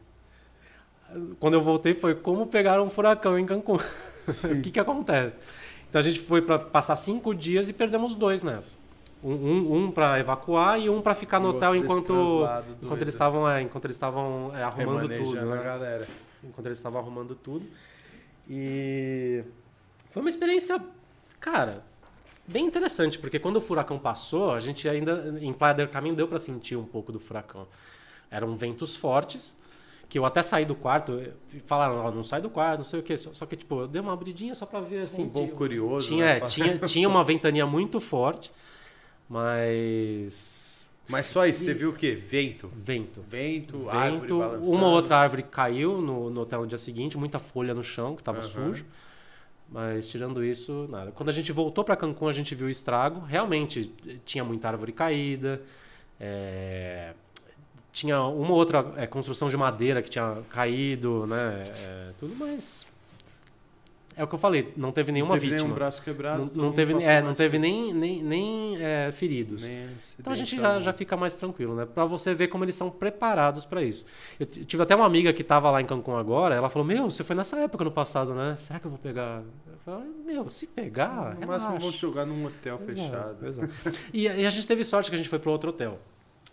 [1.39, 3.79] Quando eu voltei foi como pegar um furacão em Cancún.
[4.43, 5.33] o que que acontece?
[5.89, 8.77] Então a gente foi para passar cinco dias e perdemos dois nessa.
[9.27, 12.45] Um, um, um para evacuar e um para ficar no hotel enquanto,
[12.81, 15.09] enquanto eles estavam é, enquanto eles estavam é, arrumando tudo.
[15.09, 15.63] Remanejando a né?
[15.65, 16.09] galera.
[16.45, 17.67] enquanto eles estavam arrumando tudo.
[18.49, 19.43] E
[20.11, 20.81] foi uma experiência,
[21.41, 21.83] cara,
[22.47, 26.29] bem interessante, porque quando o furacão passou, a gente ainda em Playa del Carmen deu
[26.29, 27.67] para sentir um pouco do furacão.
[28.31, 29.57] Eram ventos fortes,
[30.09, 31.21] que eu até saí do quarto,
[31.67, 33.89] falaram, ó, não sai do quarto, não sei o quê, só, só que tipo, eu
[33.89, 36.07] dei uma abridinha só para ver assim, Um pouco curioso.
[36.07, 36.41] tinha, né?
[36.41, 38.53] tinha, tinha uma ventania muito forte,
[39.29, 42.15] mas Mas só isso, você viu o quê?
[42.15, 42.69] Vento.
[42.75, 43.21] vento.
[43.21, 44.71] Vento, árvore vento, balançando.
[44.77, 48.15] uma ou outra árvore caiu no, no hotel no dia seguinte, muita folha no chão
[48.15, 48.49] que estava Aham.
[48.49, 48.85] sujo.
[49.69, 51.11] Mas tirando isso, nada.
[51.11, 53.21] Quando a gente voltou para Cancún, a gente viu o estrago.
[53.21, 53.93] Realmente
[54.25, 55.61] tinha muita árvore caída.
[56.21, 57.13] É,
[57.93, 61.65] tinha uma outra é, construção de madeira que tinha caído, né?
[61.83, 62.87] É, tudo, mas
[64.17, 65.65] é o que eu falei, não teve nenhuma não teve vítima.
[65.65, 66.41] nenhum braço quebrado.
[66.41, 69.63] Não, todo não teve, é, não teve nem, nem, nem é, feridos.
[69.63, 69.89] Nem
[70.19, 71.85] Então a gente já, já fica mais tranquilo, né?
[71.85, 74.07] Pra você ver como eles são preparados pra isso.
[74.41, 77.23] Eu tive até uma amiga que tava lá em Cancún agora, ela falou: Meu, você
[77.23, 78.57] foi nessa época no passado, né?
[78.57, 79.43] Será que eu vou pegar?
[79.67, 81.35] Eu falei: Meu, se pegar.
[81.35, 83.47] No máximo relaxa." vão te jogar num hotel Exato, fechado.
[83.47, 83.99] exato.
[84.15, 86.01] E, e a gente teve sorte que a gente foi para outro hotel.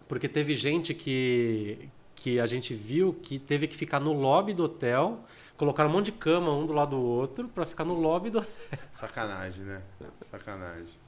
[0.08, 4.66] Porque teve gente que, que a gente viu que teve que ficar no lobby do
[4.66, 5.24] hotel,
[5.58, 8.40] colocaram um monte de cama um do lado do outro para ficar no lobby do
[8.40, 8.80] hotel.
[8.92, 9.82] Sacanagem, né?
[10.22, 11.02] Sacanagem.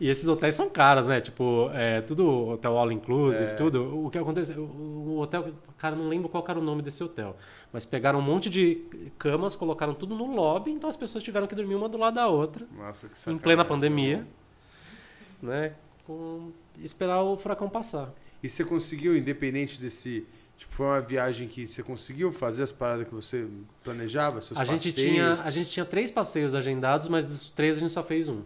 [0.00, 1.20] E esses hotéis são caros, né?
[1.20, 3.54] Tipo, é, tudo hotel all inclusive, É.
[3.54, 4.04] tudo.
[4.06, 4.52] O que acontece?
[4.52, 7.36] O, hotel, cara, não lembro qual era o nome desse hotel.
[7.72, 8.82] Mas pegaram um monte de
[9.18, 12.28] camas, colocaram tudo no lobby, então as pessoas tiveram que dormir uma do lado da
[12.28, 12.66] outra.
[12.76, 13.42] Nossa, que em sacanagem.
[13.42, 14.26] plena pandemia,
[15.40, 15.74] né?
[16.06, 18.12] Com esperar o furacão passar.
[18.42, 20.26] E você conseguiu, independente desse.
[20.62, 23.46] Tipo, foi uma viagem que você conseguiu fazer as paradas que você
[23.82, 24.40] planejava?
[24.40, 25.10] Seus A gente, passeios?
[25.12, 28.42] tinha, a gente tinha três passeios agendados, mas dos três a gente só fez um.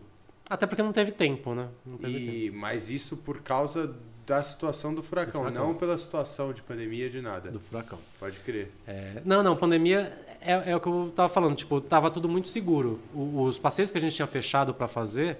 [0.48, 1.68] Até porque não teve tempo, né?
[1.84, 2.32] Não teve tempo.
[2.32, 3.94] E, mas isso por causa
[4.26, 5.68] da situação do furacão, Do furacão.
[5.68, 7.50] não pela situação de pandemia de nada.
[7.50, 7.98] Do furacão.
[8.18, 8.70] Pode crer.
[8.86, 10.10] É, não, não, pandemia
[10.40, 11.54] é, é o que eu tava falando.
[11.54, 12.98] Tipo, tava tudo muito seguro.
[13.14, 15.36] O- os passeios que a gente tinha fechado para fazer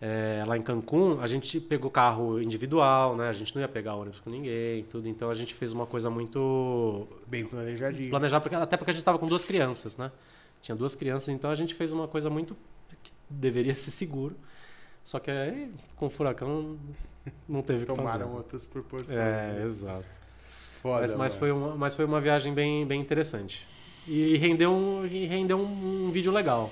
[0.00, 3.28] é, lá em Cancún, a gente pegou carro individual, né?
[3.28, 5.08] A gente não ia pegar ônibus com ninguém, tudo.
[5.08, 8.10] Então a gente fez uma coisa muito Bem planejadinho.
[8.10, 10.12] planejar, porque, até porque a gente estava com duas crianças, né?
[10.62, 12.56] Tinha duas crianças, então a gente fez uma coisa muito
[13.02, 14.36] que deveria ser seguro.
[15.04, 16.76] Só que aí, com o furacão,
[17.48, 18.18] não teve o que fazer.
[18.18, 19.16] Tomaram outras proporções.
[19.16, 19.64] É, né?
[19.64, 20.04] exato.
[20.82, 23.66] Foda, Mas, mas, foi uma, mas foi uma viagem bem, bem interessante.
[24.06, 26.70] E rendeu um, e rendeu um, um vídeo legal.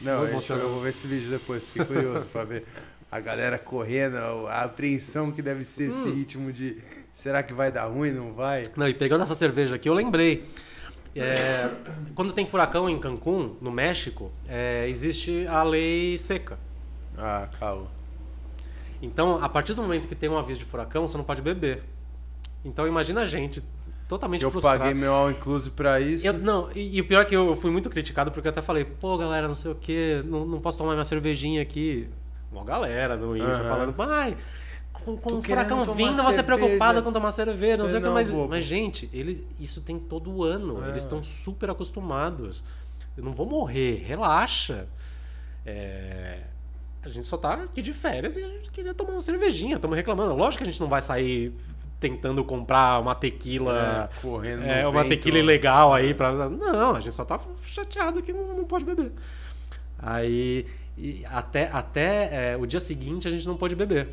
[0.00, 2.64] Não, eu, eu vou ver esse vídeo depois, fiquei curioso pra ver
[3.10, 6.14] a galera correndo, a apreensão que deve ser esse Hum.
[6.14, 6.78] ritmo de
[7.12, 8.64] será que vai dar ruim, não vai?
[8.76, 10.44] Não, e pegando essa cerveja aqui, eu lembrei.
[11.14, 11.68] É,
[12.14, 16.56] quando tem furacão em Cancún, no México, é, existe a lei seca.
[17.18, 17.88] Ah, calma.
[19.02, 21.82] Então, a partir do momento que tem um aviso de furacão, você não pode beber.
[22.64, 23.62] Então, imagina a gente
[24.10, 24.80] totalmente Eu frustrado.
[24.80, 26.26] paguei meu all inclusive pra isso.
[26.26, 28.60] Eu- não, e, e o pior é que eu fui muito criticado porque eu até
[28.60, 32.08] falei, pô, galera, não sei o que, não, não posso tomar minha cervejinha aqui.
[32.52, 33.68] Uma galera no Insta Aham.
[33.68, 34.36] falando, pai,
[34.92, 37.98] com, com o furacão vindo, você é cerveja." preocupado com tomar cerveja, não É, sei
[37.98, 40.88] o que, não, mas, mas, gente, ele, isso tem todo ano, É.
[40.90, 42.64] eles estão super acostumados.
[43.16, 44.86] Eu não vou morrer, relaxa.
[45.64, 46.40] É,
[47.02, 49.96] A gente só tá aqui de férias e a gente queria tomar uma cervejinha, estamos
[49.96, 50.34] reclamando.
[50.34, 51.54] Lógico que a gente não vai sair
[52.00, 54.08] tentando comprar uma tequila.
[54.10, 55.10] É, correndo É, uma vento.
[55.10, 56.32] tequila ilegal aí pra.
[56.48, 59.12] Não, a gente só tá chateado que não, não pode beber.
[59.98, 60.66] Aí.
[61.30, 64.08] até até é, o dia seguinte a gente não pôde beber.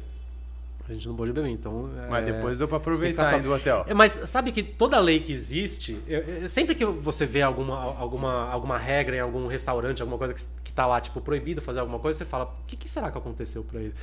[0.90, 1.90] A gente não pôde beber, então.
[2.10, 3.86] Mas é, depois deu pra aproveitar ficar ainda o hotel.
[3.90, 7.78] é, Mas sabe que toda lei que existe, eu- eu- sempre que você vê alguma,
[7.78, 11.82] alguma, alguma regra em algum restaurante, alguma coisa que, que tá lá, tipo, proibido fazer
[11.82, 13.96] alguma coisa, você fala, o que, que será que aconteceu pra isso?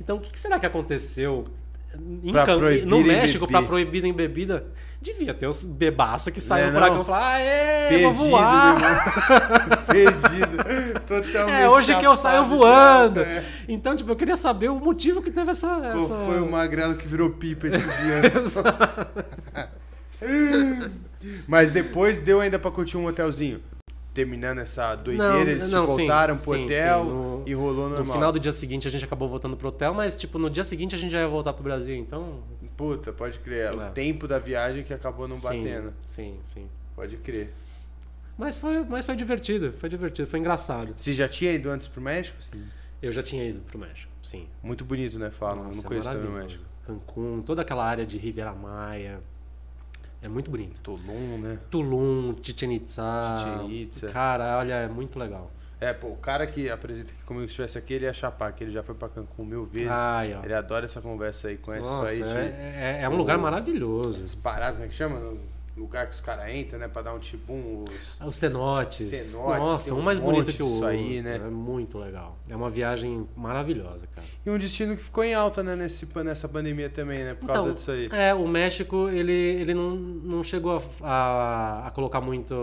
[0.00, 1.46] Então, o que, que será que aconteceu
[2.44, 4.66] Can- no México pra proibir em bebida?
[5.02, 8.76] Devia ter os bebaços que saem Né, no furacão e falam, aê, Perdido, vou voar.
[9.88, 11.00] Perdido.
[11.06, 11.62] Totalmente.
[11.62, 13.20] É, hoje que eu saio voando.
[13.20, 13.42] é.
[13.66, 15.68] Então, tipo, eu queria saber o motivo que teve essa...
[15.96, 16.14] Essa...
[16.26, 18.30] foi o magrelo que virou pipa esse dia?
[21.48, 23.60] Mas depois deu ainda pra curtir um hotelzinho.
[24.12, 27.54] Terminando essa doideira, Não, eles não, te sim, voltaram pro sim, hotel sim, no- e
[27.54, 28.04] rolou normal.
[28.06, 30.64] No final do dia seguinte a gente acabou voltando pro hotel, mas tipo, no dia
[30.64, 32.40] seguinte a gente já ia voltar pro Brasil, então.
[32.76, 33.74] Puta, pode crer.
[33.74, 33.90] O É.
[33.90, 35.94] tempo da viagem que acabou não batendo.
[36.06, 36.68] Sim, sim, sim.
[36.96, 37.52] Pode crer.
[38.36, 40.94] Mas foi, mas foi divertido, foi divertido, foi engraçado.
[40.96, 42.36] Você já tinha ido antes pro México?
[43.02, 44.46] Eu já tinha ido pro México, sim.
[44.62, 45.30] Muito bonito, né?
[45.30, 45.64] Falam.
[45.64, 46.32] Nossa, não é conheço também o.
[46.32, 46.64] México.
[46.86, 49.20] Cancún, toda aquela área de Riviera Maia.
[50.22, 50.80] É muito bonito.
[50.80, 51.58] Tulum, né?
[51.70, 53.02] Tulum, Chichen Itza.
[53.38, 54.08] Chichen Itza.
[54.08, 55.50] Cara, olha, é muito legal.
[55.80, 58.62] É, pô, o cara que apresenta aqui comigo, se estivesse aqui, ele ia chapar, que
[58.62, 59.88] ele já foi pra Cancún mil vezes.
[59.90, 60.44] Ai, ó.
[60.44, 62.30] Ele adora essa conversa aí, conhece Nossa, isso aí.
[62.30, 64.22] de- é, é- é um lugar maravilhoso.
[64.22, 65.38] As paradas, como é que chama?
[65.76, 66.88] Lugar que os caras entram, né?
[66.88, 67.84] Pra dar um tibum.
[67.88, 68.26] Os...
[68.26, 69.06] Os cenotes.
[69.08, 70.86] Cenotes, Nossa, um um mais bonito que o outro.
[70.86, 71.36] aí, né?
[71.36, 72.36] É muito legal.
[72.48, 74.26] É uma viagem maravilhosa, cara.
[74.44, 75.74] E um destino que ficou em alta, né?
[75.76, 77.34] Nesse, nessa pandemia também, né?
[77.34, 78.08] Por causa Então, disso aí.
[78.12, 82.54] É, o México, ele, ele não, não chegou a, a, a colocar muito,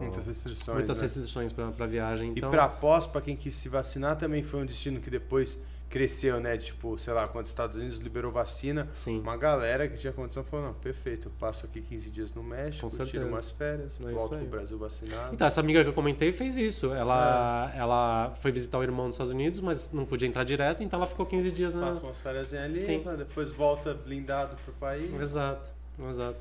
[0.00, 0.76] Muitas restrições.
[0.76, 1.02] muitas né?
[1.02, 2.32] restrições pra, pra viagem.
[2.36, 5.58] Então, E pra pós, pra quem quis se vacinar, também foi um destino que depois
[5.88, 6.56] cresceu, né?
[6.56, 9.20] Tipo, sei lá, quando os Estados Unidos liberou vacina, Sim.
[9.20, 12.88] uma galera que tinha condição falou, não, perfeito, eu passo aqui 15 dias no México,
[13.06, 15.34] tiro umas férias, É volto pro Brasil vacinado.
[15.34, 16.92] Então, essa amiga que eu comentei fez isso.
[16.92, 17.78] Ela, É.
[17.78, 21.06] ela foi visitar o irmão nos Estados Unidos, mas não podia entrar direto, então ela
[21.06, 21.86] ficou 15 dias na.
[21.86, 23.04] Passa umas férias ali, Sim.
[23.16, 25.12] depois volta blindado pro país.
[25.20, 25.68] Exato,
[26.08, 26.38] exato.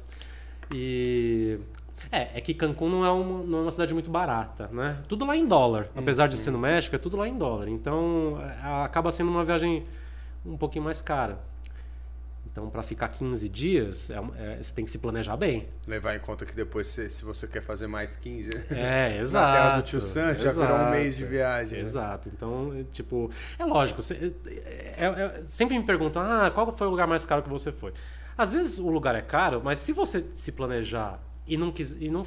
[0.74, 1.60] E.
[2.11, 4.99] É, é que Cancún não é, uma, não é uma cidade muito barata, né?
[5.07, 5.88] Tudo lá em dólar.
[5.95, 7.68] Apesar de ser no México, é tudo lá em dólar.
[7.68, 9.84] Então, é, acaba sendo uma viagem
[10.45, 11.40] um pouquinho mais cara.
[12.52, 15.68] Então, para ficar 15 dias, é, é, você tem que se planejar bem.
[15.88, 18.64] Levar em conta que depois, se, se você quer fazer mais 15, né?
[18.70, 19.48] É, exato.
[19.48, 21.78] Na terra do tio Sam, já virou um mês de viagem.
[21.78, 21.84] né?
[21.84, 22.30] Exato.
[22.32, 24.03] Então, é, tipo, é lógico.
[24.03, 25.03] cê- é-
[25.40, 27.91] é- sempre me perguntam, ah, qual foi o lugar mais caro que você foi?
[28.38, 32.10] Às vezes o lugar é caro, mas se você se planejar e não, quis, e
[32.10, 32.26] não,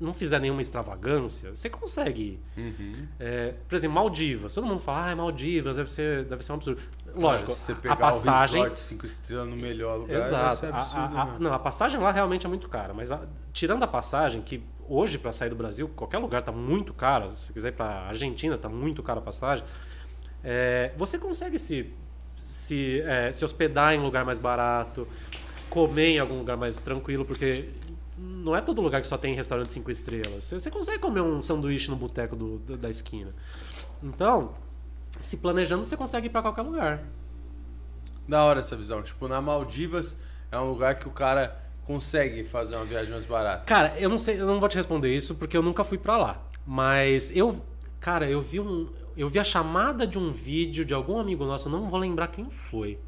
[0.00, 2.38] não fizer nenhuma extravagância, você consegue.
[2.56, 3.06] Uhum.
[3.18, 4.54] É, por exemplo, Maldivas.
[4.54, 6.80] Todo mundo fala, ah, Maldivas deve ser, deve ser um absurdo.
[7.14, 8.60] Lógico, Se você a pegar passagem.
[8.60, 10.66] o resort 5 estrelas no melhor lugar, Exato.
[10.66, 11.16] A- absurdo.
[11.16, 11.36] a- a- né?
[11.40, 13.22] não, a passagem lá realmente é muito cara, mas a-
[13.52, 17.46] tirando a passagem, que hoje para sair do Brasil, qualquer lugar tá muito caro, se
[17.46, 19.64] você quiser ir para Argentina, tá muito caro a passagem,
[20.44, 21.92] é, você consegue se,
[22.40, 25.06] se, é, se hospedar em um lugar mais barato,
[25.68, 27.68] comer em algum lugar mais tranquilo, porque
[28.44, 30.44] não é todo lugar que só tem restaurante cinco estrelas.
[30.44, 33.34] Você, você consegue comer um sanduíche no boteco do- do- da esquina.
[34.02, 34.54] Então,
[35.20, 37.02] se planejando, você consegue ir para qualquer lugar.
[38.26, 39.02] Da hora essa visão.
[39.02, 40.16] Tipo, na Maldivas
[40.52, 43.64] é um lugar que o cara consegue fazer uma viagem mais barata.
[43.64, 46.16] Cara, eu não sei, eu não vou te responder isso porque eu nunca fui pra
[46.16, 46.42] lá.
[46.66, 47.64] Mas eu,
[47.98, 51.68] cara, eu vi um, eu vi a chamada de um vídeo de algum amigo nosso,
[51.68, 52.98] eu não vou lembrar quem foi.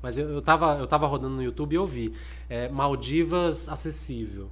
[0.00, 2.14] Mas eu, eu, tava, eu tava rodando no YouTube e eu vi.
[2.48, 4.50] É, Maldivas acessível.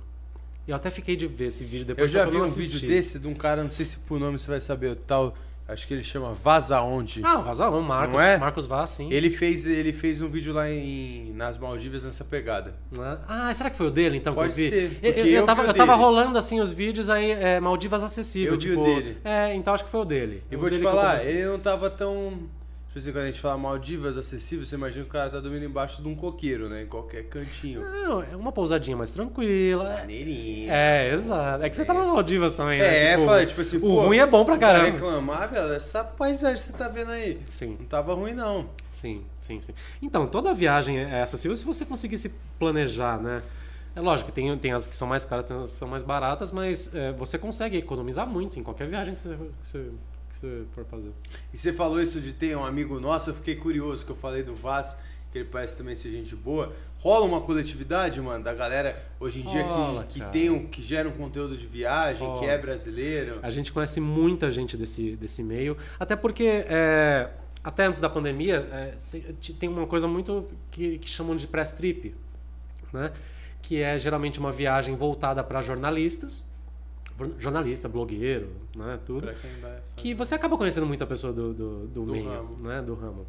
[0.69, 2.11] Eu até fiquei de ver esse vídeo Eu depois.
[2.11, 2.61] já só que vi um assisti.
[2.77, 5.35] vídeo desse de um cara, não sei se por nome você vai saber, o tal,
[5.67, 7.23] acho que ele chama Vaza Onde.
[7.25, 8.39] Ah, o Vazalão, Marcos, Não é?
[8.39, 9.09] Marcos Vaz, sim.
[9.13, 12.75] Ele fez, ele fez um vídeo lá em, nas Maldivas nessa pegada.
[12.93, 13.19] Né?
[13.29, 14.71] Ah, será que foi o dele então Pode que eu vi?
[14.71, 18.03] ser, Eu- eu, eu eu tava, eu tava rolando assim os vídeos aí, é, Maldivas
[18.05, 18.55] acessível.
[18.55, 19.19] Eu vi o tipo, dele.
[19.25, 20.43] É, então acho que foi o dele.
[20.51, 22.39] E O vou te dele eu falar, ele não tava tão.
[22.91, 25.65] Tipo assim, quando a gente fala Maldivas acessível, você imagina que o cara tá dormindo
[25.65, 26.83] embaixo de um coqueiro, né?
[26.83, 27.83] Em qualquer cantinho.
[27.89, 29.97] Não, é uma pousadinha mais tranquila.
[30.01, 30.69] Maneirinho.
[30.73, 31.63] É, exato.
[31.63, 33.13] É que você tá nas Maldivas também, né?
[33.13, 34.87] É, Tipo, falei, tipo assim, o pô, ruim é bom pra caramba.
[34.87, 37.39] reclamar, velho, essa paisagem que você tá vendo aí.
[37.49, 38.69] Sim, Não tava ruim, não.
[38.91, 39.73] sim, sim, sim.
[40.03, 43.41] Então, toda viagem é acessível se você conseguir se planejar, né?
[43.95, 46.03] É lógico que tem, tem as que são mais caras, tem as que são mais
[46.03, 49.87] baratas, mas é, você consegue economizar muito em qualquer viagem que você, que você,
[50.31, 51.13] que você for fazer.
[51.53, 54.43] E você falou isso de ter um amigo nosso, eu fiquei curioso, que eu falei
[54.43, 54.97] do Vaz,
[55.31, 56.73] que ele parece também ser gente boa.
[56.99, 60.33] Rola uma coletividade, mano, da galera hoje em dia Rola, que, que, cara.
[60.33, 62.41] tem um, que gera um conteúdo de viagem, Rola.
[62.41, 63.39] que é brasileiro.
[63.43, 67.31] A gente conhece muita gente desse, desse meio, até porque é,
[67.63, 68.95] até antes da pandemia é,
[69.59, 72.15] tem uma coisa muito que, que chamam de press trip,
[72.93, 73.13] né?
[73.63, 76.43] Que é geralmente uma viagem voltada para jornalistas,
[77.39, 78.99] jornalista, blogueiro, né?
[79.05, 79.23] Tudo.
[79.23, 82.57] Pra quem vai Que você acaba conhecendo muita pessoa do, do, do, Do meio, ramo.
[82.61, 82.81] né?
[82.83, 83.27] Do ramo.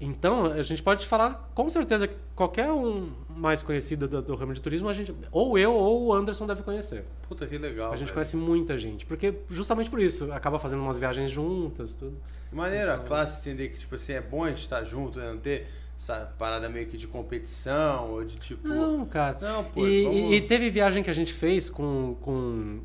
[0.00, 4.34] Então, a gente pode te falar com certeza que qualquer um mais conhecido do, do
[4.34, 7.04] ramo de turismo, a gente, ou eu ou o Anderson deve conhecer.
[7.28, 7.92] Puta que legal.
[7.92, 8.14] A gente velho.
[8.14, 12.18] conhece muita gente, porque justamente por isso, acaba fazendo umas viagens juntas, tudo.
[12.52, 15.30] Maneiro a classe entender que, tipo assim, é bom a gente estar junto, né?
[15.30, 18.66] Não ter essa parada meio que de competição ou de tipo.
[18.66, 19.38] Não, cara.
[19.40, 22.80] Não, pô, e, vamos- e teve viagem que a gente fez com, com,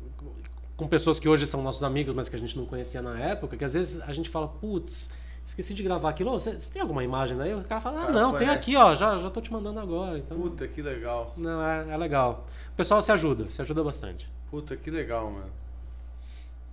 [0.80, 3.54] com pessoas que hoje são nossos amigos, mas que a gente não conhecia na época,
[3.54, 5.10] que às vezes a gente fala, putz,
[5.44, 6.30] esqueci de gravar aquilo.
[6.30, 7.52] Você tem alguma imagem daí?
[7.52, 10.16] O cara fala, ah, Cara, não, tem aqui, ó, já, já tô te mandando agora.
[10.16, 11.34] Então, Puta que legal.
[11.36, 12.46] não, é, é legal.
[12.72, 14.26] O pessoal se ajuda, se ajuda bastante.
[14.50, 15.52] Puta que legal, mano.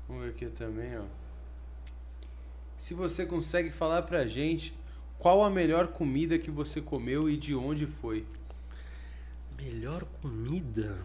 [0.07, 1.03] Vamos ver aqui também, ó.
[2.77, 4.73] Se você consegue falar pra gente
[5.19, 8.25] qual a melhor comida que você comeu e de onde foi.
[9.61, 10.97] Melhor comida?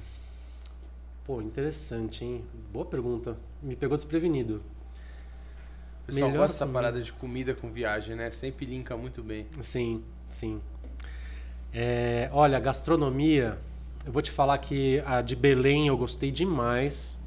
[1.24, 2.44] Pô, interessante, hein?
[2.72, 3.36] Boa pergunta.
[3.62, 4.62] Me pegou desprevenido.
[6.02, 6.72] O pessoal Melhor gosta dessa comida.
[6.72, 8.30] parada de comida com viagem, né?
[8.32, 9.46] Sempre linka muito bem.
[9.60, 10.60] Sim, sim.
[11.72, 13.56] É, olha, gastronomia,
[14.04, 17.18] eu vou te falar que a de Belém eu gostei demais.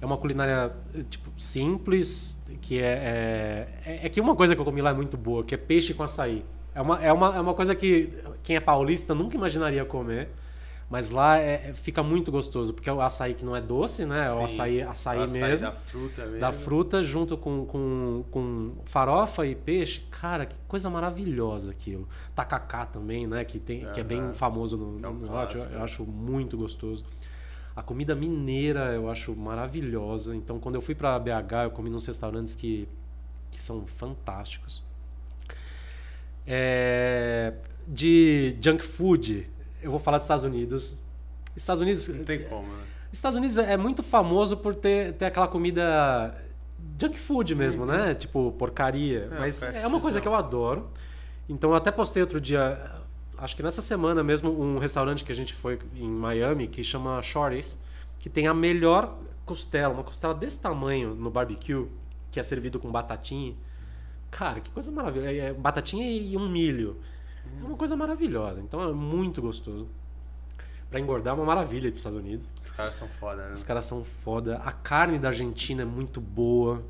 [0.00, 0.72] É uma culinária
[1.10, 5.16] tipo simples, que é, é, é que uma coisa que eu comi lá é muito
[5.16, 6.44] boa, que é peixe com açaí.
[6.74, 8.10] É uma, é uma, é uma coisa que
[8.44, 10.28] quem é paulista nunca imaginaria comer.
[10.94, 14.06] Mas lá é- é- fica muito gostoso, porque é o açaí que não é doce,
[14.06, 14.28] né?
[14.28, 14.44] É o Sim.
[14.44, 16.38] açaí, açaí, Açaí mesmo da fruta mesmo.
[16.40, 20.02] da fruta junto com, com, com farofa e peixe.
[20.08, 22.08] Cara, que coisa maravilhosa aquilo.
[22.32, 23.44] Tacacá também, né?
[23.44, 25.56] Que, tem, que é bem famoso no, É um no norte.
[25.56, 27.04] Eu, eu acho muito gostoso.
[27.74, 30.36] A comida mineira eu acho maravilhosa.
[30.36, 32.86] Então, quando eu fui para BH, eu comi nos restaurantes que,
[33.50, 34.80] que são fantásticos.
[36.46, 37.52] É,
[37.88, 39.50] de junk food,
[39.84, 40.98] eu vou falar dos Estados Unidos.
[41.56, 42.08] Estados Unidos.
[42.08, 42.82] Não tem como, né?
[43.12, 46.34] Estados Unidos é muito famoso por ter, ter aquela comida
[47.00, 48.14] junk food mesmo, né?
[48.14, 49.28] Tipo, porcaria.
[49.30, 50.90] É, Mas é uma coisa que eu adoro.
[51.48, 52.80] Então eu até postei outro dia,
[53.38, 57.22] acho que nessa semana mesmo, um restaurante que a gente foi em Miami que chama
[57.22, 57.78] Shorty's,
[58.18, 61.86] que tem a melhor costela, uma costela desse tamanho no barbecue,
[62.30, 63.54] que é servido com batatinha.
[64.30, 65.30] Cara, que coisa maravilhosa.
[65.30, 66.96] É batatinha e um milho.
[67.60, 68.60] É uma coisa maravilhosa.
[68.60, 69.88] Então é muito gostoso.
[70.90, 72.52] Pra engordar é uma maravilha ir pros Estados Unidos.
[72.62, 73.54] Os caras são foda, né?
[73.54, 74.58] Os caras são foda.
[74.58, 76.82] A carne da Argentina é muito boa.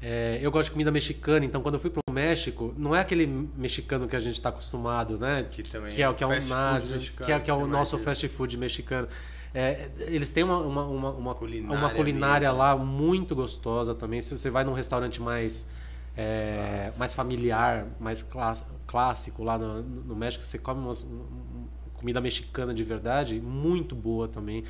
[0.00, 3.26] É, eu gosto de comida mexicana, então quando eu fui pro México, não é aquele
[3.26, 5.46] mexicano que a gente tá acostumado, né?
[5.50, 7.54] Que também que é, que é um fast food nacho, mexicano, que é, que é
[7.54, 9.08] o nosso fast food mexicano.
[9.54, 14.20] É, eles têm uma, uma, uma, uma Culinária uma culinária lá muito gostosa também.
[14.20, 15.70] Se você vai num restaurante mais,
[16.16, 21.66] é, mais familiar, mais clás- clássico lá no, no México, você come umas- um- um-
[21.94, 24.64] comida mexicana de verdade, muito boa também.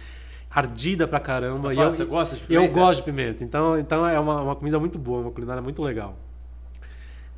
[0.51, 1.73] Ardida pra caramba.
[1.73, 2.73] E Fala, eu, você gosta de eu pimenta?
[2.73, 3.45] gosto de pimenta.
[3.45, 6.17] Então, então é uma, uma comida muito boa, uma culinária muito legal.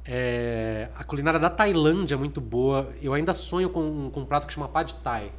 [0.05, 2.91] É, a culinária da Tailândia é muito boa.
[3.03, 5.31] Eu ainda sonho com, com um prato que chama Pad Thai.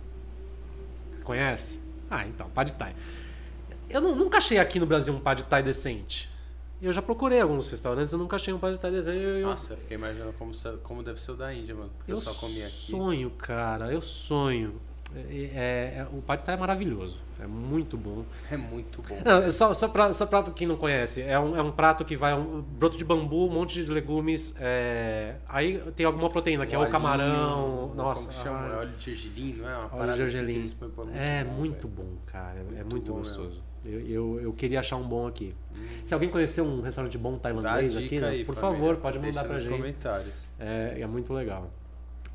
[1.24, 1.80] Conhece?
[2.10, 2.94] Ah, então, Pad Thai.
[3.90, 6.30] Eu nu- nunca achei aqui no Brasil um Pad Thai decente.
[6.82, 9.18] Eu já procurei alguns restaurantes, eu nunca achei um Thai decente.
[9.22, 10.54] Eu, Nossa, eu fiquei imaginando como,
[10.84, 11.90] como deve ser o da Índia, mano.
[11.98, 12.92] Porque eu, eu só comi aqui.
[12.92, 14.80] sonho, cara, eu sonho.
[15.16, 18.24] É, é- é- o Pad Thai é maravilhoso, é muito bom.
[18.52, 19.20] É muito bom.
[19.26, 22.06] Não, é só, só, pra, só pra quem não conhece, é um, é um prato
[22.06, 24.56] que vai um broto de bambu, um monte de legumes.
[24.60, 27.92] é, aí tem alguma proteína, que é o camarão.
[27.96, 28.68] Nossa, Como chama?
[28.68, 29.78] É óleo de gergelim, não é?
[29.78, 30.70] Uma óleo de assim gergelim.
[30.70, 32.60] pra É muito bom, cara.
[32.78, 33.64] é Muito bom gostoso.
[33.86, 35.56] Eu, eu, eu queria achar um bom aqui.
[36.04, 38.80] Se alguém conhecer um restaurante bom tailandês aqui, né, aí, por família.
[38.80, 39.72] favor, pode Deixa mandar pra nos gente.
[39.78, 40.34] comentários.
[40.60, 41.72] É, é muito legal.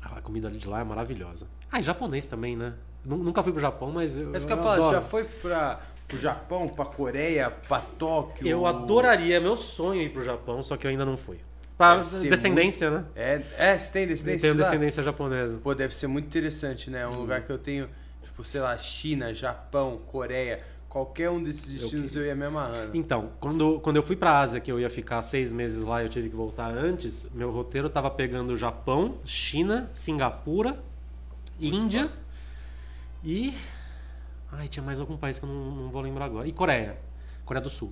[0.01, 1.47] A comida ali de lá é maravilhosa.
[1.71, 2.73] Ah, e japonês também, né?
[3.03, 5.79] Nu- Nunca fui pro Japão, mas eu, Mas eu que eu falo, já foi pra,
[6.07, 8.47] pro Japão, pra Coreia, pra Tóquio?
[8.47, 11.37] Eu adoraria, é meu sonho ir pro Japão, só que eu ainda não fui.
[11.77, 13.05] Pra Deve descendência, né?
[13.15, 14.65] É, é, você tem Eu descendência tenho de lá?
[14.69, 15.57] descendência japonesa.
[15.61, 17.05] Pô, deve ser muito interessante, né?
[17.05, 17.19] Um Hum.
[17.21, 17.89] lugar que eu tenho,
[18.23, 20.61] tipo, sei lá, China, Japão, Coreia,
[20.95, 22.95] qualquer um desses destinos eu, ia me amarrando.
[22.95, 26.05] Então, quando, quando eu fui pra Ásia, que eu ia ficar seis meses lá e
[26.05, 30.81] eu tive que voltar antes, meu roteiro tava pegando Japão, China, Singapura,
[31.59, 32.09] Índia
[33.21, 33.53] e.
[34.49, 36.47] Ai, tinha mais algum país que eu não, não vou lembrar agora.
[36.47, 36.95] E Coreia.
[37.43, 37.91] Coreia do Sul.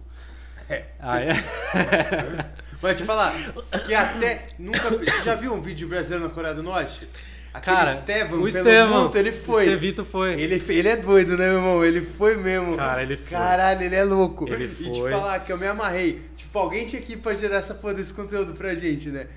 [0.69, 0.85] É.
[0.97, 1.33] Ah, é?
[2.81, 3.33] Mas te falar,
[3.85, 4.89] que até nunca.
[4.91, 7.05] Você já viu um vídeo brasileiro na Coreia do Norte?
[7.53, 9.03] Aquele Cara, Estevam, o.
[9.03, 9.63] Guto, ele foi.
[9.65, 10.33] Estevito foi.
[10.41, 11.85] Ele, ele é doido, né, meu irmão?
[11.85, 12.75] Ele foi mesmo.
[12.75, 13.27] Cara, ele foi.
[13.37, 14.47] Caralho, ele é louco.
[14.51, 15.11] Ele E te foi.
[15.11, 16.19] falar que eu me amarrei.
[16.35, 19.27] Tipo, alguém tinha que ir pra gerar essa porra desse conteúdo pra gente, né?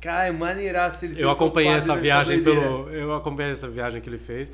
[0.00, 2.66] Cara, é maneiraço ele Eu acompanhei essa viagem doideira.
[2.66, 2.90] pelo.
[2.90, 4.50] Eu acompanhei essa viagem que ele fez.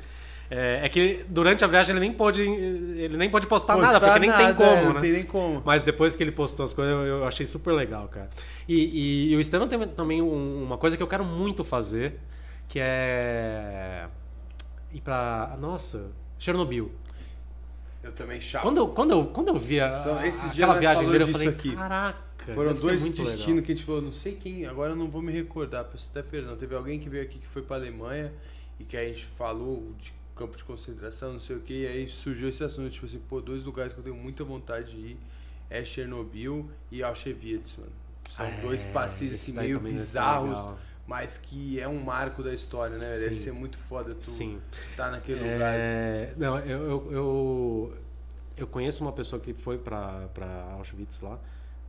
[0.49, 2.41] É, é que durante a viagem ele nem pôde.
[2.41, 4.99] Ele nem pôde postar, Postar nada, porque nem nada, tem como, é, né?
[5.01, 5.61] Tem nem como.
[5.65, 8.29] Mas depois que ele postou as coisas, eu, eu achei super legal, cara.
[8.67, 12.15] E, e- e o Estevam tem também um- uma coisa que eu quero muito fazer,
[12.67, 14.07] que é
[14.91, 15.57] ir pra.
[15.59, 16.91] Nossa, Chernobyl.
[18.03, 18.61] Eu também chato.
[18.61, 21.23] Quando eu, quando eu, quando eu vi a, Só esses dias aquela viagem falou dele,
[21.25, 21.75] eu falei, aqui.
[21.75, 25.21] caraca, Foram dois destinos que a gente falou, não sei quem, agora eu não vou
[25.21, 26.55] me recordar, peço até perdão.
[26.55, 28.31] Teve alguém que veio aqui que foi pra Alemanha
[28.79, 32.09] e que a gente falou de campo de concentração, não sei o que, e aí
[32.09, 35.17] surgiu esse assunto, tipo assim, pô, dois lugares que eu tenho muita vontade de ir
[35.69, 37.91] é Chernobyl e Auschwitz, mano.
[38.31, 40.59] São É, dois passeios assim meio bizarros.
[41.07, 43.09] Mas que é um marco da história, né?
[43.17, 44.61] Deve ser muito foda tu Sim.
[44.95, 45.73] tá naquele lugar.
[45.73, 47.97] É, não, eu, eu, eu,
[48.57, 51.39] eu conheço uma pessoa que foi pra, pra Auschwitz lá,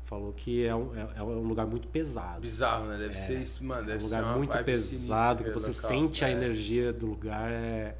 [0.05, 2.41] falou que é um, é, é um lugar muito pesado.
[2.41, 2.97] Bizarro, né?
[2.97, 3.83] Deve ser isso, mano.
[3.83, 5.91] É Deve um ser lugar muito pesado, que você local.
[5.91, 6.33] sente a É.
[6.33, 7.97] energia do lugar, é,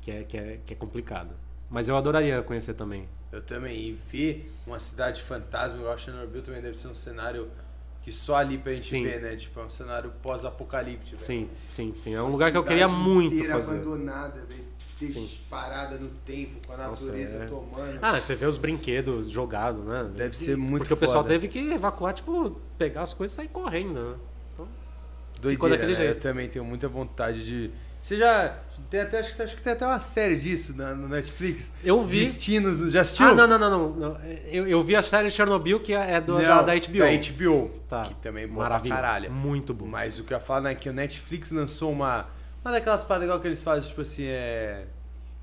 [0.00, 1.34] que, é, que, é, que é complicado.
[1.68, 3.08] Mas eu adoraria conhecer também.
[3.32, 3.76] Eu também.
[3.78, 7.48] E ver uma cidade fantasma igual a Chernobyl também deve ser um cenário
[8.02, 9.02] que só ali pra gente Sim.
[9.04, 9.36] ver, né?
[9.36, 11.16] Tipo, é um cenário pós-apocalíptico.
[11.16, 12.14] Sim, sim, sim.
[12.14, 13.76] É um Uma lugar que eu queria muito inteira fazer.
[13.76, 14.70] abandonada, velho.
[15.48, 17.46] Parada no tempo, com a Nossa, natureza é.
[17.46, 17.98] tomando.
[18.02, 20.10] Ah, você vê os brinquedos jogados, né?
[20.14, 21.30] Deve ser muito Porque o pessoal foda.
[21.30, 24.16] teve que evacuar, tipo, pegar as coisas e sair correndo, né?
[24.52, 24.68] Então,
[25.40, 25.94] Doideira, né?
[25.94, 26.16] jeito.
[26.16, 27.70] Eu também tenho muita vontade de...
[28.00, 28.54] Você já...
[28.88, 31.70] Tem até, acho, que, acho que tem até uma série disso na, no Netflix.
[31.84, 32.20] Eu vi.
[32.20, 33.26] Destinos, já assistiu?
[33.26, 33.90] Ah, não, não, não, não.
[33.94, 34.16] não.
[34.46, 36.98] Eu, eu vi a série Chernobyl, que é do, Não, da, da HBO.
[36.98, 37.70] Da HBO.
[37.88, 38.04] Tá.
[38.06, 38.94] Que também é boa pra Maravilha.
[38.94, 39.30] caralho.
[39.30, 39.86] Muito bom.
[39.86, 42.26] Mas o que eu ia falar é que o Netflix lançou uma.
[42.64, 44.86] Uma daquelas paradas igual que eles fazem, tipo assim, é.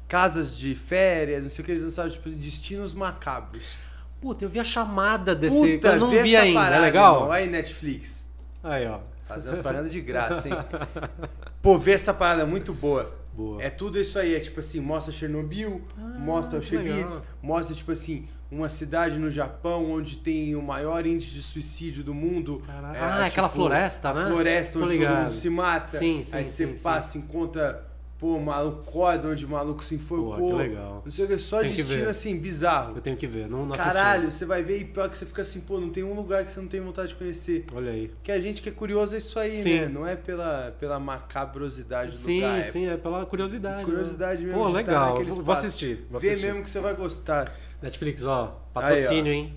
[0.10, 3.78] Casas de férias, não sei o que, eles lançaram, tipo, destinos macabros.
[4.20, 5.78] Puta, eu vi a chamada desse.
[5.78, 6.60] que eu não vi essa ainda.
[6.60, 7.16] parada, é legal?
[7.16, 7.32] irmão.
[7.32, 8.28] Aí, Netflix.
[8.64, 9.00] Aí, ó.
[9.28, 10.56] Fazendo propaganda de graça, hein?
[11.62, 13.14] Pô, vê essa parada muito boa.
[13.34, 13.62] Boa.
[13.62, 15.82] É tudo isso aí, é tipo assim, mostra Chernobyl,
[16.18, 16.98] mostra que legal.
[17.04, 22.04] Auschwitz, mostra tipo assim, uma cidade no Japão onde tem o maior índice de suicídio
[22.04, 22.64] do mundo.
[22.66, 22.96] Caralho.
[22.96, 24.26] É, Ah, aquela floresta, né?
[24.28, 25.98] Floresta onde todo mundo se mata.
[26.00, 26.82] Sim, sim, Aí você sim, sim.
[26.84, 27.86] passa, encontra,
[28.20, 30.38] pô, maluco, corda onde o maluco se enforcou.
[30.38, 31.02] Pô, que legal.
[31.06, 32.08] Não sei o que, só que destino ver.
[32.10, 32.96] assim, bizarro.
[32.96, 33.94] Eu tenho que ver, não, não assisti.
[33.94, 36.44] Caralho, você vai ver e pior que você fica assim, pô, não tem um lugar
[36.44, 37.66] que você não tem vontade de conhecer.
[37.74, 38.12] Olha aí.
[38.24, 39.76] Que a gente que é curioso é isso aí, Sim.
[39.82, 39.88] né?
[39.88, 42.60] Não é pela, pela macabrosidade do Sim, lugar.
[42.60, 43.78] é sim, é pela curiosidade.
[43.78, 43.84] né?
[43.84, 44.60] Curiosidade mesmo.
[44.60, 45.16] Pô, estar legal.
[45.24, 46.06] Vou, vou assistir.
[46.10, 46.48] Vou Vê assistir.
[46.48, 47.52] mesmo que você vai gostar.
[47.82, 49.54] Netflix, ó, patrocínio, hein?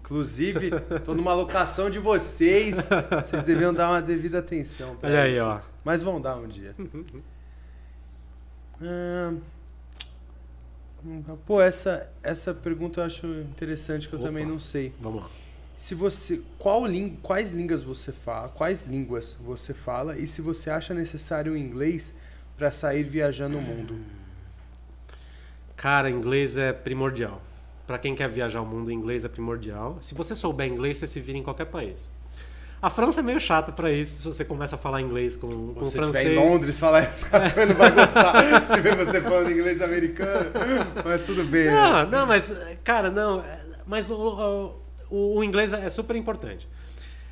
[0.00, 0.70] Inclusive,
[1.04, 2.76] tô numa locação de vocês.
[3.24, 4.96] Vocês deviam dar uma devida atenção.
[4.96, 5.44] pra Olha aí, isso.
[5.44, 5.60] ó.
[5.84, 6.74] Mas vão dar um dia.
[8.82, 9.40] Hum,
[11.46, 14.28] pô, essa, essa pergunta eu acho interessante que eu Opa.
[14.28, 14.92] também não sei.
[15.00, 15.30] Vamos lá.
[15.76, 18.48] Se você, qual ling, quais línguas você fala?
[18.48, 22.14] Quais línguas você fala e se você acha necessário o inglês
[22.56, 23.98] para sair viajando o mundo?
[25.76, 27.42] Cara, inglês é primordial.
[27.86, 29.98] Pra quem quer viajar o mundo, inglês é primordial.
[30.00, 32.08] Se você souber inglês, você se vira em qualquer país.
[32.82, 35.84] A França é meio chata pra isso, se você começa a falar inglês com, com
[35.84, 36.24] Se você francês.
[36.26, 40.50] estiver em Londres, falar isso, cara não vai gostar de ver você falando inglês americano.
[41.04, 41.66] Mas tudo bem.
[41.66, 41.70] né?
[41.72, 42.52] Não, não, mas,
[42.82, 43.40] cara, não.
[43.40, 44.74] é- Mas o, o,
[45.10, 46.68] o- o inglês é super importante.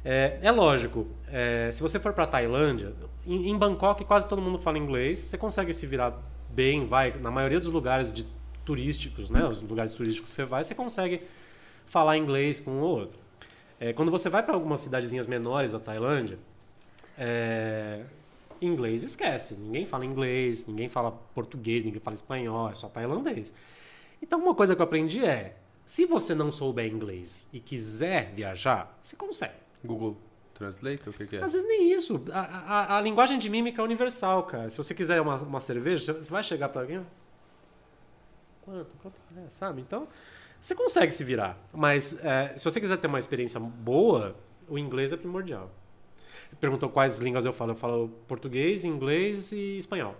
[0.05, 2.93] É, é lógico, é, se você for pra Tailândia,
[3.27, 6.17] em, em Bangkok quase todo mundo fala inglês, você consegue se virar
[6.49, 7.13] bem, vai.
[7.21, 8.25] Na maioria dos lugares de
[8.65, 9.45] turísticos, né?
[9.45, 11.23] Os lugares turísticos que você vai, você consegue
[11.87, 13.20] falar inglês com ou outro.
[13.81, 16.39] É, quando você vai para algumas cidadezinhas menores da Tailândia,
[17.19, 18.03] é,
[18.61, 19.55] inglês esquece.
[19.55, 23.53] Ninguém fala inglês, ninguém fala português, ninguém fala espanhol, é só tailandês.
[24.23, 28.99] Então, uma coisa que eu aprendi é: se você não souber inglês e quiser viajar,
[29.03, 29.55] você consegue.
[29.83, 30.17] Google
[30.55, 31.43] Translate, o que, que é?
[31.43, 32.23] Às vezes nem isso.
[32.33, 34.69] A, a- a linguagem de mímica é universal, cara.
[34.69, 37.01] Se você quiser uma, uma cerveja, você vai chegar pra alguém.
[38.63, 38.91] Quanto?
[39.03, 39.49] Quanto é?
[39.49, 39.81] Sabe?
[39.81, 40.07] Então,
[40.61, 41.59] você consegue se virar.
[41.73, 44.35] Mas é, se você quiser ter uma experiência boa,
[44.69, 45.71] o inglês é primordial.
[46.61, 47.73] Perguntou quais línguas eu falo.
[47.73, 50.15] Eu falo português, inglês e espanhol.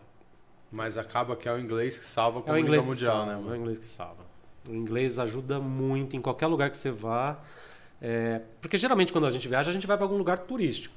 [0.73, 3.17] Mas acaba que é o inglês que salva É como o língua inglês que mundial,
[3.17, 3.27] salva.
[3.27, 3.57] né, É o mano?
[3.57, 4.25] inglês que salva.
[4.69, 7.39] O inglês ajuda muito em qualquer lugar que você vá.
[8.01, 10.95] É, porque geralmente quando a gente viaja, a gente vai para algum lugar turístico.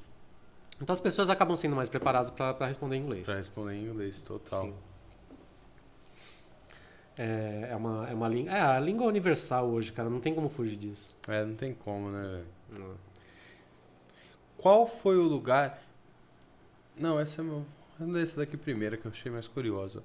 [0.82, 3.26] Então as pessoas acabam sendo mais preparadas para responder em inglês.
[3.26, 4.62] Pra responder em inglês, total.
[4.66, 4.74] Sim.
[7.18, 8.52] É, é uma, é uma língua.
[8.52, 10.10] É a língua universal hoje, cara.
[10.10, 11.16] Não tem como fugir disso.
[11.28, 12.98] É, não tem como, né, velho?
[14.58, 15.82] Qual foi o lugar.
[16.98, 17.66] Não, essa é meu.
[18.22, 20.04] Essa daqui primeiro, que eu achei mais curiosa.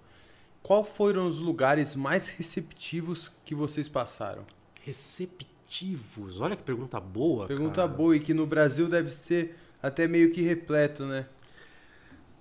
[0.63, 4.45] Qual foram os lugares mais receptivos que vocês passaram?
[4.83, 6.41] Receptivos.
[6.41, 7.47] Olha que pergunta boa.
[7.47, 7.89] Pergunta cara.
[7.89, 11.27] boa e que no Brasil deve ser até meio que repleto, né?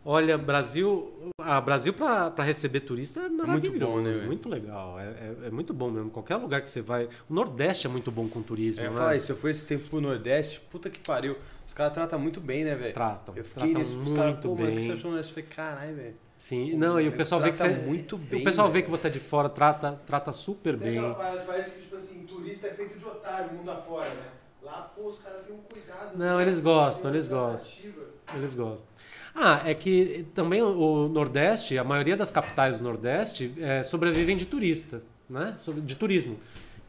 [0.09, 5.47] Olha, Brasil, a Brasil para receber turista é maravilhoso, bom, né, muito legal, é, é,
[5.47, 6.09] é muito bom mesmo.
[6.09, 8.97] Qualquer lugar que você vai, o Nordeste é muito bom com turismo, Eu ia né?
[8.97, 11.35] falar isso, eu fui esse tempo pro Nordeste, puta que pariu.
[11.65, 12.93] Os caras tratam muito bem, né, velho?
[12.93, 15.17] Tratam, Eu fiquei tratam nesse, os muito caras, pô, mano, o que você achou no
[15.17, 15.37] Nordeste?
[15.37, 16.15] Eu falei, caralho, velho.
[16.37, 18.85] Sim, não, e o pessoal vê que você muito bem, o pessoal vê velho.
[18.85, 20.99] que você é de fora, trata, trata super Tem bem.
[20.99, 24.27] aquela parece que, tipo assim, turista é feito de otário, mundo afora, né?
[24.63, 26.17] Lá, pô, os caras têm um cuidado.
[26.17, 26.43] Não, né?
[26.43, 27.73] eles gostam, eles gostam.
[28.35, 28.87] Eles gostam.
[29.39, 34.47] Ah, é que também o Nordeste, a maioria das capitais do Nordeste é, sobrevivem de
[34.47, 35.55] turista, né?
[35.83, 36.39] De turismo.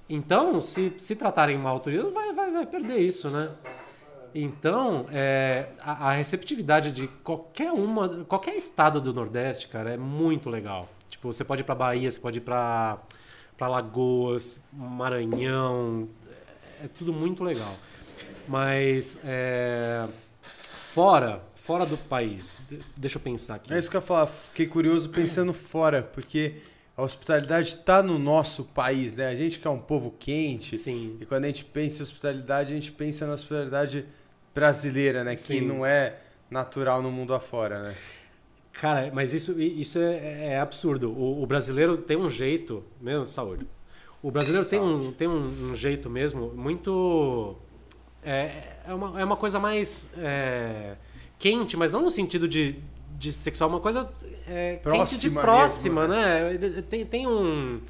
[0.08, 3.50] Então, se, se tratarem mal o turismo, vai, vai, vai perder isso, né?
[4.34, 10.48] Então, é, a, a receptividade de qualquer uma, qualquer estado do Nordeste, cara, é muito
[10.48, 10.88] legal.
[11.10, 12.96] Tipo, você pode ir pra Bahia, você pode ir pra,
[13.58, 16.08] pra Lagoas, Maranhão,
[16.80, 17.74] é, é tudo muito legal.
[18.46, 20.06] Mas é,
[20.40, 23.72] fora, fora do país, de- deixa eu pensar aqui.
[23.74, 26.54] É isso que eu ia falar, fiquei curioso pensando fora, porque
[26.96, 29.28] a hospitalidade tá no nosso país, né?
[29.28, 31.18] A gente que é um povo quente, Sim.
[31.20, 34.06] e quando a gente pensa em hospitalidade, a gente pensa na hospitalidade
[34.54, 35.36] brasileira, né?
[35.36, 35.60] Que Sim.
[35.60, 36.16] não é
[36.50, 37.94] natural no mundo afora, né?
[38.72, 41.10] Cara, mas isso, isso é, é absurdo.
[41.10, 43.66] O, o brasileiro tem um jeito, mesmo saúde.
[44.22, 47.56] O brasileiro tem, um, tem um, um jeito mesmo muito.
[48.24, 50.96] É, é, uma, é uma coisa mais é,
[51.38, 52.76] quente, mas não no sentido de,
[53.18, 54.08] de sexual, uma coisa
[54.48, 56.54] é, quente de Próxima próxima, mesmo, né?
[56.54, 57.80] Ele Tem, tem um,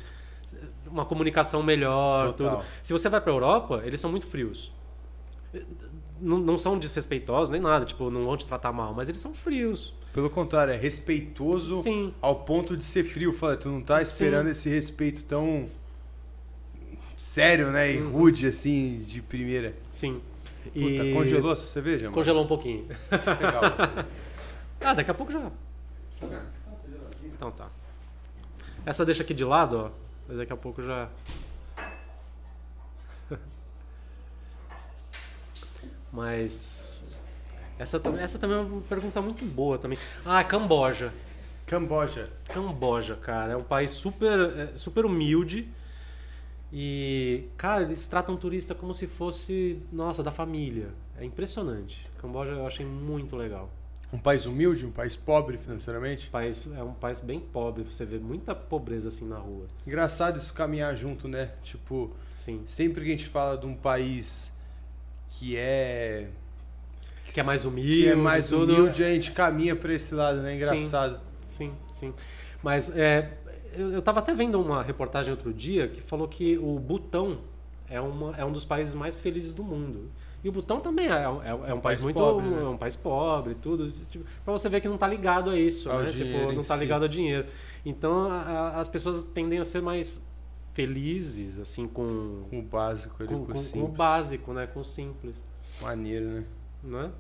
[0.86, 2.56] uma comunicação melhor, Total.
[2.58, 2.66] tudo.
[2.82, 4.72] Se você vai pra Europa, eles são muito frios.
[6.20, 9.32] Não, não são desrespeitosos nem nada, tipo, não vão te tratar mal, mas eles são
[9.32, 9.94] frios.
[10.12, 12.12] Pelo contrário, é respeitoso Sim.
[12.20, 13.32] ao ponto de ser frio.
[13.32, 14.02] Fala, tu não tá Sim.
[14.02, 15.68] esperando esse respeito tão
[17.16, 17.92] sério, né?
[17.94, 18.10] E Uhum.
[18.10, 19.74] rude, assim, de primeira.
[19.92, 20.20] Sim.
[20.70, 22.15] Puta, E- congelou essa cerveja, mano?
[22.15, 22.86] Congelou um pouquinho.
[23.11, 24.07] Legal.
[24.81, 25.51] Ah, daqui a pouco já.
[27.24, 27.69] Então tá.
[28.86, 29.90] Essa deixa aqui de lado, ó.
[30.27, 31.09] Mas daqui a pouco já.
[36.12, 37.05] Mas.
[37.78, 39.97] Essa, essa também é uma pergunta muito boa também.
[40.24, 41.12] Ah, Camboja.
[41.66, 42.31] Camboja.
[42.53, 45.69] Camboja, cara, é um país super, é, super humilde.
[46.73, 50.90] E, cara, eles tratam o turista como se fosse, nossa, da família.
[51.19, 52.07] É impressionante.
[52.19, 53.70] Camboja eu achei muito legal.
[54.12, 56.28] Um país humilde, um país pobre financeiramente.
[56.31, 59.66] País é um país bem pobre, você vê muita pobreza assim na rua.
[59.86, 61.51] Engraçado isso caminhar junto, né?
[61.62, 62.62] Tipo, Sim.
[62.65, 64.53] sempre que a gente fala de um país
[65.31, 66.28] que é.
[67.24, 68.03] Que é mais humilde.
[68.03, 68.73] que é mais tudo.
[68.73, 70.55] humilde, a gente caminha pra esse lado, né?
[70.55, 71.20] Engraçado.
[71.47, 72.15] Sim, sim.
[72.62, 73.36] Mas é,
[73.73, 77.39] eu, eu tava até vendo uma reportagem outro dia que falou que o Butão
[77.89, 80.11] é, uma, é um dos países mais felizes do mundo.
[80.45, 82.16] E o Butão também é, um- é, um- é um, país, país muito.
[82.16, 82.62] pobre, né?
[82.62, 83.90] É um país pobre, tudo.
[83.90, 86.12] Tipo, pra você ver que não tá ligado a isso, Ao né?
[86.12, 86.81] Tipo, não tá si.
[86.81, 87.47] ligado a dinheiro.
[87.85, 90.23] Então a- as pessoas tendem a ser mais
[90.74, 94.66] felizes, assim, com, Com o básico ali, com, com, com- o com o básico, né?
[94.69, 95.35] Com o simples.
[95.82, 96.45] Maneiro, né?
[96.85, 97.11] Né?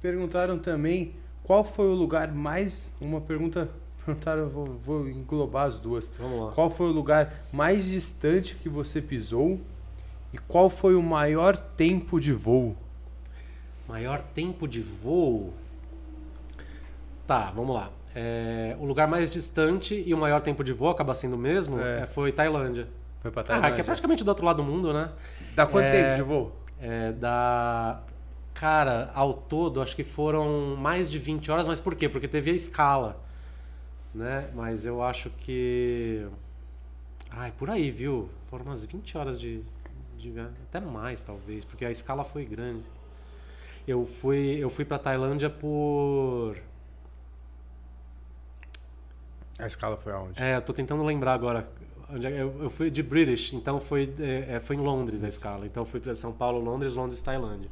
[0.00, 1.14] Perguntaram também
[1.48, 2.92] qual foi o lugar mais.
[3.00, 3.68] Uma pergunta.
[4.06, 6.10] Perguntaram, vou, vou englobar as duas.
[6.18, 6.52] Vamos lá.
[6.52, 9.60] Qual foi o lugar mais distante que você pisou?
[10.32, 12.74] E qual foi o maior tempo de voo?
[13.86, 15.52] Maior tempo de voo.
[17.26, 17.90] Tá, vamos lá.
[18.14, 21.78] É, o lugar mais distante e o maior tempo de voo acaba sendo o mesmo
[21.80, 22.00] É.
[22.02, 22.86] é, foi Tailândia.
[23.20, 23.74] Foi pra Ah, Tailândia?
[23.74, 25.10] que é praticamente do outro lado do mundo, né?
[25.54, 26.52] Dá quanto É, tempo de voo?
[26.80, 28.00] É, da.
[28.58, 32.08] Cara, ao todo, acho que foram mais de 20 horas, mas por quê?
[32.08, 33.22] Porque teve a escala.
[34.12, 34.50] Né?
[34.52, 36.26] Mas eu acho que.
[37.30, 38.28] Ai, por aí, viu?
[38.50, 39.62] Foram umas 20 horas de,
[40.16, 40.34] de.
[40.40, 42.82] Até mais, talvez, porque a escala foi grande.
[43.86, 46.56] Eu fui, eu fui pra Tailândia por.
[49.56, 50.42] A escala foi aonde?
[50.42, 51.68] É, eu tô tentando lembrar agora.
[52.10, 55.64] É- Eu, eu fui de British, então foi, é, é, foi em Londres a escala.
[55.64, 57.70] Então eu fui para São Paulo, Londres, Londres, Tailândia.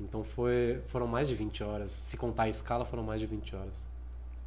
[0.00, 1.92] Então foi, foram mais de 20 horas.
[1.92, 3.86] Se contar a escala, foram mais de 20 horas.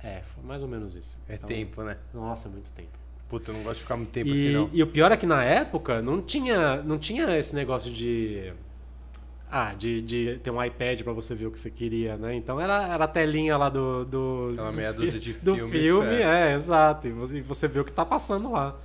[0.02, 1.20] É, foi mais ou menos isso.
[1.30, 1.98] É Então, tempo, né?
[2.14, 2.90] Nossa, é muito tempo.
[3.30, 4.70] Puta, eu não gosto de ficar muito tempo E, assim, não.
[4.74, 8.54] e o pior é que na época não tinha, não tinha esse negócio de.
[9.50, 12.36] Ah, de, de ter um iPad pra você ver o que você queria, né?
[12.36, 14.04] Então era, era a telinha lá do.
[14.06, 16.52] do Aquela do meia dúzia de do filme, filme, é.
[16.52, 17.08] é, exato.
[17.08, 18.76] E você, você vê o que tá passando lá.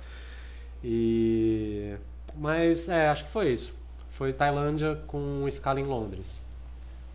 [0.83, 1.95] E.
[2.37, 3.73] Mas é, acho que foi isso.
[4.11, 6.43] Foi Tailândia com escala em Londres.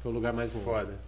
[0.05, 0.66] Foi o lugar mais longe.
[0.66, 0.98] Foda.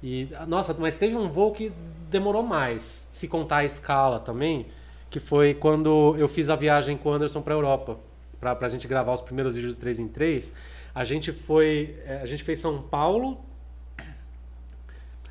[0.00, 1.72] E, nossa, mas teve um voo que
[2.08, 4.66] demorou mais, se contar a escala também,
[5.10, 7.98] que foi quando eu fiz a viagem com o Anderson pra Europa,
[8.38, 10.52] pra, pra gente gravar os primeiros vídeos do 3 em 3.
[10.94, 13.44] A gente foi, eh, a gente fez São Paulo,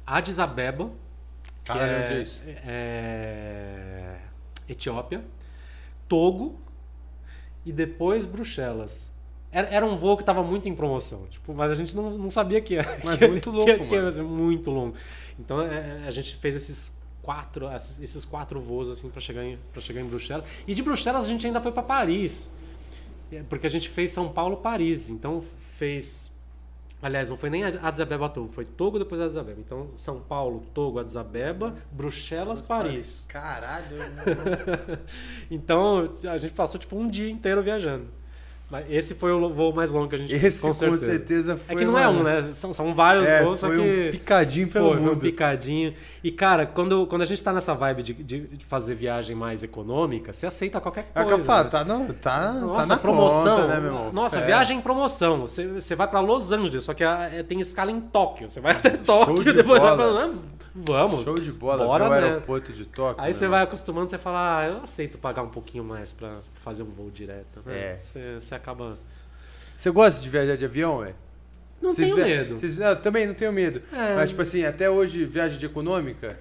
[0.06, 0.92] Addis Abeba,
[1.64, 2.44] que Caralho, onde é isso?
[2.46, 4.18] é
[4.68, 5.24] Etiópia,
[6.10, 6.60] Togo
[7.66, 9.13] e depois Bruxelas.
[9.54, 12.30] Era, era um voo que estava muito em promoção, tipo, mas a gente não, não
[12.32, 13.00] sabia que ia.
[13.04, 14.12] Mas que, muito que- louco, que mano.
[14.12, 14.96] ser muito longo.
[15.40, 17.70] Então é, a gente fez esses quatro,
[18.02, 20.44] esses quatro voos assim para chegar em para chegar em Bruxelas.
[20.68, 22.50] E de Bruxelas a gente ainda foi para Paris,
[23.32, 25.10] É, porque a gente fez São Paulo, Paris.
[25.10, 25.44] Então
[25.78, 26.34] fez
[27.02, 29.60] Aliás, não foi nem Addis Abeba Togo, foi Togo depois Addis Abeba.
[29.60, 33.26] Então, São Paulo, Togo, Addis Abeba, Bruxelas, Paris.
[33.28, 33.98] Caralho.
[35.52, 38.08] Então, a gente passou tipo um dia inteiro viajando.
[38.74, 41.06] Mas esse foi o voo mais longo que a gente Esse com com certeza.
[41.06, 41.76] certeza foi.
[41.76, 42.42] É que não é mano, um, né?
[42.54, 43.76] São, são vários É, voos, só que.
[43.78, 45.20] um picadinho pelo foi, foi um mundo.
[45.22, 45.94] picadinho.
[46.24, 50.34] E, cara, quando, quando a gente tá nessa vibe de, de, fazer viagem mais econômica,
[50.34, 51.28] você aceita qualquer É o coisa.
[51.28, 51.70] que eu falo, né?
[51.70, 53.56] tá, não, tá, Nossa, tá na promoção.
[53.58, 54.12] conta, né, meu irmão?
[54.12, 54.46] Nossa, É.
[54.46, 55.42] viagem em promoção.
[55.42, 58.50] Você, você vai pra Los Angeles, só que a- é, tem escala em Tóquio.
[58.50, 60.30] Você vai até Tóquio de e depois vai bola.
[60.30, 60.63] pra.
[60.76, 61.24] "Ah, Vamos.
[61.24, 62.28] Show de bola, Bora, né?
[62.30, 63.22] aeroporto de Tóquio.
[63.24, 66.40] Aí né, você vai acostumando, você fala, ah, eu aceito pagar um pouquinho mais pra
[66.64, 67.62] fazer um voo direto.
[67.66, 67.78] né?
[67.78, 67.96] É.
[68.00, 68.98] Você, você acaba.
[69.78, 71.16] Você gosta de viajar de avião, velho?
[71.82, 72.60] Não Vocês tenho via- medo.
[72.60, 73.82] Vocês, não, eu também não tenho medo.
[73.92, 74.16] É.
[74.16, 76.40] Mas, tipo assim, até hoje, viagem de econômica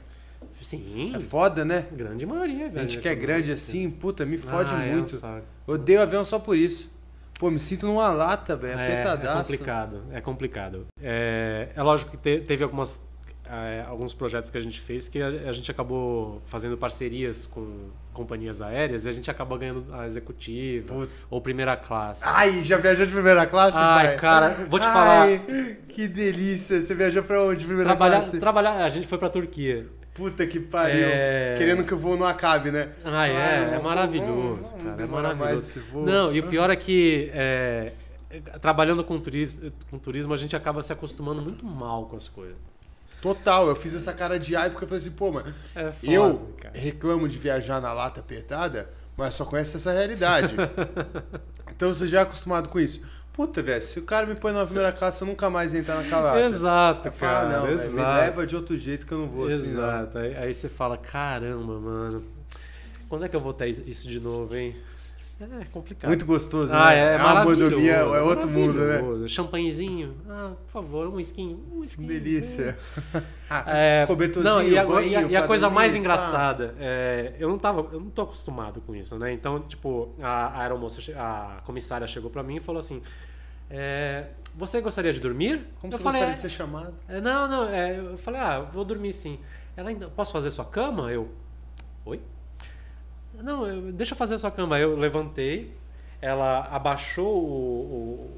[0.61, 1.13] Sim.
[1.15, 1.87] é foda, né?
[1.93, 2.89] Grande maioria, A velho.
[2.89, 5.17] gente que é grande assim, puta, me fode Ah, é muito.
[5.17, 5.45] saco.
[5.67, 6.91] Odeio avião só por isso.
[7.41, 8.79] Pô, me sinto numa lata, velho.
[8.79, 10.87] É, é complicado, é complicado.
[11.03, 13.05] É, é lógico que te- teve algumas,
[13.55, 17.91] é, alguns projetos que a gente fez que a, a gente acabou fazendo parcerias com
[18.15, 21.13] companhias aéreas e a gente acaba ganhando a executiva Puta.
[21.29, 22.25] ou primeira classe.
[22.27, 24.17] Ai, já viajou de primeira classe, Ai, pai?
[24.17, 26.81] cara, vou te Ai, Que delícia.
[26.81, 28.39] Você viajou pra onde de primeira Trabalhar, classe?
[28.39, 29.87] trabalhar, a gente foi pra Turquia.
[30.15, 31.07] Puta que pariu.
[31.11, 31.55] É.
[31.59, 32.91] Querendo que o voo não acabe, né?
[33.05, 35.59] Ah, é, Claro, é vamos- maravilhoso, vamos- vamos cara, é maravilhoso.
[35.67, 36.05] esse voo.
[36.05, 37.93] Não, e o pior é que é,
[38.61, 42.57] trabalhando com turismo, com turismo, a gente acaba se acostumando muito mal com as coisas.
[43.23, 46.13] Total, eu fiz essa cara de ai porque eu falei assim, pô, mano, É foda,
[46.13, 46.77] eu cara.
[46.79, 50.55] reclamo de viajar na lata apertada, mas só conheço essa realidade.
[51.75, 53.01] então você já é acostumado com isso.
[53.33, 56.21] Puta, velho, se o cara me põe na primeira classe, eu nunca mais entrar naquela
[56.21, 56.41] lata.
[56.43, 57.57] Exato, Eu falo, cara.
[57.57, 58.21] ah, não, velho, me exato.
[58.21, 59.85] leva de outro jeito que eu não vou assim, não.
[59.85, 60.19] Exato.
[60.19, 62.23] Aí, aí você fala, caramba, mano.
[63.09, 64.77] Quando é que eu vou ter isso de novo, hein?
[65.61, 66.09] É complicado.
[66.09, 67.15] Muito gostoso, ah, né?
[67.15, 69.29] é, uma maravilhoso, mordomia, é outro mundo, né?
[69.29, 70.17] Champanhezinho?
[70.29, 71.63] Ah, por favor, um esquinho.
[71.73, 72.09] Um esquinho.
[72.09, 72.77] delícia.
[73.67, 77.35] É, Cobertorzinho, não, e a, banho e a- e a coisa dormir, mais engraçada, é,
[77.39, 79.31] eu não tava, eu não tô acostumado com isso, né?
[79.31, 83.03] Então, tipo, a, a aeromoça, a comissária chegou pra mim e falou assim:
[83.69, 86.95] é, "Você gostaria de dormir?" Como eu você falei, gostaria "É, de ser chamado?
[87.07, 89.39] é, não, não, é, eu falei, ah, vou dormir sim.
[89.77, 91.13] Ela ainda, posso fazer sua cama?
[91.13, 91.29] Eu,
[92.07, 92.21] oi?
[93.43, 94.79] Não, eu- deixa eu fazer a sua cama.
[94.79, 95.71] Eu levantei,
[96.21, 98.31] ela abaixou o,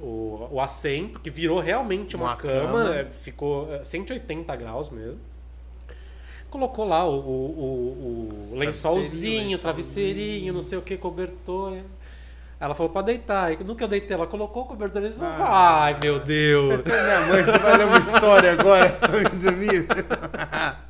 [0.00, 2.94] o, o, o assento, que virou realmente uma, Uma cama, cama.
[2.96, 5.20] é, ficou é, 180 graus mesmo.
[6.48, 11.78] Colocou lá o, o, o- o lençolzinho, Travesseirinho, travesseirinho, não sei o que, cobertor.
[12.58, 13.52] Ela falou pra deitar.
[13.52, 15.84] E que eu deitei, ela colocou o cobertor e falou, Ah.
[15.84, 16.82] ai meu Deus.
[16.84, 18.98] Minha mãe, você vai ler uma história agora
[19.40, 19.86] dormir?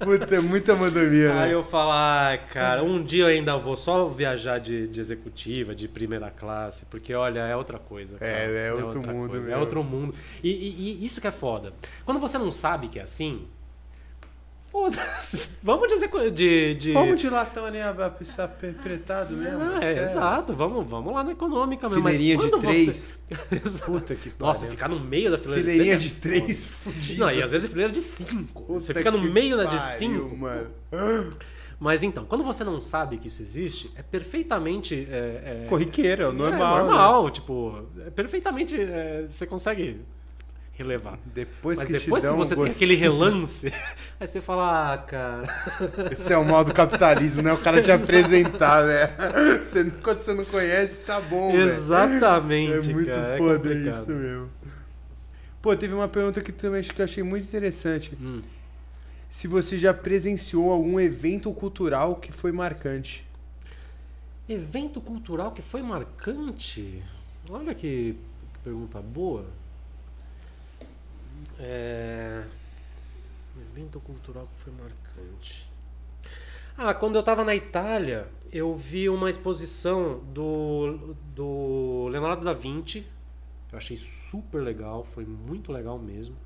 [0.00, 1.54] Puta, é muita mordomia, Aí né?
[1.54, 5.88] eu falo, ai, cara, um dia eu ainda vou só viajar de, de executiva, de
[5.88, 8.18] primeira classe, porque olha, é outra coisa.
[8.18, 8.30] cara.
[8.30, 10.14] É, é outro outra mundo coisa, É outro mundo.
[10.42, 11.72] E, e- e isso que é foda.
[12.04, 13.46] Quando você não sabe que é assim,
[14.70, 15.48] foda-se.
[15.62, 16.92] Vamos de, execu- de, de...
[16.92, 19.58] Vamos de latão ali, a- a- a- apretado mesmo.
[19.60, 22.02] Ah, é, exato, vamos, vamos lá na econômica mesmo.
[22.02, 23.14] Fileirinha Mas de três.
[23.64, 23.82] Você...
[23.84, 24.70] Puta que Nossa, pariu.
[24.76, 26.40] ficar no meio da fileira Fileirinha de de três.
[26.42, 26.94] é três foda.
[26.96, 27.20] fudido.
[27.20, 28.64] Não, e às vezes é fileira de cinco.
[28.68, 30.36] você Puta fica no meio da de cinco.
[30.36, 30.70] mano.
[31.80, 35.06] Mas então, quando você não sabe que isso existe, é perfeitamente.
[35.10, 36.76] É, é, Corriqueiro, é é normal.
[36.78, 36.82] né?
[36.84, 38.80] normal, tipo, é perfeitamente.
[38.80, 40.00] é, você consegue
[40.78, 41.18] relevar.
[41.26, 43.66] Depois Mas que depois te que você um tem aquele relance,
[44.20, 45.48] aí você fala, ah, cara.
[46.12, 47.52] Esse é o mal do capitalismo, né?
[47.52, 49.12] O cara te apresentar, velho.
[49.66, 51.52] Você- Quando você não conhece, tá bom.
[51.54, 53.34] Exatamente, É muito cara.
[53.34, 53.94] é foda complicado.
[53.96, 54.48] isso mesmo.
[55.60, 58.16] Pô, teve uma pergunta que também acho que eu achei muito interessante.
[58.20, 58.40] Hum.
[59.28, 63.26] Se você já presenciou algum evento cultural que foi marcante.
[64.48, 67.02] Evento cultural que foi marcante?
[67.50, 68.16] Olha que
[68.64, 69.44] pergunta boa.
[71.58, 72.44] É...
[73.72, 75.68] Evento cultural que foi marcante.
[76.76, 83.04] Ah, quando eu tava na Itália, eu vi uma exposição do, do Leonardo da Vinci.
[83.72, 86.36] Eu achei super legal, foi muito legal mesmo.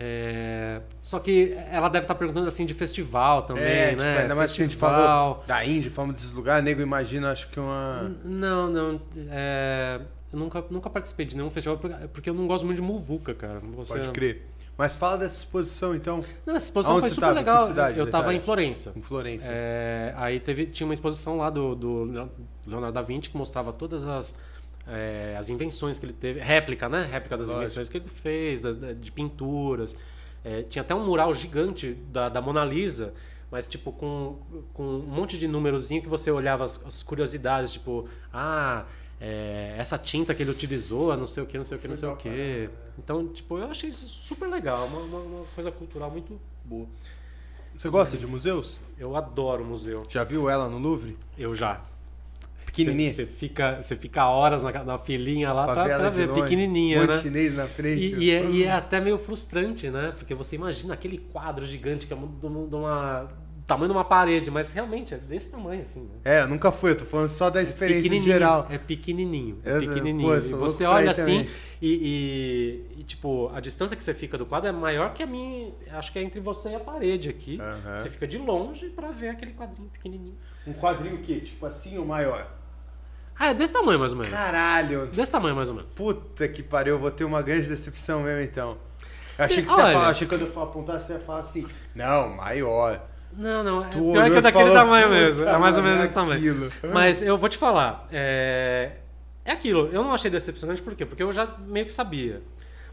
[0.00, 4.10] É, Só que ela deve estar perguntando assim de festival também, é, né?
[4.10, 7.48] tipo, ainda mais que a gente falou da Índia, falamos desses lugares, nego imagina, acho
[7.50, 8.14] que uma.
[8.24, 9.00] Não, não.
[9.28, 10.00] é,
[10.32, 11.78] eu nunca, nunca participei de nenhum festival
[12.12, 13.60] porque- eu não gosto muito de muvuca, cara.
[13.76, 13.94] Você...
[13.98, 14.46] Pode crer.
[14.76, 17.38] Mas fala dessa exposição, então, Não, essa exposição Aonde foi super tava?
[17.40, 17.66] Legal.
[17.66, 18.92] cidade eu da tava em Florença.
[18.94, 19.48] em Florença.
[19.50, 22.04] É, aí teve, tinha uma exposição lá do, do
[22.64, 24.36] Leonardo da Vinci que mostrava todas as,
[24.86, 26.38] é, as invenções que ele teve.
[26.38, 27.02] Réplica, né?
[27.10, 27.64] Réplica das Lógico.
[27.64, 29.96] invenções que ele fez, da- da- de pinturas.
[30.44, 33.12] É, tinha até um mural gigante da, da Mona Lisa,
[33.50, 34.38] mas tipo com,
[34.72, 38.84] com um monte de númerozinho que você olhava as, as curiosidades, tipo, ah,
[39.20, 41.96] é, essa tinta que ele utilizou, não sei o que, não sei o que, não
[41.96, 42.28] sei o que.
[42.28, 42.72] caramba.
[42.98, 46.86] Então, tipo, eu achei isso super legal, uma, uma, uma coisa cultural muito boa.
[47.76, 48.76] Você gosta de museus?
[48.98, 50.04] Eu adoro museu.
[50.08, 51.16] Já viu ela no Louvre?
[51.38, 51.80] Eu já.
[52.66, 53.12] Pequenininha.
[53.12, 57.18] Você fica, fica horas na, na filinha lá pra, pra ver, longe, pequenininha, monte né?
[57.22, 58.14] chinês na frente.
[58.14, 60.12] E, e é, e é até meio frustrante, né?
[60.16, 63.28] Porque você imagina aquele quadro gigante que é de uma-
[63.68, 66.18] tamanho de uma parede, mas realmente é desse tamanho, assim, né?
[66.24, 68.66] É, eu nunca fui, eu tô falando só da experiência em Pequenininho, geral.
[68.70, 70.28] É pequenininho, é Eu- pequenininho.
[70.28, 71.46] pô, eu e você olha assim
[71.80, 71.92] e,
[72.96, 75.72] e- e, tipo, a distância que você fica do quadro é maior que a minha,
[75.92, 77.60] acho que é entre você e a parede aqui.
[77.60, 77.98] Aham.
[78.00, 80.36] Você fica de longe pra ver aquele quadrinho pequenininho.
[80.66, 81.36] Um quadrinho o quê?
[81.40, 82.50] Tipo assim ou maior?
[83.38, 84.32] Ah, é desse tamanho mais ou menos.
[84.32, 85.06] Caralho!
[85.08, 85.94] Desse tamanho mais ou menos.
[85.94, 88.76] Puta que pariu, eu vou ter uma grande decepção mesmo então.
[89.38, 91.40] Eu achei que você ia falar, achei que quando eu for apontar, você ia falar
[91.40, 91.64] assim,
[91.94, 93.07] não, maior.
[93.36, 93.84] Não, não.
[93.84, 95.44] É, Tu pior olhou que é daquele tamanho mesmo.
[95.44, 96.38] "Puta, É mais ou menos é desse tamanho.
[96.38, 98.06] aquilo." Mas eu vou te falar.
[98.10, 98.92] É...
[99.44, 99.88] é aquilo.
[99.92, 101.04] Eu não achei decepcionante por quê?
[101.06, 102.42] Porque eu já meio que sabia.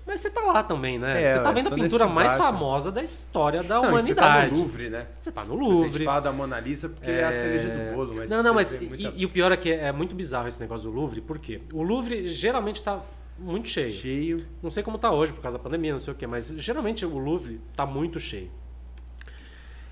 [0.08, 1.20] Mas você tá lá também, né?
[1.20, 4.22] É, você tá vendo a pintura mais famosa da história da Não, e você tá
[4.28, 4.52] humanidade.
[4.52, 5.08] no Louvre, né?
[5.16, 6.04] Você tá no A gente Louvre.
[6.06, 8.86] fala da Mona Lisa porque é, a cereja do bolo, mas não, não, mas e,
[8.86, 11.60] muita- e o pior é que é muito bizarro esse negócio do Louvre, por quê?
[11.74, 13.00] O Louvre geralmente tá
[13.40, 13.92] muito cheio.
[13.96, 14.46] Cheio.
[14.62, 17.04] Não sei como tá hoje por causa da pandemia, não sei o quê, mas geralmente
[17.04, 18.52] o Louvre tá muito cheio.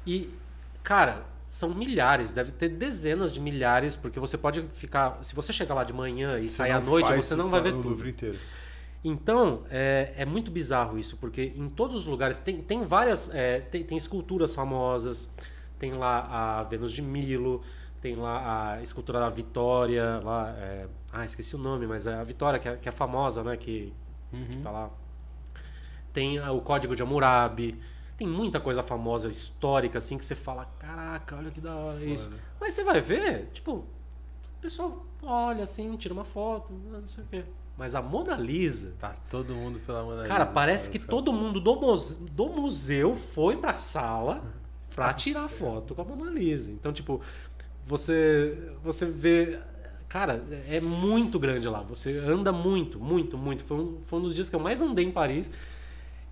[0.05, 0.29] E,
[0.83, 5.19] cara, são milhares, deve ter dezenas de milhares, porque você pode ficar.
[5.21, 7.77] Se você chegar lá de manhã e sair à noite, você não vai ver o
[7.77, 7.89] tudo.
[7.89, 8.39] Louvre inteiro.
[9.03, 13.33] Então, é, é muito bizarro isso, porque em todos os lugares tem, tem várias.
[13.35, 15.31] é, tem, tem esculturas famosas,
[15.77, 17.61] tem lá a Vênus de Milo,
[18.01, 20.55] tem lá a escultura da Vitória, lá.
[20.57, 23.55] é, ah, esqueci o nome, mas é a Vitória, que é, que é famosa, né?
[23.57, 23.93] Que,
[24.31, 24.89] que tá lá.
[26.11, 27.79] Tem o Código de Hammurabi.
[28.17, 32.31] Tem muita coisa famosa, histórica, assim, que você fala, caraca, olha que da hora isso.
[32.59, 33.85] Mas você vai ver, tipo, o
[34.61, 37.43] pessoal olha assim, tira uma foto, não sei o quê.
[37.77, 41.09] Mas a Mona Lisa, Tá todo mundo pela Mona cara, Lisa, parece que sabe?
[41.09, 44.43] todo mundo do, muse- do museu foi pra sala
[44.95, 46.71] pra tirar foto com a Mona Lisa.
[46.71, 47.19] Então, tipo,
[47.85, 49.59] você, você vê.
[50.07, 51.81] Cara, é muito grande lá.
[51.81, 53.63] Você anda muito, muito, muito.
[53.63, 55.49] Foi um, foi um dos dias que eu mais andei em Paris.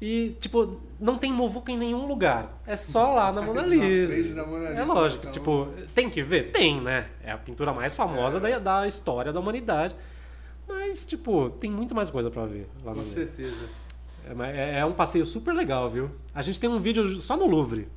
[0.01, 2.59] E, tipo, não tem muvuca em nenhum lugar.
[2.65, 4.33] É só lá na Mona Na Lisa.
[4.33, 5.19] da Mona É Lisa, lógico.
[5.21, 6.51] então- Tipo, tem que ver?
[6.51, 7.05] Tem, né?
[7.23, 9.95] É a pintura mais famosa da, da história da humanidade.
[10.67, 13.65] Mas, tipo, tem muito mais coisa pra ver lá Com no certeza.
[14.25, 16.09] é, é- é um passeio super legal, viu?
[16.33, 17.87] A gente tem um vídeo só no Louvre,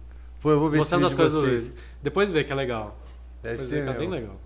[0.42, 1.64] Pô, eu vou ver mostrando as esse vídeo coisas do vocês.
[1.70, 1.84] Louvre.
[2.02, 2.98] Depois vê que é legal.
[3.42, 4.38] Deve Depois ser vê que é bem legal.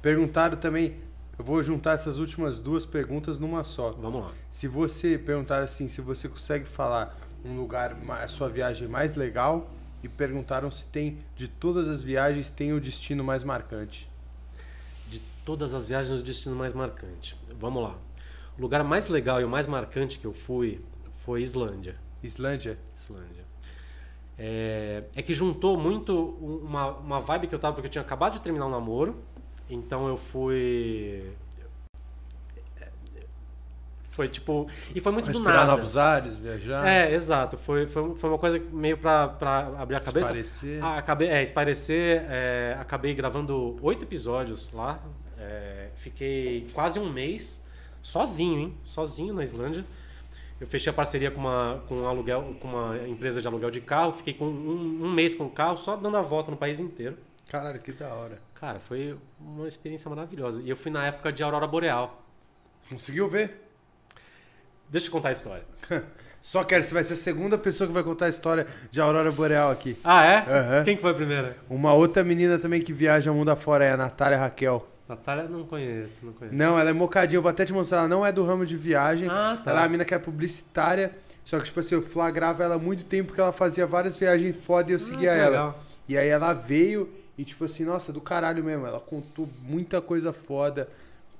[0.00, 0.96] Perguntaram também,
[1.38, 3.90] eu vou juntar essas últimas duas perguntas numa só.
[3.92, 4.30] Vamos lá.
[4.50, 9.70] Se você perguntar assim, se você consegue falar um lugar, a sua viagem mais legal,
[10.02, 14.08] e perguntaram se tem, de todas as viagens, tem o destino mais marcante.
[15.08, 17.36] De todas as viagens, o destino mais marcante.
[17.58, 17.96] Vamos lá.
[18.58, 20.80] O lugar mais legal e o mais marcante que eu fui
[21.24, 21.96] foi Islândia.
[22.22, 22.78] Islândia?
[22.96, 23.44] Islândia.
[24.38, 28.02] É, é que juntou muito um- uma, uma vibe que eu tava, porque eu tinha
[28.02, 29.16] acabado de terminar o namoro.
[29.68, 31.32] Então eu fui.
[34.10, 34.66] Foi tipo.
[34.94, 35.72] E foi muito do Respirar nada.
[35.72, 37.58] novos ares, viajar, É, exato.
[37.58, 40.28] Foi, foi, foi uma coisa meio pra, pra abrir a cabeça.
[40.30, 40.82] esparecer.
[40.82, 42.24] Ah, acabei, é, esparecer.
[42.30, 45.02] é, acabei gravando oito episódios lá.
[45.38, 47.62] É, fiquei quase um mês
[48.00, 48.74] sozinho, hein?
[48.82, 49.84] Sozinho na Islândia.
[50.58, 53.82] Eu fechei a parceria com uma, com um aluguel, com uma empresa de aluguel de
[53.82, 54.14] carro.
[54.14, 57.18] Fiquei com um, um mês com o carro, só dando a volta no país inteiro.
[57.50, 58.38] Caralho, que da hora.
[58.54, 60.60] Cara, foi uma experiência maravilhosa.
[60.62, 62.22] E eu fui na época de Aurora Boreal.
[62.88, 63.62] Conseguiu ver?
[64.88, 65.64] Deixa eu contar a história.
[66.42, 69.32] Só quero, você vai ser a segunda pessoa que vai contar a história de Aurora
[69.32, 69.98] Boreal aqui.
[70.04, 70.36] Ah, é?
[70.38, 70.84] Aham.
[70.84, 71.56] Quem que foi a primeira?
[71.68, 74.86] Uma outra menina também que viaja mundo afora é a Natália Raquel.
[75.08, 76.56] Natália, não conheço, não conheço.
[76.56, 77.98] Não, ela é mocadinha, eu vou até te mostrar.
[77.98, 79.28] Ela não é do ramo de viagem.
[79.28, 79.70] Ah, tá.
[79.70, 81.12] Ela é uma mina que é publicitária.
[81.44, 84.56] Só que, tipo assim, eu flagrava ela há muito tempo porque ela fazia várias viagens
[84.64, 85.50] foda e eu seguia Ah, ela.
[85.50, 85.84] legal.
[86.08, 88.86] E aí ela veio e, tipo assim, nossa, do caralho mesmo.
[88.86, 90.88] Ela contou muita coisa foda,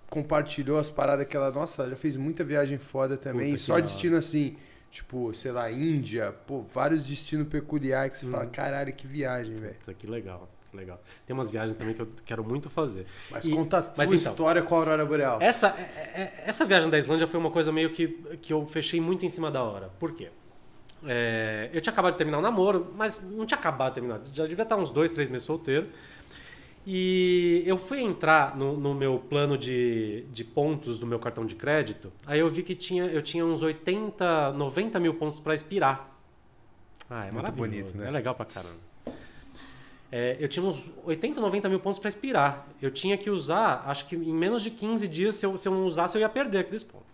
[0.08, 1.50] compartilhou as paradas que ela.
[1.50, 3.46] Nossa, ela já fez muita viagem foda também.
[3.50, 4.56] Puta, e só destino assim,
[4.90, 8.32] tipo, sei lá, Índia, pô, vários destinos peculiares que você Uhum.
[8.32, 9.76] fala, caralho, que viagem, velho.
[9.98, 11.02] Que legal, que legal.
[11.26, 13.06] Tem umas viagens também que eu quero muito fazer.
[13.30, 15.40] Mas E- conta a tua mas então, história com a Aurora Boreal.
[15.40, 18.08] Essa, é- é- essa viagem da Islândia foi uma coisa meio que,
[18.42, 19.90] que eu fechei muito em cima da hora.
[19.98, 20.28] Por quê?
[21.04, 24.20] É, eu tinha acabado de terminar o namoro, mas não tinha acabado de terminar.
[24.32, 25.88] Já devia estar uns dois, três meses solteiro.
[26.86, 31.56] E eu fui entrar no, no meu plano de, de pontos do meu cartão de
[31.56, 32.12] crédito.
[32.24, 36.16] Aí eu vi que tinha, eu tinha uns 80, 90 mil pontos para expirar.
[37.10, 38.06] Ah, é Muito bonito, né?
[38.06, 38.86] É legal pra caramba.
[40.12, 42.66] É, eu tinha uns 80, 90 mil pontos para expirar.
[42.80, 45.72] Eu tinha que usar, acho que em menos de 15 dias, se eu, se eu
[45.72, 47.08] não usasse, eu ia perder aqueles pontos.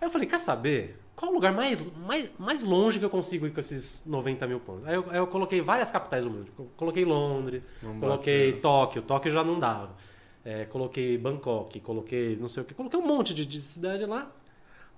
[0.00, 1.01] Aí eu falei, quer saber?
[1.14, 4.60] Qual o lugar mais, mais, mais longe que eu consigo ir com esses 90 mil
[4.60, 4.86] pontos?
[4.86, 6.50] Aí eu, aí eu coloquei várias capitais do mundo.
[6.58, 8.52] Eu Coloquei Londres, Não coloquei.
[8.54, 9.02] Tóquio.
[9.02, 9.94] Tóquio já não dava.
[10.44, 12.74] É, coloquei Bangkok, coloquei não sei o que.
[12.74, 14.30] Coloquei um monte de, de cidade lá.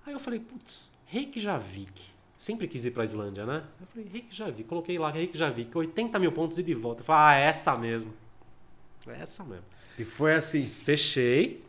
[0.06, 2.14] Aí eu falei, putz, Reykjavik.
[2.38, 3.62] Sempre quis ir pra Islândia, né?
[3.80, 4.64] Eu falei, Reykjavik.
[4.64, 7.00] Coloquei lá Reykjavik, 80 mil pontos e de volta.
[7.00, 8.12] Eu falei, ah, é essa mesmo.
[9.06, 9.64] É essa mesmo.
[9.98, 10.62] E foi assim.
[10.64, 11.64] Fechei.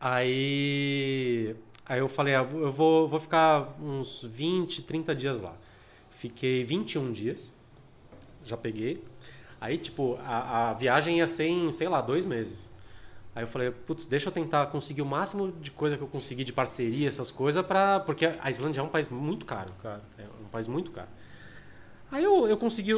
[0.00, 1.56] Aí.
[1.88, 5.54] Aí eu falei, ah, eu vou, vou ficar uns 20, 30 dias lá.
[6.10, 7.52] Fiquei 21 dias.
[8.44, 9.02] Já peguei.
[9.60, 12.70] Aí, tipo, a, a viagem ia ser em, sei lá, dois meses.
[13.34, 16.44] Aí eu falei, putz, deixa eu tentar conseguir o máximo de coisa que eu conseguir
[16.44, 18.00] de parceria, essas coisas, pra.
[18.00, 19.72] Porque a Islândia é um país muito caro.
[19.82, 20.02] Cara.
[20.18, 21.08] É um país muito caro.
[22.10, 22.92] Aí eu, eu consegui.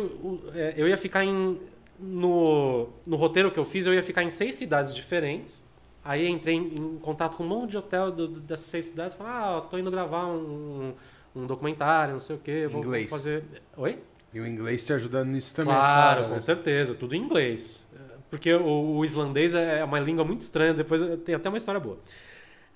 [0.54, 1.58] é, Eu ia ficar em.
[1.98, 5.62] No, no roteiro que eu fiz, eu ia ficar em seis cidades diferentes.
[6.04, 9.14] Aí entrei em, em contato com um monte de hotel do- do- dessas seis cidades.
[9.14, 10.94] Falei, ah, eu tô indo gravar um,
[11.36, 12.66] um documentário, não sei o quê.
[12.66, 13.10] Vou, Inglês.
[13.10, 13.44] fazer.
[13.76, 13.98] Oi?
[14.32, 16.34] E o inglês te ajudando nisso também, Claro, sabe?
[16.34, 17.86] com certeza, tudo em inglês.
[18.30, 21.98] Porque o, o islandês é uma língua muito estranha, depois tem até uma história boa.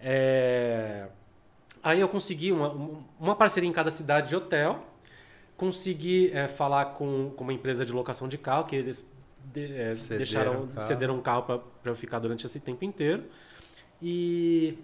[0.01, 1.07] É,
[1.83, 2.75] Aí eu consegui uma,
[3.21, 4.85] uma parceria em cada cidade de hotel,
[5.57, 9.09] consegui é, falar com, com uma empresa de locação de carro, que eles
[9.53, 10.81] de, é, Cederam deixaram, carro.
[10.87, 11.61] cederam um carro para
[11.91, 13.25] eu ficar durante esse tempo inteiro.
[14.03, 14.77] E,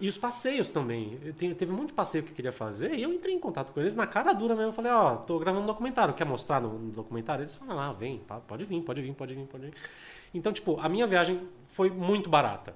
[0.00, 1.18] e os passeios também.
[1.24, 3.38] Eu tenho- teve um monte de passeio que eu queria fazer e eu entrei em
[3.40, 4.70] contato com eles na cara dura mesmo.
[4.70, 7.42] Eu falei, ó, tô gravando um documentário, quer mostrar no, no documentário?
[7.42, 9.74] Eles falaram, ah, vem, pode vir, pode vir, pode vir, pode vir.
[10.32, 11.40] Então, tipo, a minha viagem
[11.70, 12.74] foi muito barata.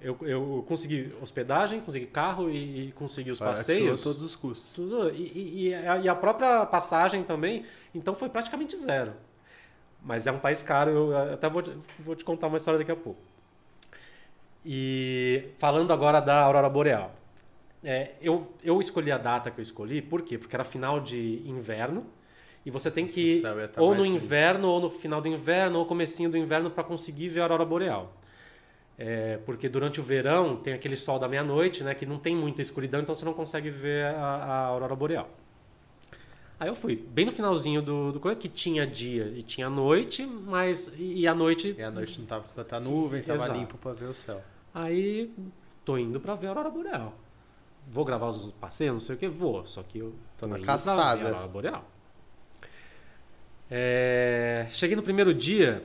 [0.00, 4.02] Eu, eu consegui hospedagem, consegui carro e, e consegui os passeios.
[4.02, 4.72] todos os custos.
[4.74, 5.10] Tudo.
[5.10, 9.14] E, e- e a própria passagem também, então foi praticamente zero.
[10.06, 12.92] Mas é um país caro, eu até vou, te- vou te contar uma história daqui
[12.92, 13.20] a pouco.
[14.64, 17.14] E falando agora da Aurora Boreal.
[17.84, 20.38] É, eu, eu escolhi a data que eu escolhi, por quê?
[20.38, 22.06] Porque era final de inverno
[22.64, 25.86] e você tem que ia tá ou no inverno, ou no final do inverno, ou
[25.86, 28.12] comecinho do inverno para conseguir ver a Aurora Boreal.
[28.98, 31.94] É, porque durante o verão tem aquele sol da meia-noite, né?
[31.94, 35.28] Que não tem muita escuridão, então você não consegue ver a, a aurora boreal.
[36.58, 40.24] Aí eu fui, bem no finalzinho do, do coisa, que tinha dia e tinha noite,
[40.24, 40.92] mas.
[40.98, 41.74] E, a noite.
[41.78, 43.58] E a noite não tava com tanta nuvem, tava Exato.
[43.58, 44.42] limpo pra ver o céu.
[44.72, 45.30] Aí
[45.84, 47.12] tô indo pra ver a aurora boreal.
[47.88, 49.66] Vou gravar os passeios, não sei o que, vou.
[49.66, 51.16] Só que eu Tô na indo pra caçada.
[51.18, 51.84] ver a aurora boreal.
[53.70, 55.82] É, cheguei no primeiro dia,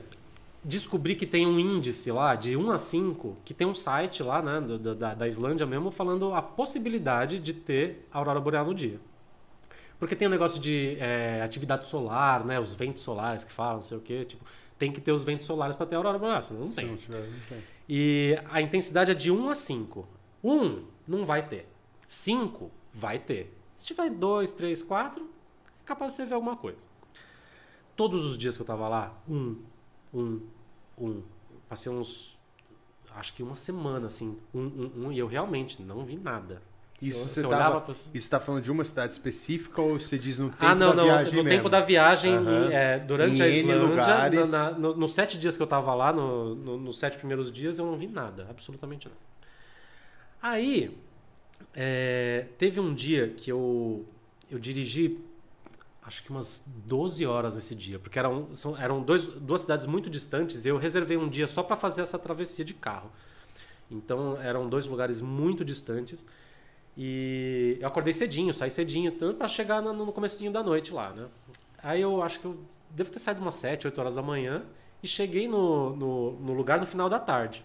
[0.64, 4.40] descobri que tem um índice lá de 1 a 5, que tem um site lá,
[4.40, 8.98] né, do- da, da Islândia mesmo, falando a possibilidade de ter aurora boreal no dia.
[10.02, 13.82] Porque tem um negócio de é, atividade solar, né, os ventos solares que falam, não
[13.82, 14.44] sei o que, tipo,
[14.76, 16.86] tem que ter os ventos solares para ter aurora boreal, senão não tem.
[16.86, 17.62] não tiver, não tem.
[17.88, 20.08] E a intensidade é de 1 a 5.
[20.42, 21.68] 1 não vai ter.
[22.08, 23.56] 5 vai ter.
[23.76, 26.80] Se tiver 2, 3, 4, é capaz de você ver alguma coisa.
[27.94, 29.56] Todos os dias que eu tava lá, 1,
[30.12, 30.40] 1,
[30.98, 31.22] 1.
[31.68, 32.36] Passei uns.
[33.14, 34.36] Acho que uma semana, assim.
[34.52, 35.12] 1, 1, 1.
[35.12, 36.60] E eu realmente não vi nada.
[37.08, 40.38] Isso você tava- olhava pra- Isso tá falando de uma cidade específica ou você diz
[40.38, 41.04] no tempo ah, não, da não.
[41.04, 41.58] viagem No mesmo?
[41.58, 44.50] tempo da viagem, em- é, durante Em a Islândia, lugares.
[44.50, 47.50] na- na- no- nos sete dias que eu tava lá, no- no- nos sete primeiros
[47.52, 49.20] dias, eu não vi nada, absolutamente nada.
[50.40, 50.96] Aí,
[51.74, 54.04] é, teve um dia que eu,
[54.50, 55.18] eu dirigi,
[56.04, 60.10] acho que umas 12 horas nesse dia, porque eram, são- eram dois, duas cidades muito
[60.10, 63.10] distantes e eu reservei um dia só para fazer essa travessia de carro.
[63.90, 66.24] Então, eram dois lugares muito distantes.
[66.96, 71.10] E eu acordei cedinho, saí cedinho, tanto para chegar no, no comecinho da noite lá,
[71.10, 71.26] né?
[71.82, 72.58] Aí eu acho que eu
[72.90, 74.62] devo ter saído umas 7, 8 horas da manhã
[75.02, 77.64] e cheguei no, no, no lugar no final da tarde.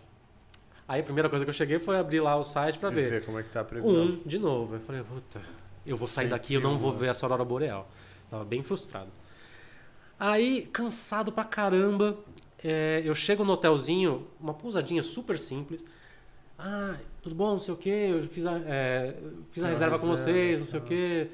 [0.88, 3.10] Aí a primeira coisa que eu cheguei foi abrir lá o site para ver.
[3.10, 4.06] ver como é que tá a previsão.
[4.06, 4.76] Um de novo.
[4.76, 5.42] Eu falei, puta,
[5.86, 7.90] eu vou sair Sempre daqui, eu não vou ver essa aurora boreal.
[8.30, 9.10] Tava bem frustrado.
[10.18, 12.18] Aí, cansado pra caramba,
[12.64, 15.84] é, eu chego no hotelzinho, uma pousadinha super simples.
[16.58, 19.16] Ah, tudo bom, não sei o quê, eu fiz a, é,
[19.52, 21.30] fiz a reserva com vocês, não sei o quê.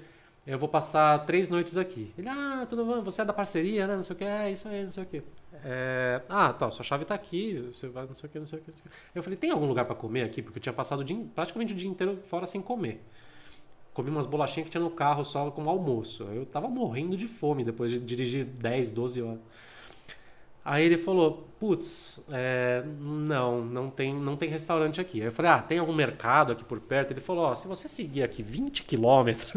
[0.45, 2.13] Eu vou passar três noites aqui.
[2.17, 3.95] Ele, ah, tudo bom, você é da parceria, né?
[3.95, 5.23] Não sei o que, é isso aí, não sei o que.
[6.27, 8.61] ah, tá, sua chave tá aqui, você vai, não sei o que, não sei o
[8.61, 8.71] que.
[9.15, 10.41] Eu falei, tem algum lugar pra comer aqui?
[10.41, 13.01] Porque eu tinha passado o dia, praticamente o dia inteiro fora sem comer.
[13.93, 16.23] Comi umas bolachinhas que tinha no carro só como almoço.
[16.23, 19.39] Eu tava morrendo de fome depois de dirigir 10, 12 horas.
[20.65, 25.19] Aí ele falou, putz, é, não, não tem, não tem restaurante aqui.
[25.19, 27.11] Aí eu falei, ah, tem algum mercado aqui por perto?
[27.11, 29.53] Ele falou, ó, se você seguir aqui 20 quilômetros,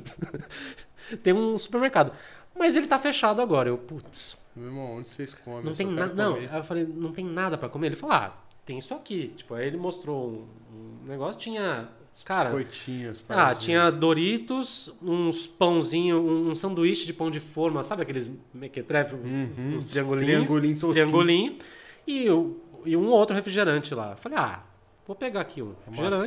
[1.23, 2.13] tem um supermercado.
[2.59, 3.69] Mas ele tá fechado agora.
[3.69, 5.63] Eu, putz, Meu irmão, onde vocês comem?
[5.63, 6.15] não Eu tem nada.
[6.15, 7.89] Não, aí eu falei, não tem nada pra comer.
[7.89, 9.29] Ele falou, ah, tem isso aqui.
[9.37, 10.29] Tipo, aí ele mostrou
[10.73, 11.89] um, um negócio, tinha.
[12.25, 13.23] Cara, Biscoitinhos.
[13.29, 19.15] ah, tinha Doritos, uns pãozinho, um, um sanduíche de pão de forma, sabe aqueles mequetrefe,
[19.15, 20.27] uns, Uhum, uns triangulinhos?
[20.35, 20.93] triangulinho tosquinho.
[20.95, 21.59] triangulinho.
[22.07, 24.13] E, o- e um outro refrigerante lá.
[24.13, 24.61] Eu Falei, ah,
[25.07, 26.27] vou pegar aqui um refrigerante.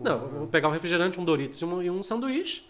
[0.00, 2.66] Não, vou pegar um refrigerante, um Doritos e um, e um sanduíche.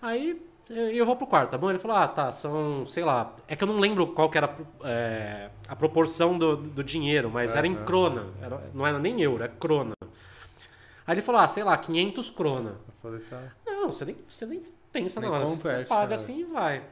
[0.00, 0.40] Aí
[0.70, 1.68] eh, eu vou pro quarto, tá bom?
[1.68, 3.34] Ele falou, ah, tá, são, sei lá.
[3.46, 7.54] É que eu não lembro qual que era eh, a proporção do, do dinheiro, mas
[7.54, 8.26] era em crona.
[8.40, 9.92] Era- não era nem euro, é crona.
[11.10, 12.76] Aí ele falou, ah, sei lá, 500 crona.
[12.86, 13.42] Eu falei, tá.
[13.66, 14.62] Não, você nem, você nem
[14.92, 15.44] pensa Nem na hora.
[15.44, 16.14] você paga né?
[16.14, 16.84] assim e vai.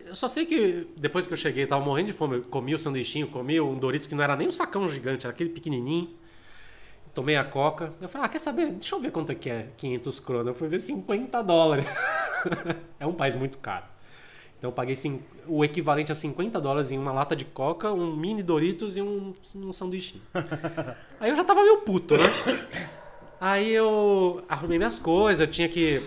[0.00, 2.36] Eu só sei que depois que eu cheguei, tava morrendo de fome.
[2.36, 5.34] Eu comi o sanduichinho, comi um Doritos que não era nem um sacão gigante, era
[5.34, 6.08] aquele pequenininho.
[7.12, 7.92] Tomei a coca.
[8.00, 8.72] Eu falei, ah, quer saber?
[8.72, 10.50] Deixa eu ver quanto é que é 500 crona.
[10.52, 11.84] Eu fui ver 50 dólares.
[12.98, 13.84] é um país muito caro.
[14.56, 14.96] Então eu paguei
[15.46, 19.34] o equivalente a 50 dólares em uma lata de coca, um mini Doritos e um,
[19.54, 20.22] um sanduichinho.
[21.20, 22.24] Aí eu já tava meio puto, né?
[23.40, 26.02] Aí eu arrumei minhas coisas, eu tinha que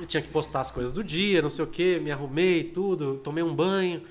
[0.00, 3.18] eu tinha que postar as coisas do dia, não sei o que, me arrumei, tudo,
[3.18, 4.02] tomei um banho.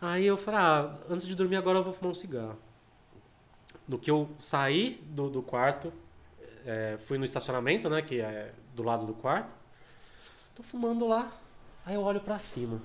[0.00, 2.58] Aí eu falei, ah, antes de dormir agora eu vou fumar um cigarro.
[3.86, 5.92] No que eu saí do, do quarto,
[6.66, 8.02] é, fui no estacionamento, né?
[8.02, 9.54] Que é do lado do quarto.
[10.54, 11.32] Tô fumando lá.
[11.86, 12.80] Aí eu olho pra cima.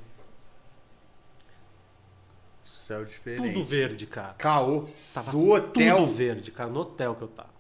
[2.64, 3.54] Céu diferente.
[3.54, 4.34] Tudo verde, cara.
[4.34, 4.88] Caô.
[5.14, 5.98] Tava do hotel.
[5.98, 7.57] Tudo verde, cara, no hotel que eu tava.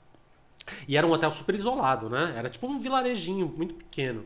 [0.87, 2.33] E era um hotel super isolado, né?
[2.35, 4.25] Era tipo um vilarejinho muito pequeno.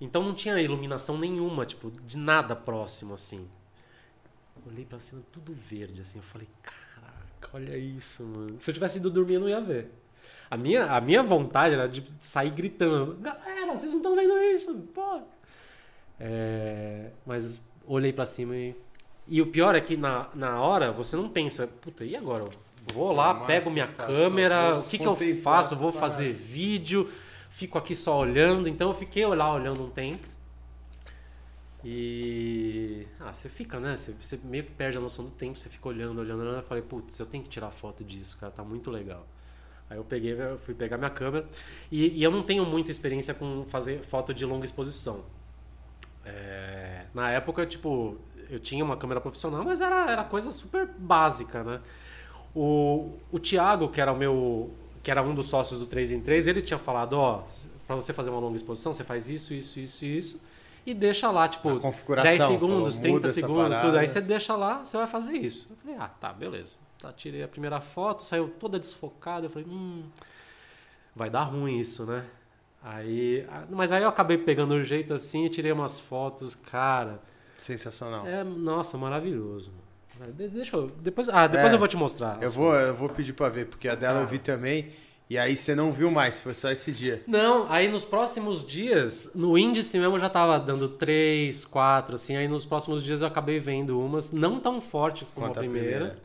[0.00, 3.48] Então não tinha iluminação nenhuma, tipo, de nada próximo, assim.
[4.66, 6.18] Olhei pra cima, tudo verde, assim.
[6.18, 8.60] Eu falei, caraca, olha isso, mano.
[8.60, 9.90] Se eu tivesse ido dormir, eu não ia ver.
[10.50, 14.74] A minha, a minha vontade era de sair gritando: Galera, vocês não estão vendo isso?
[14.94, 15.20] Pô.
[16.18, 18.74] É, mas olhei pra cima e.
[19.30, 22.48] E o pior é que na, na hora você não pensa, puta, e agora?
[22.92, 25.76] Vou lá, pego minha faço- câmera, vou o que, que eu faço?
[25.76, 27.08] Vou fazer vídeo,
[27.50, 28.68] fico aqui só olhando.
[28.68, 30.26] Então eu fiquei lá olhando um tempo.
[31.84, 33.06] E.
[33.20, 33.96] Ah, você fica, né?
[33.96, 36.56] Você, você meio que perde a noção do tempo, você fica olhando, olhando, olhando.
[36.56, 39.26] Eu falei, putz, eu tenho que tirar foto disso, cara, tá muito legal.
[39.88, 41.46] Aí eu peguei, eu fui pegar minha câmera.
[41.90, 45.24] E, e eu não tenho muita experiência com fazer foto de longa exposição.
[46.24, 48.18] É, na época, tipo,
[48.50, 51.80] eu tinha uma câmera profissional, mas era, era coisa super básica, né?
[52.54, 54.70] O, o Thiago, que era o meu.
[55.02, 57.44] que era um dos sócios do 3 em 3, ele tinha falado, ó,
[57.86, 60.40] pra você fazer uma longa exposição, você faz isso, isso, isso e isso.
[60.86, 63.98] E deixa lá, tipo, A configuração, 10 segundos, falou, 30 muda essa segundos, tudo.
[63.98, 65.66] Aí você deixa lá, você vai fazer isso.
[65.70, 66.76] Eu falei, ah, tá, beleza.
[66.98, 69.46] Tá, tirei a primeira foto, saiu toda desfocada.
[69.46, 70.02] Eu falei, hum,
[71.14, 72.24] vai dar ruim isso, né?
[72.82, 77.20] Aí, mas aí eu acabei pegando o jeito assim tirei umas fotos, cara.
[77.58, 78.26] Sensacional.
[78.26, 79.70] É, nossa, maravilhoso.
[80.34, 82.38] De- Deixa eu, depois, ah, depois É, eu vou te mostrar.
[82.42, 84.30] Eu vou, eu vou pedir pra ver, porque a dela eu Tá.
[84.30, 84.90] vi também.
[85.30, 87.22] E aí você não viu mais, foi só esse dia.
[87.26, 92.34] Não, aí nos próximos dias, no índice mesmo já tava dando 3, 4, assim.
[92.34, 95.62] Aí nos próximos dias eu acabei vendo umas, não tão forte como Quanto a a
[95.64, 96.18] primeira, primeira.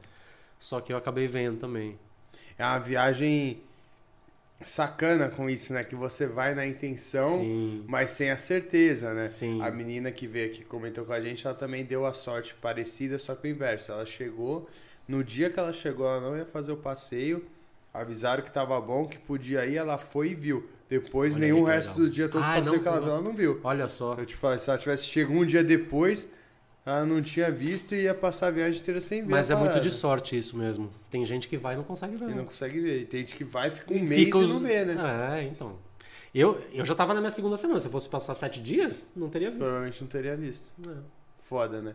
[0.57, 1.99] só que eu acabei vendo também.
[2.57, 3.59] É uma viagem
[4.65, 5.83] sacana com isso, né?
[5.83, 7.83] Que você vai na intenção, Sim.
[7.87, 9.29] mas sem a certeza, né?
[9.29, 9.61] Sim.
[9.61, 13.17] A menina que veio aqui comentou com a gente, ela também deu a sorte parecida,
[13.19, 13.91] só que o inverso.
[13.91, 14.67] Ela chegou,
[15.07, 17.45] no dia que ela chegou, ela não ia fazer o passeio.
[17.93, 20.67] Avisaram que tava bom, que podia ir, ela foi e viu.
[20.89, 23.21] Depois, Olha nenhum resto do dia, todos os Ah, passeios não- que ela deu, ela
[23.21, 23.59] não viu.
[23.63, 24.15] Olha só.
[24.17, 26.27] Eu te falei, se ela tivesse chegado um dia depois,
[26.85, 29.29] ela não tinha visto e ia passar a viagem inteira sem ver.
[29.31, 30.89] Mas é muito de sorte isso mesmo.
[31.09, 32.29] Tem gente que vai e não consegue ver.
[32.29, 33.01] E não consegue ver.
[33.01, 35.39] E tem gente que vai, fica um E mês fica e os- não vê, né?
[35.39, 35.75] É, então.
[36.35, 37.79] Eu, eu já tava na minha segunda semana.
[37.79, 39.59] Se eu fosse passar sete dias, não teria visto.
[39.59, 40.65] Provavelmente não teria visto.
[40.89, 40.95] É.
[41.43, 41.93] Foda, né?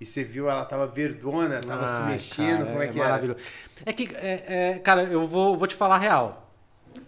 [0.00, 3.08] E você viu, ela tava verdona, tava se Ai, mexendo, cara, como é, que era?
[3.08, 3.40] maravilhoso.
[3.84, 4.44] É que, é,
[4.74, 6.52] é, cara, eu vou, vou te falar a real.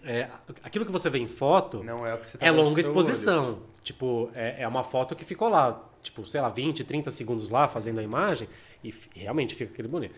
[0.03, 0.27] É,
[0.63, 2.75] aquilo que você vê em foto Não é o que você tá é longa seu
[2.75, 2.81] olho.
[2.81, 3.59] exposição.
[3.83, 7.67] Tipo, é, é uma foto que ficou lá, tipo, sei lá, 20, 30 segundos lá
[7.67, 8.47] fazendo a imagem
[8.83, 10.15] e realmente fica aquele bonito.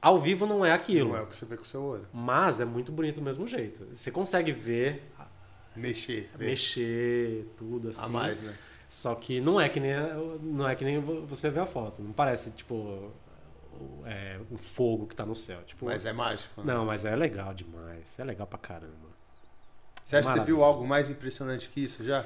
[0.00, 1.10] Ao vivo não é aquilo.
[1.10, 2.06] Não é o que você vê com seu olho.
[2.12, 3.86] Mas é muito bonito do mesmo jeito.
[3.92, 5.02] Você consegue ver,
[5.76, 6.30] Mexer.
[6.36, 6.46] ver.
[6.46, 8.06] mexer, tudo assim.
[8.06, 8.54] A mais, né?
[8.88, 9.92] Só que não é que nem
[10.42, 12.02] não é que nem vo- você vê a foto.
[12.02, 15.60] Não parece tipo o- é, um fogo que tá no céu.
[15.66, 16.60] Tipo, Mas é mágico.
[16.62, 16.72] Né?
[16.74, 18.18] não, mas é legal demais.
[18.18, 19.10] É legal pra caramba.
[20.04, 22.24] Você acha que você viu algo mais impressionante que isso já?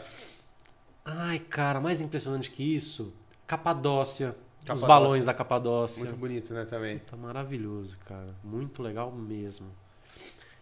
[1.04, 3.12] Ai, cara, mais impressionante que isso,
[3.46, 4.34] Capadócia.
[4.60, 4.88] Os Capadócia.
[4.88, 6.02] balões da Capadócia.
[6.04, 6.98] Muito bonito, né, também.
[7.00, 8.34] Tá maravilhoso, cara.
[8.42, 9.66] Muito legal mesmo.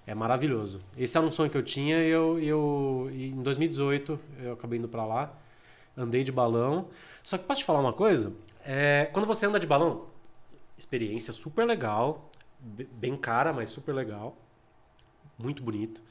[0.04, 0.80] É maravilhoso.
[0.96, 4.88] Esse era um sonho que eu tinha e eu, eu em 2018 eu acabei indo
[4.88, 5.32] pra lá.
[5.96, 6.88] Andei de balão.
[7.22, 8.32] Só que posso te falar uma coisa?
[8.64, 10.06] É, quando você anda de balão,
[10.76, 12.28] experiência super legal.
[12.58, 14.36] be- Bem cara, mas super legal.
[15.38, 16.02] Muito bonito.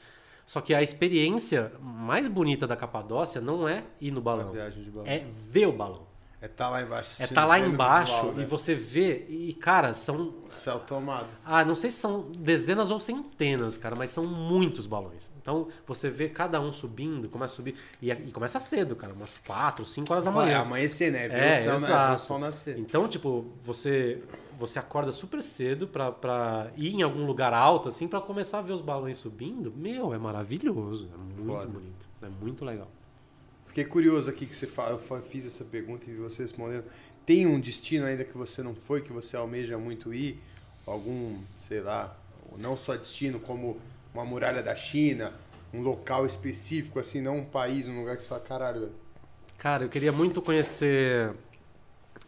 [0.44, 4.52] Só que a experiência mais bonita da Capadócia não é ir no balão.
[4.52, 5.06] viagem de balão.
[5.08, 6.12] É ver o balão.
[6.42, 7.22] É tá lá embaixo.
[7.22, 8.46] É assistindo, tá lá embaixo visual, e né?
[8.46, 9.24] você vê.
[9.28, 11.28] E, cara, são Céu tomado.
[11.44, 15.30] ah, não sei se são dezenas ou centenas, cara, mas são muitos balões.
[15.40, 17.76] Então você vê cada um subindo, começa a subir.
[18.02, 20.58] E, e começa cedo, cara, umas 4, 5 horas da Vai manhã.
[20.62, 21.28] amanhecer, né?
[21.28, 22.10] É, o, céu, né?
[22.12, 22.76] o sol nascer.
[22.76, 24.20] Então, tipo, você
[24.62, 28.62] você acorda super cedo pra, pra ir em algum lugar alto, assim, pra começar a
[28.62, 29.72] ver os balões subindo.
[29.76, 31.08] Meu, é maravilhoso.
[31.12, 31.66] É muito Foda.
[31.66, 32.06] bonito.
[32.22, 32.88] É muito legal.
[33.66, 36.84] Fiquei curioso aqui que você fala, eu fiz essa pergunta e você respondendo.
[37.26, 40.40] Tem um destino ainda que você não foi, que você almeja muito ir?
[40.86, 42.16] Algum, sei lá,
[42.58, 43.80] não só destino, como
[44.14, 45.32] uma muralha da China,
[45.74, 48.92] um local específico, assim, não um país, um lugar que você fala, caralho, velho.
[49.58, 51.32] Cara, eu queria muito conhecer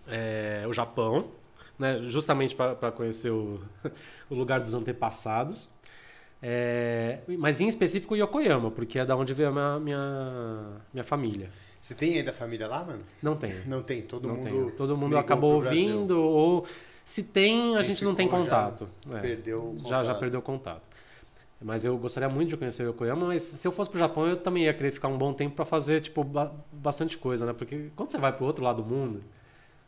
[0.07, 1.31] é, o Japão,
[1.79, 2.01] né?
[2.05, 3.61] justamente para conhecer o,
[4.31, 5.71] o lugar dos antepassados.
[6.47, 11.49] É, mas em específico Yokoyama, porque é da onde veio a minha, minha, minha família.
[11.81, 13.01] Você tem ainda família lá, mano?
[13.23, 13.55] Não tem.
[13.67, 14.67] Não tem, todo não mundo.
[14.67, 14.77] tem.
[14.77, 16.67] Todo mundo acabou ouvindo, ou
[17.05, 18.89] se tem, a Quem gente não tem ficou já contato.
[19.13, 20.21] É, Perdeu o já, já contato.
[20.21, 20.83] perdeu contato.
[21.63, 24.37] Mas eu gostaria muito de conhecer o Yokoyama, mas se eu fosse pro Japão, eu
[24.37, 27.55] também ia querer ficar um bom tempo para fazer, tipo, ba bastante coisa, né?
[27.55, 29.23] Porque quando você vai pro outro lado do mundo,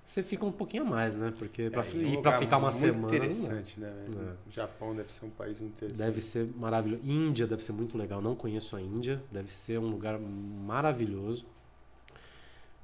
[0.06, 1.32] você fica um pouquinho a mais, né?
[1.36, 3.06] Porque pra, É, um pra lugar ficar uma muito semana.
[3.08, 3.16] dá.
[3.16, 3.92] interessante, né?
[4.12, 4.28] velho?
[4.28, 4.32] É.
[4.48, 6.06] O Japão deve ser um país muito interessante.
[6.06, 7.02] Deve ser maravilhoso.
[7.04, 8.22] Índia deve ser muito legal.
[8.22, 9.20] Não conheço a Índia.
[9.32, 11.44] Deve ser um lugar maravilhoso.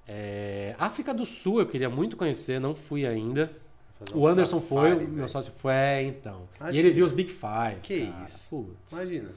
[0.07, 3.49] É, África do Sul eu queria muito conhecer, não fui ainda.
[4.13, 5.13] Um O Anderson safari, foi, o velho.
[5.13, 6.49] meu sócio foi, é, então.
[6.57, 6.79] E Imagina.
[6.89, 7.81] ele viu os Big Five.
[7.83, 8.25] Que cara.
[8.25, 8.49] isso.
[8.51, 9.31] Putz, Imagina.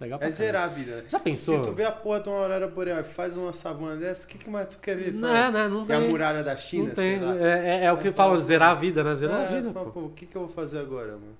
[0.00, 1.02] Legal pra É zerar a vida, né?
[1.08, 1.62] Já Se pensou?
[1.62, 4.38] tu vê a porra de uma aurora boreal e faz uma savana dessa, o que,
[4.38, 5.12] que mais tu quer ver?
[5.12, 5.68] Não, Fala, é, né?
[5.68, 6.08] Não Tem a tem.
[6.08, 7.20] muralha da China, Não tem.
[7.42, 9.14] É, é- é o que É, falam, fala- zerar a vida, né?
[9.14, 10.00] Zerar a É, vida, fala, pô.
[10.00, 11.36] o que, que eu vou fazer agora, mano?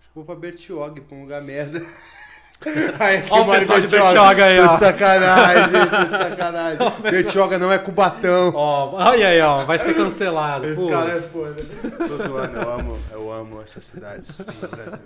[0.00, 1.84] Acho que vou pra Bertioga, pra um lugar merda.
[2.98, 4.72] Aí, Ó o pessoal de Bertioga aí, Tô ó.
[4.72, 6.78] de sacanagem, tô de sacanagem.
[7.02, 8.50] Bertioga não é Cubatão.
[8.52, 9.64] Ó, olha aí, ó.
[9.64, 10.66] Vai ser cancelado.
[10.66, 10.88] Esse pô.
[10.88, 11.54] cara é foda.
[12.08, 14.98] Tô zoando, eu amo, eu amo essas cidades no Brasil.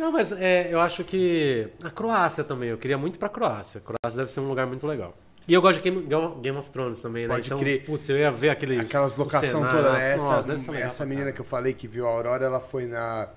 [0.00, 1.68] Não, mas é, eu acho que.
[1.84, 3.82] A Croácia também, eu queria muito pra Croácia.
[3.82, 5.14] Croácia deve ser um lugar muito legal.
[5.46, 6.08] E eu gosto de Game,
[6.40, 7.34] Game of Thrones também, né?
[7.34, 7.84] Pode então, crer.
[7.84, 8.88] putz, eu ia ver aqueles.
[8.88, 10.16] Aquelas locação cenário toda, né?
[10.16, 13.28] Nossa, Essa, legal essa menina que eu falei que viu a Aurora, ela foi na.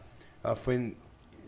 [0.41, 0.95] Ela foi.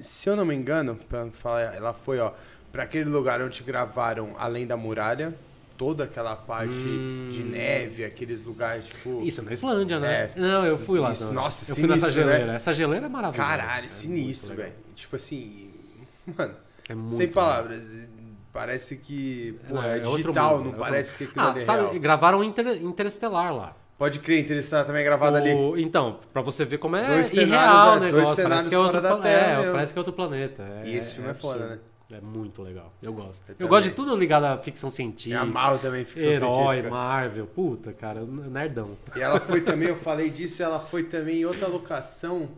[0.02, 2.34] Se eu não me engano, pra falar, ela foi, ó,
[2.70, 5.34] pra aquele lugar onde gravaram Além da Muralha,
[5.78, 7.28] toda aquela parte Hum.
[7.30, 9.22] de neve, aqueles lugares, tipo.
[9.24, 10.32] Isso, na Islândia, né?
[10.36, 10.40] É.
[10.40, 11.12] Não, eu fui lá.
[11.12, 12.34] Isso, nossa, eu fui nessa sinistro, né?
[12.34, 12.54] geleira.
[12.56, 13.48] Essa geleira é maravilhosa.
[13.50, 14.74] Caralho, É sinistro, velho.
[14.96, 15.72] Tipo assim.
[16.38, 16.54] Mano,
[16.90, 17.34] É sem legal.
[17.34, 17.82] palavras.
[18.54, 19.60] Parece que.
[19.68, 22.00] Pô, é, é digital, mundo, não é parece que aquilo Ah, ali é sabe, real.
[22.00, 23.76] gravaram Inter, Interestelar lá.
[23.98, 25.54] Pode crer, Interestelar também é gravado ali.
[25.54, 28.36] O- Então, pra você ver como é Dois irreal cenários, o dois negócio.
[28.36, 29.72] cenários parece que é outro, fora da Terra é, mesmo.
[29.74, 30.64] parece que é outro planeta.
[30.86, 31.82] E esse filme é foda, absurdo.
[32.12, 32.94] É muito legal.
[33.02, 33.42] Eu gosto.
[33.50, 33.70] Eu, também.
[33.70, 35.42] gosto de tudo ligado à ficção Eu científica.
[35.42, 36.90] amava também ficção Herói, científica.
[36.90, 37.48] Marvel.
[37.48, 38.96] Puta, cara, nerdão.
[39.16, 42.50] E ela foi também, eu falei disso, ela foi também em outra locação.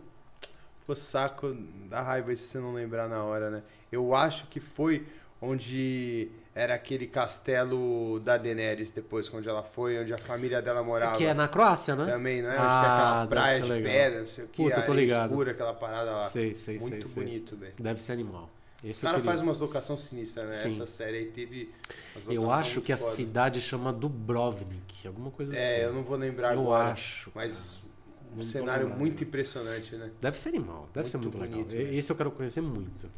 [0.86, 1.56] Pô, saco,
[1.88, 3.62] dá raiva se você não lembrar na hora, né?
[3.90, 5.06] Eu acho que foi
[5.40, 11.16] onde era aquele castelo da Daenerys depois, onde ela foi, onde a família dela morava.
[11.16, 12.04] Que é na Croácia, né?
[12.04, 12.54] Também, não é?
[12.54, 13.92] Onde Ah, tem aquela praia de legal.
[13.92, 15.30] pedra, não sei o que, Puta, tô ligado.
[15.30, 16.20] escura, aquela parada lá.
[16.22, 16.90] Sei, sei, sei.
[16.90, 17.24] Muito sei.
[17.24, 17.72] bonito, velho.
[17.78, 18.50] Deve ser animal.
[18.82, 19.30] Esse Os eu caras queria.
[19.32, 20.54] fazem umas locações sinistras, né?
[20.62, 20.68] Sim.
[20.68, 21.70] Essa série aí teve.
[22.28, 23.10] Eu acho muito que a foda.
[23.12, 25.60] cidade chama Dubrovnik, alguma coisa assim.
[25.60, 26.90] É, eu não vou lembrar Eu agora.
[26.92, 27.30] acho.
[27.34, 27.78] Mas
[28.36, 29.00] um cenário lembrando.
[29.00, 30.10] muito impressionante, né?
[30.20, 31.90] Deve ser animal, deve ser Muito muito bonito, legal.
[31.92, 31.96] né?
[31.98, 33.10] Esse eu quero conhecer muito.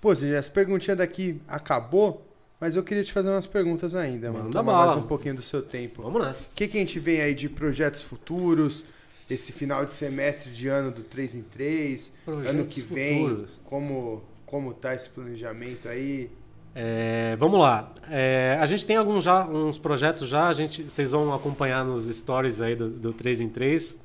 [0.00, 2.26] Pô, Zé, essa perguntinha daqui acabou,
[2.60, 4.44] mas eu queria te fazer umas perguntas ainda, mano.
[4.46, 4.86] Manda Tomar bala.
[4.94, 6.02] mais um pouquinho do seu tempo.
[6.02, 6.50] Vamos nessa.
[6.50, 8.84] O que, que a gente vem aí de projetos futuros?
[9.30, 12.12] Esse final de semestre de ano do 3 em 3, ano
[12.42, 13.50] Projetos que vem, futuros.
[13.64, 16.30] como, como tá esse planejamento aí?
[16.74, 17.92] É, vamos lá.
[18.08, 22.06] É, a gente tem alguns já, uns projetos já, a gente, vocês vão acompanhar nos
[22.06, 23.98] stories aí do, do 3 em 3.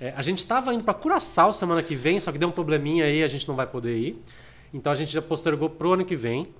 [0.00, 3.04] É, a gente estava indo para Curaçao semana que vem, só que deu um probleminha
[3.04, 4.22] aí, a gente não vai poder ir.
[4.72, 6.54] Então a gente já postergou pro ano que vem.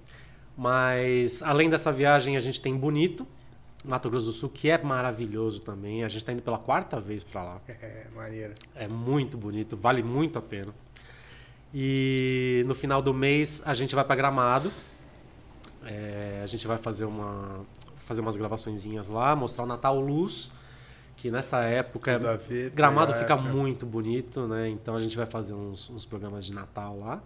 [0.57, 3.27] Mas além dessa viagem, a gente tem Bonito,
[3.85, 6.03] Mato Grosso do Sul, que é maravilhoso também.
[6.03, 7.61] A gente está indo pela quarta vez para lá.
[7.69, 8.55] É, maneiro.
[8.75, 10.75] É muito bonito, vale muito a pena.
[11.79, 14.73] E no final do mês a gente vai para Gramado.
[15.85, 17.67] É, a gente vai fazer uma
[18.07, 20.51] fazer umas gravaçõezinhas lá, mostrar o Natal Luz,
[21.17, 23.53] que nessa época ver, Gramado fica época.
[23.53, 24.71] muito bonito, né?
[24.71, 27.21] Então a gente vai fazer uns, uns programas de Natal lá.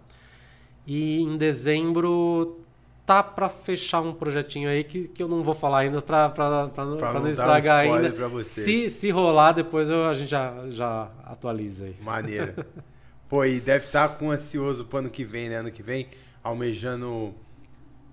[0.85, 2.61] E em dezembro
[3.05, 6.49] tá para fechar um projetinho aí que, que eu não vou falar ainda para Pra
[6.49, 8.17] não não dar um estragar spoiler ainda.
[8.17, 8.63] pra você.
[8.65, 11.95] Se, se rolar, depois eu, a gente já, já atualiza aí.
[12.01, 12.65] Maneiro.
[13.31, 15.55] Pô, e deve estar com ansioso pro ano que vem, né?
[15.55, 16.05] Ano que vem,
[16.43, 17.33] almejando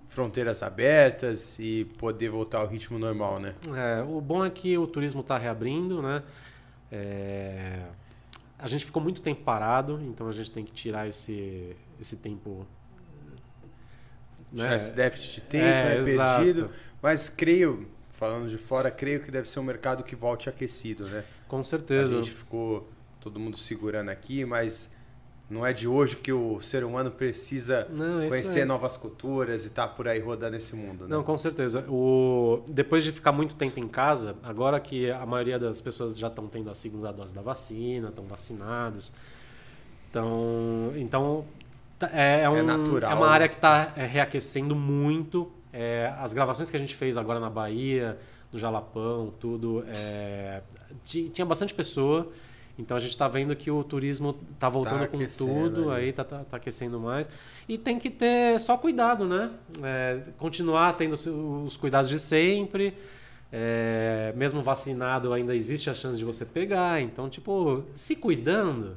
[0.07, 3.53] fronteiras abertas e poder voltar ao ritmo normal, né?
[3.75, 6.23] É, o bom é que o turismo está reabrindo, né?
[6.89, 7.81] É,
[8.57, 12.65] a gente ficou muito tempo parado, então a gente tem que tirar esse, esse tempo.
[14.55, 14.75] Tirar Né?
[14.77, 16.15] Esse déficit de tempo, É, né?
[16.37, 16.69] Perdido.
[17.01, 21.25] Mas creio, falando de fora, creio que deve ser um mercado que volte aquecido, né?
[21.45, 22.15] Com A certeza.
[22.23, 22.89] gente ficou
[23.19, 24.89] todo mundo segurando aqui, mas
[25.49, 28.65] não é de hoje que o ser humano precisa Não, é conhecer aí.
[28.65, 31.09] novas culturas e tá por aí rodando esse mundo, né?
[31.15, 31.83] Não, com certeza.
[31.89, 32.61] O...
[32.67, 36.47] Depois de ficar muito tempo em casa, agora que a maioria das pessoas já estão
[36.47, 39.11] tendo a segunda dose da vacina, estão vacinados.
[40.09, 41.45] Então, então
[42.13, 43.33] é, é um- natural, é uma né?
[43.33, 45.51] área que está reaquecendo muito.
[45.71, 48.17] É, as gravações que a gente fez agora na Bahia,
[48.51, 50.61] no Jalapão, tudo, é,
[51.03, 52.27] ti- tinha bastante pessoa.
[52.79, 56.05] Então a gente está vendo que o turismo está voltando com aquecendo tudo, ali.
[56.05, 57.27] aí tá, tá, tá aquecendo mais.
[57.67, 59.51] E tem que ter só cuidado, né?
[59.83, 62.93] É, continuar tendo os- os cuidados de sempre.
[63.51, 67.01] É, mesmo vacinado, ainda existe a chance de você pegar.
[67.01, 68.95] Então, tipo, se cuidando,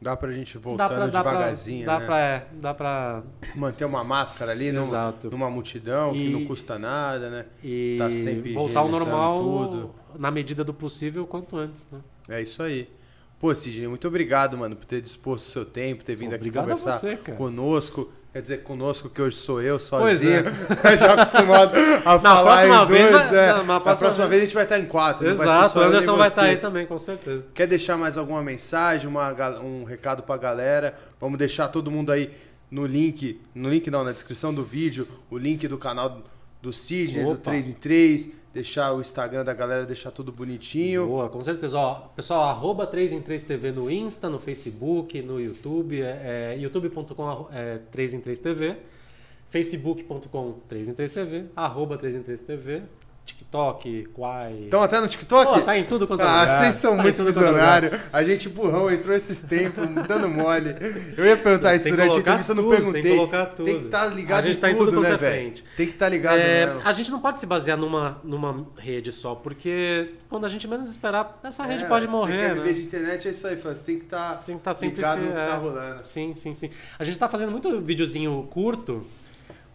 [0.00, 2.04] Dá pra gente Dá voltando pra, dá pra, devagarzinho, dá né?
[2.06, 3.22] pra, é, dá pra
[3.56, 7.46] Manter uma máscara ali numa, numa multidão que E- não custa nada, né?
[7.62, 9.94] e Tá sempre voltar ao normal tudo.
[10.18, 12.00] na medida do possível quanto antes, né?
[12.28, 12.86] É isso aí.
[13.44, 16.80] Pô, Sidney, muito obrigado, mano, por ter disposto o seu tempo, ter vindo Obrigado aqui
[16.80, 18.10] conversar você, conosco.
[18.32, 20.44] Quer dizer, conosco, que hoje sou eu sozinho.
[20.82, 20.96] é.
[20.96, 21.76] Já acostumado
[22.06, 23.28] a Na falar em vez dois.
[23.30, 23.52] vai- é.
[23.52, 25.28] na Na próxima próxima vez a gente vai estar em quatro.
[25.28, 27.44] Exato, o Anderson vai estar aí também, com certeza.
[27.52, 29.30] Quer deixar mais alguma mensagem, uma,
[29.60, 30.94] um recado pra galera?
[31.20, 32.30] Vamos deixar todo mundo aí
[32.70, 36.22] no link, no link não, na descrição do vídeo, o link do canal
[36.62, 37.50] do Sidney, do Opa.
[37.50, 41.08] 3 em 3, deixar o Instagram da galera, deixar tudo bonitinho.
[41.08, 41.76] Boa, com certeza.
[41.76, 46.58] Ó, pessoal, arroba 3 em 3 TV no Insta, no Facebook, no YouTube, é, é,
[46.58, 48.76] youtube.com é, 3 em 3 TV,
[49.48, 52.82] facebook.com 3 em 3 TV, arroba 3 em 3 TV,
[53.24, 54.52] TikTok, Quai...
[54.64, 55.54] Estão até no TikTok?
[55.54, 56.58] Pô, tá em tudo quanto é Ah, lugar.
[56.62, 58.00] vocês são Tá muito tudo é visionários.
[58.12, 60.74] A gente burrão entrou esses tempos, dando mole.
[61.16, 63.02] Eu ia perguntar isso durante a entrevista, eu não tudo, perguntei.
[63.02, 63.64] tem que colocar tudo.
[63.64, 65.52] Tem que estar ligado A gente em tá em tudo, tudo né, é velho?
[65.76, 69.34] Tem que estar ligado É, a gente não pode se basear numa, numa rede só,
[69.34, 72.54] porque quando a gente menos esperar, essa rede É, pode morrer, Você quer né?
[72.62, 75.20] viver de internet, é isso aí, fala, tem que estar Tem que estar sempre ligado
[75.20, 75.46] se- no que é.
[75.46, 76.04] tá rolando.
[76.04, 76.70] Sim, sim, sim.
[76.98, 79.06] A gente tá fazendo muito videozinho curto,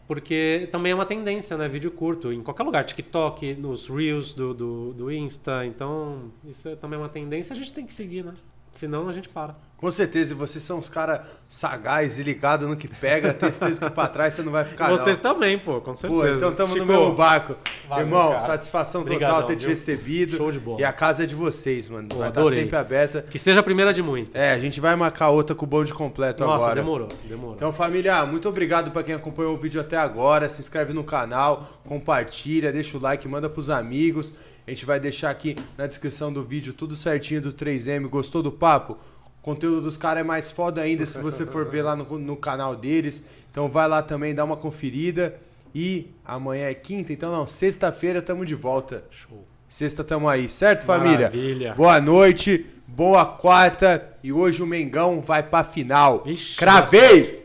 [0.10, 1.68] porque também é uma tendência, né?
[1.68, 2.84] Vídeo curto, em qualquer lugar.
[2.84, 5.64] TikTok, nos Reels do, do, do Insta.
[5.68, 8.34] Então, isso é também uma tendência, a gente tem que seguir, né?
[8.74, 9.56] Senão a gente para.
[9.78, 13.80] Com certeza, e vocês são uns caras sagazes e ligados no que pega, tenho certeza
[13.88, 15.34] que pra trás você não vai ficar Vocês não.
[15.34, 16.22] também, pô, com certeza.
[16.22, 17.56] Pô, então estamos no mesmo barco.
[17.88, 18.40] valeu, Irmão, cara.
[18.40, 19.70] satisfação total Obrigadão, ter te viu?
[19.70, 20.36] recebido.
[20.36, 20.82] Show de bola.
[20.82, 22.10] E a casa é de vocês, mano.
[22.10, 22.60] Pô, vai estar adorei.
[22.60, 23.22] sempre aberta.
[23.22, 24.36] Que seja a primeira de muito.
[24.36, 26.76] É, a gente vai marcar outra com o bonde completo Nossa, agora.
[26.82, 27.56] demorou, demorou.
[27.56, 30.50] Então, família, muito obrigado pra quem acompanhou o vídeo até agora.
[30.50, 34.34] Se inscreve no canal, compartilha, deixa o like, manda pros amigos.
[34.70, 38.08] A gente vai deixar aqui na descrição do vídeo tudo certinho do 3M.
[38.08, 39.00] Gostou do papo?
[39.26, 42.38] O conteúdo dos caras é mais foda ainda se você for ver lá no, no
[42.38, 43.24] canal deles.
[43.50, 45.40] Então vai lá também, dá uma conferida.
[45.74, 49.04] E amanhã é quinta, então não, sexta-feira tamo de volta.
[49.10, 49.44] Show.
[49.68, 51.32] Sexta tamo aí, certo, família?
[51.32, 51.74] Maravilha.
[51.74, 54.08] Boa noite, boa quarta.
[54.24, 56.22] E hoje o Mengão vai pra final.
[56.24, 57.39] Vixe, Cravei!